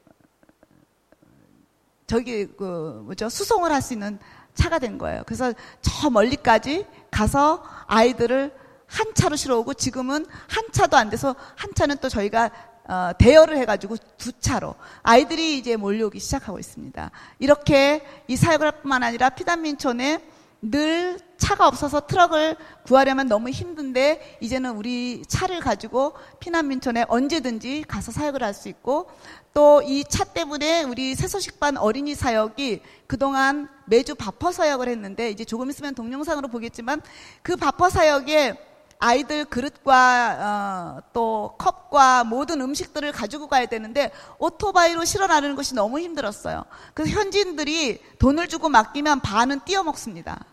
저기 2.07 2.47
그 2.47 3.03
뭐죠 3.07 3.29
수송을 3.31 3.73
할 3.73 3.81
수 3.81 3.95
있는 3.95 4.19
차가 4.55 4.79
된 4.79 4.99
거예요. 4.99 5.23
그래서 5.27 5.53
저 5.83 6.11
멀리까지 6.11 6.87
가서 7.11 7.65
아이들을 7.87 8.55
한 8.87 9.15
차로 9.15 9.35
실어오고 9.35 9.75
지금은 9.75 10.27
한 10.49 10.65
차도 10.71 10.97
안 10.97 11.11
돼서 11.11 11.35
한 11.57 11.71
차는 11.75 11.97
또 12.01 12.09
저희가 12.09 12.51
어, 12.87 13.11
대여를 13.19 13.57
해가지고 13.57 13.97
두 14.19 14.33
차로 14.39 14.75
아이들이 15.03 15.59
이제 15.59 15.77
몰려오기 15.77 16.21
시작하고 16.21 16.59
있습니다. 16.59 17.11
이렇게 17.39 18.07
이 18.29 18.37
사역을 18.37 18.67
할 18.67 18.81
뿐만 18.83 19.03
아니라 19.03 19.31
피단민촌에 19.31 20.34
늘 20.71 21.19
차가 21.37 21.69
없어서 21.69 22.07
트럭을 22.07 22.57
구하려면 22.87 23.27
너무 23.29 23.51
힘든데 23.51 24.39
이제는 24.41 24.77
우리 24.77 25.23
차를 25.29 25.61
가지고 25.61 26.15
피난민촌에 26.41 27.05
언제든지 27.09 27.85
가서 27.87 28.13
사역을 28.13 28.43
할 28.43 28.55
수 28.55 28.69
있고 28.69 29.11
또 29.53 29.83
이 29.85 30.05
차 30.09 30.25
때문에 30.25 30.85
우리 30.85 31.15
새소식반 31.15 31.77
어린이 31.77 32.15
사역이 32.15 32.81
그동안 33.07 33.69
매주 33.87 34.15
바퍼 34.15 34.53
사역을 34.53 34.89
했는데 34.89 35.31
이제 35.31 35.45
조금 35.45 35.69
있으면 35.71 35.95
동영상으로 35.95 36.49
보겠지만 36.49 37.03
그 37.43 37.57
바퍼 37.57 37.91
사역에 37.91 38.57
아이들 39.01 39.45
그릇과 39.45 40.39
어, 40.41 41.03
또 41.13 41.57
컵과 41.59 42.25
모든 42.25 42.61
음식들을 42.63 43.13
가지고 43.13 43.49
가야 43.49 43.67
되는데 43.67 44.13
오토바이로 44.39 45.05
실어 45.05 45.27
나르는 45.27 45.57
것이 45.57 45.75
너무 45.75 45.99
힘들었어요. 45.99 46.65
그래서 46.95 47.13
현지인들이 47.19 48.01
돈을 48.19 48.49
주고 48.49 48.71
맡기면 48.71 49.21
반은 49.21 49.61
띄어 49.67 49.83
먹습니다. 49.83 50.47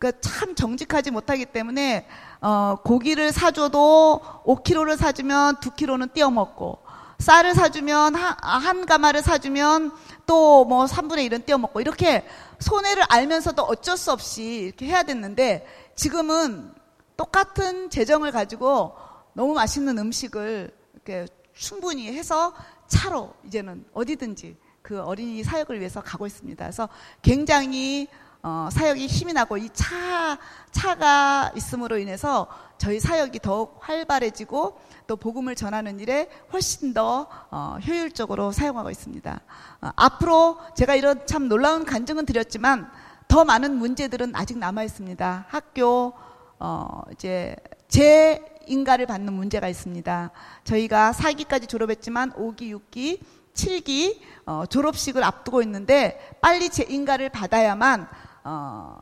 그참 0.00 0.54
정직하지 0.54 1.10
못하기 1.10 1.44
때문에 1.46 2.08
어, 2.40 2.76
고기를 2.82 3.32
사줘도 3.32 4.22
5kg를 4.46 4.96
사주면 4.96 5.56
2kg는 5.56 6.14
띄어 6.14 6.30
먹고 6.30 6.78
쌀을 7.18 7.54
사주면 7.54 8.14
한, 8.14 8.34
한 8.40 8.86
가마를 8.86 9.20
사주면 9.22 9.92
또 10.26 10.64
뭐 10.64 10.86
3분의 10.86 11.28
1은 11.28 11.44
띄어 11.44 11.58
먹고 11.58 11.82
이렇게 11.82 12.24
손해를 12.60 13.02
알면서도 13.10 13.62
어쩔 13.62 13.98
수 13.98 14.10
없이 14.10 14.42
이렇게 14.42 14.86
해야 14.86 15.02
됐는데 15.02 15.66
지금은 15.96 16.72
똑같은 17.18 17.90
재정을 17.90 18.32
가지고 18.32 18.96
너무 19.34 19.52
맛있는 19.52 19.98
음식을 19.98 20.74
이렇게 20.94 21.26
충분히 21.52 22.10
해서 22.10 22.54
차로 22.86 23.34
이제는 23.44 23.84
어디든지 23.92 24.56
그 24.80 25.02
어린이 25.02 25.44
사역을 25.44 25.78
위해서 25.78 26.00
가고 26.00 26.26
있습니다. 26.26 26.64
그래서 26.64 26.88
굉장히 27.20 28.08
어, 28.42 28.68
사역이 28.72 29.06
힘이 29.06 29.32
나고 29.34 29.58
이 29.58 29.68
차, 29.72 30.38
차가 30.70 31.52
있음으로 31.56 31.98
인해서 31.98 32.46
저희 32.78 32.98
사역이 32.98 33.40
더욱 33.40 33.78
활발해지고 33.80 34.80
또 35.06 35.16
복음을 35.16 35.54
전하는 35.54 36.00
일에 36.00 36.28
훨씬 36.52 36.94
더 36.94 37.28
어, 37.50 37.78
효율적으로 37.86 38.52
사용하고 38.52 38.90
있습니다. 38.90 39.40
어, 39.82 39.90
앞으로 39.96 40.58
제가 40.74 40.94
이런 40.94 41.26
참 41.26 41.48
놀라운 41.48 41.84
간증은 41.84 42.24
드렸지만 42.24 42.90
더 43.28 43.44
많은 43.44 43.76
문제들은 43.76 44.34
아직 44.34 44.58
남아 44.58 44.84
있습니다. 44.84 45.46
학교, 45.48 46.14
어, 46.58 47.02
이제 47.12 47.54
제 47.88 48.42
인가를 48.66 49.06
받는 49.06 49.32
문제가 49.32 49.68
있습니다. 49.68 50.30
저희가 50.64 51.12
4기까지 51.12 51.68
졸업했지만 51.68 52.32
5기, 52.32 52.74
6기, 52.74 53.20
7기 53.54 54.18
어, 54.46 54.64
졸업식을 54.66 55.22
앞두고 55.22 55.62
있는데 55.62 56.18
빨리 56.40 56.70
제 56.70 56.84
인가를 56.84 57.28
받아야만 57.28 58.08
어, 58.44 58.98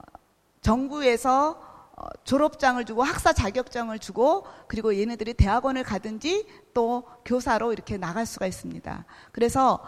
정부에서 0.60 1.60
어, 1.96 2.06
졸업장을 2.24 2.84
주고 2.84 3.02
학사 3.02 3.32
자격증을 3.32 3.98
주고 3.98 4.46
그리고 4.68 4.96
얘네들이 4.96 5.34
대학원을 5.34 5.82
가든지 5.82 6.46
또 6.74 7.04
교사로 7.24 7.72
이렇게 7.72 7.96
나갈 7.96 8.26
수가 8.26 8.46
있습니다. 8.46 9.04
그래서 9.32 9.80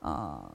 어, 0.00 0.48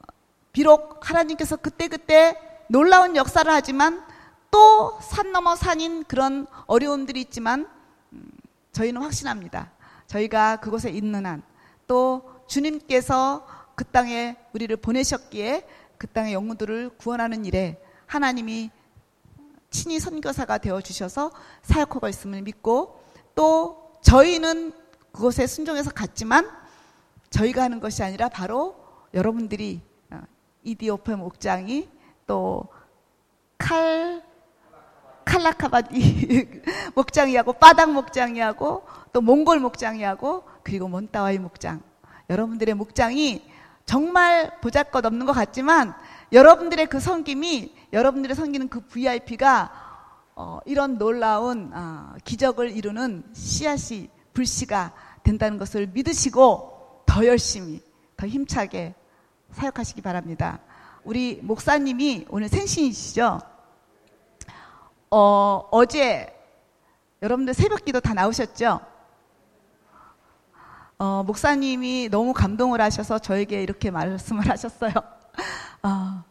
비록 0.52 1.10
하나님께서 1.10 1.56
그때그때 1.58 2.39
놀라운 2.68 3.16
역사를 3.16 3.52
하지만 3.52 4.04
또 4.52 5.00
산 5.02 5.32
넘어 5.32 5.56
산인 5.56 6.04
그런 6.06 6.47
어려움들이 6.66 7.22
있지만 7.22 7.68
음, 8.14 8.32
저희는 8.72 9.02
확신합니다. 9.02 9.72
저희가 10.08 10.58
그곳에 10.58 10.89
있는 10.89 11.26
한 11.26 11.43
또 11.89 12.22
주님께서 12.47 13.45
그 13.74 13.84
땅에 13.84 14.38
우리를 14.54 14.76
보내셨기에 14.78 15.68
그 15.97 16.06
땅의 16.06 16.34
영혼들을 16.34 16.91
구원하는 17.00 17.45
일에 17.45 17.82
하나님이 18.10 18.72
친히 19.70 19.99
선교사가 19.99 20.57
되어 20.57 20.82
주셔서 20.82 21.32
사역하고 21.62 22.07
있음을 22.07 22.41
믿고 22.41 23.03
또 23.36 23.93
저희는 24.01 24.74
그곳에 25.12 25.45
순종해서 25.47 25.91
갔지만 25.91 26.49
저희가 27.30 27.62
하는 27.62 27.80
것이 27.80 28.01
아니라 28.03 28.30
바로 28.30 28.76
여러분들이 29.14 29.82
어, 30.10 30.22
이디오페 30.64 31.16
목장이 31.16 31.88
또 32.26 32.68
칼 33.60 34.24
칼라카바디 35.26 36.62
목장이하고 36.95 37.53
바닥 37.53 37.91
목장이하고 37.91 38.84
또 39.14 39.22
몽골 39.22 39.60
목장이하고 39.60 40.43
그리고 40.64 40.88
몬타와이 40.88 41.38
목장. 41.38 41.84
여러분들의 42.32 42.74
목장이 42.74 43.43
정말 43.86 44.60
보잘것 44.62 45.05
없는 45.05 45.28
것 45.28 45.34
같지만 45.34 45.93
여러분들의 46.32 46.88
그 46.88 46.99
섬김이 46.99 47.76
여러분들의 47.92 48.36
섬기는 48.36 48.70
그 48.70 48.82
VIP가 48.82 49.72
어, 50.36 50.60
이런 50.66 50.98
놀라운 50.98 51.72
어, 51.74 52.14
기적을 52.24 52.72
이루는 52.72 53.24
씨앗이 53.34 54.10
불씨가 54.34 54.94
된다는 55.24 55.58
것을 55.58 55.88
믿으시고 55.88 57.04
더 57.06 57.26
열심히 57.26 57.82
더 58.16 58.28
힘차게 58.28 58.94
사역하시기 59.52 60.02
바랍니다. 60.02 60.60
우리 61.04 61.40
목사님이 61.42 62.28
오늘 62.30 62.48
생신이시죠? 62.48 63.40
어, 65.12 65.68
어제 65.72 66.36
여러분들 67.22 67.54
새벽 67.54 67.84
기도 67.84 68.00
다 68.00 68.14
나오셨죠? 68.14 68.80
어, 71.00 71.24
목사님이 71.26 72.10
너무 72.10 72.34
감동을 72.34 72.80
하셔서 72.82 73.20
저에게 73.20 73.64
이렇게 73.64 73.90
말씀을 73.90 74.50
하셨어요. 74.50 74.92
어, 75.84 76.24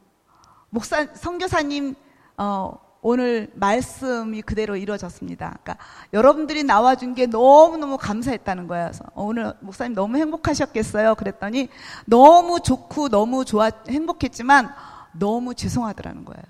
목사, 0.71 1.07
성교사님, 1.15 1.95
어, 2.37 2.79
오늘 3.01 3.51
말씀이 3.55 4.43
그대로 4.43 4.77
이루어졌습니다. 4.77 5.59
그러니까 5.63 5.77
여러분들이 6.13 6.65
나와준 6.65 7.15
게 7.15 7.27
너무너무 7.27 7.97
감사했다는 7.97 8.67
거예요. 8.67 8.91
어, 9.15 9.25
오늘 9.25 9.55
목사님 9.61 9.95
너무 9.95 10.17
행복하셨겠어요. 10.19 11.15
그랬더니 11.15 11.69
너무 12.07 12.61
좋고 12.61 13.09
너무 13.09 13.45
좋아, 13.45 13.71
행복했지만 13.89 14.73
너무 15.13 15.55
죄송하더라는 15.55 16.25
거예요. 16.25 16.43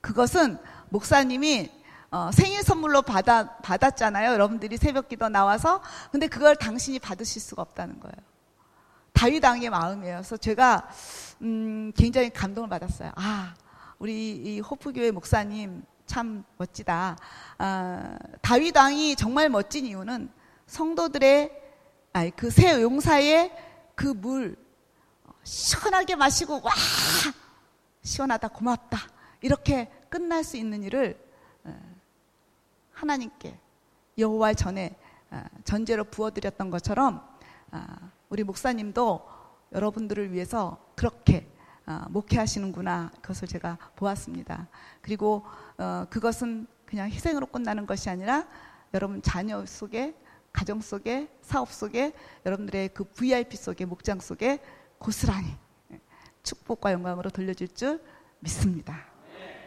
그것은 0.00 0.58
목사님이 0.90 1.70
어, 2.10 2.30
생일 2.32 2.62
선물로 2.62 3.02
받아, 3.02 3.56
받았잖아요. 3.56 4.32
여러분들이 4.32 4.76
새벽 4.76 5.08
기도 5.08 5.28
나와서. 5.28 5.80
근데 6.12 6.28
그걸 6.28 6.54
당신이 6.54 7.00
받으실 7.00 7.42
수가 7.42 7.62
없다는 7.62 7.98
거예요. 7.98 8.14
다윗 9.14 9.42
왕의 9.42 9.70
마음이에요. 9.70 10.16
그래서 10.16 10.36
제가, 10.36 10.88
음, 11.40 11.92
굉장히 11.96 12.28
감동을 12.28 12.68
받았어요. 12.68 13.12
아, 13.14 13.54
우리 13.98 14.32
이 14.32 14.60
호프교회 14.60 15.10
목사님 15.12 15.82
참 16.04 16.44
멋지다. 16.58 17.16
아, 17.56 18.18
다윗 18.42 18.76
왕이 18.76 19.16
정말 19.16 19.48
멋진 19.48 19.86
이유는 19.86 20.30
성도들의, 20.66 21.62
아니, 22.12 22.30
그새 22.32 22.82
용사의 22.82 23.50
그 23.94 24.08
물, 24.08 24.56
시원하게 25.44 26.16
마시고, 26.16 26.60
와! 26.62 26.72
시원하다, 28.02 28.48
고맙다. 28.48 28.98
이렇게 29.40 29.90
끝날 30.10 30.44
수 30.44 30.58
있는 30.58 30.82
일을 30.82 31.18
하나님께 32.92 33.58
여호와 34.18 34.54
전에 34.54 34.96
아, 35.30 35.44
전제로 35.64 36.04
부어드렸던 36.04 36.70
것처럼 36.70 37.26
아, 37.70 38.10
우리 38.34 38.42
목사님도 38.42 39.24
여러분들을 39.72 40.32
위해서 40.32 40.76
그렇게 40.96 41.48
아, 41.86 42.08
목회하시는구나 42.10 43.12
그것을 43.22 43.46
제가 43.46 43.78
보았습니다. 43.94 44.66
그리고 45.02 45.44
어, 45.78 46.04
그것은 46.10 46.66
그냥 46.84 47.08
희생으로 47.10 47.46
끝나는 47.46 47.86
것이 47.86 48.10
아니라 48.10 48.44
여러분 48.92 49.22
자녀 49.22 49.64
속에 49.64 50.16
가정 50.52 50.80
속에 50.80 51.28
사업 51.42 51.70
속에 51.70 52.12
여러분들의 52.44 52.88
그 52.88 53.04
VIP 53.04 53.56
속에 53.56 53.84
목장 53.84 54.18
속에 54.18 54.58
고스란히 54.98 55.56
축복과 56.42 56.90
영광으로 56.90 57.30
돌려줄 57.30 57.68
줄 57.68 58.02
믿습니다. 58.40 58.98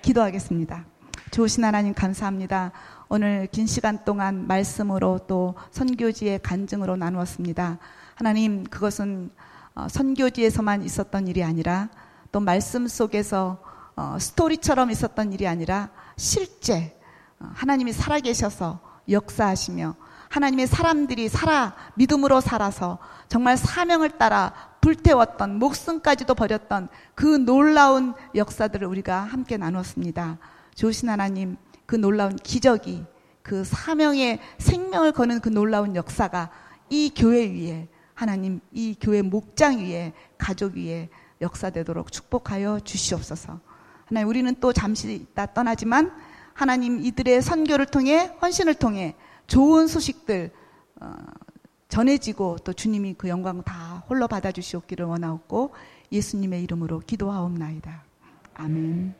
기도하겠습니다. 0.01 0.85
좋으신 1.31 1.63
하나님 1.63 1.93
감사합니다. 1.93 2.73
오늘 3.07 3.47
긴 3.49 3.65
시간 3.65 4.03
동안 4.03 4.45
말씀으로 4.45 5.19
또 5.25 5.55
선교지의 5.71 6.39
간증으로 6.39 6.97
나누었습니다. 6.97 7.79
하나님, 8.17 8.63
그것은 8.63 9.29
어, 9.75 9.87
선교지에서만 9.87 10.81
있었던 10.81 11.27
일이 11.27 11.43
아니라 11.43 11.87
또 12.31 12.39
말씀 12.39 12.87
속에서 12.87 13.61
어, 13.95 14.17
스토리처럼 14.19 14.89
있었던 14.89 15.33
일이 15.33 15.47
아니라 15.47 15.91
실제 16.15 16.99
어, 17.39 17.51
하나님이 17.53 17.93
살아계셔서 17.93 18.79
역사하시며 19.07 19.95
하나님의 20.29 20.65
사람들이 20.65 21.29
살아 21.29 21.75
믿음으로 21.93 22.41
살아서 22.41 22.97
정말 23.29 23.55
사명을 23.55 24.17
따라 24.17 24.51
불태웠던 24.81 25.59
목숨까지도 25.59 26.33
버렸던 26.33 26.89
그 27.13 27.23
놀라운 27.23 28.15
역사들을 28.33 28.87
우리가 28.87 29.19
함께 29.19 29.57
나눴습니다. 29.57 30.39
좋으신 30.73 31.07
하나님 31.07 31.55
그 31.85 31.95
놀라운 31.95 32.35
기적이 32.35 33.05
그 33.43 33.63
사명의 33.63 34.39
생명을 34.57 35.11
거는 35.11 35.39
그 35.39 35.49
놀라운 35.49 35.95
역사가 35.95 36.49
이 36.89 37.11
교회 37.15 37.45
위에 37.45 37.87
하나님 38.17 38.61
이 38.71 38.95
교회 38.99 39.21
목장 39.21 39.77
위에 39.77 40.11
가족 40.39 40.73
위에 40.73 41.07
역사되도록 41.39 42.11
축복하여 42.11 42.79
주시옵소서. 42.79 43.59
하나님 44.05 44.27
우리는 44.27 44.55
또 44.59 44.73
잠시 44.73 45.13
있다 45.13 45.53
떠나지만 45.53 46.11
하나님 46.55 46.99
이들의 46.99 47.43
선교를 47.43 47.85
통해 47.85 48.35
헌신을 48.41 48.73
통해 48.73 49.13
좋은 49.45 49.85
소식들 49.85 50.49
어, 50.99 51.15
전해지고 51.89 52.57
또 52.63 52.73
주님이 52.73 53.13
그 53.19 53.29
영광 53.29 53.61
다 53.61 54.03
홀로 54.09 54.27
받아 54.27 54.51
주시옵기를 54.51 55.05
원하옵고 55.05 55.75
예수님의 56.11 56.63
이름으로 56.63 57.03
기도하옵나이다. 57.05 58.03
아멘. 58.55 59.13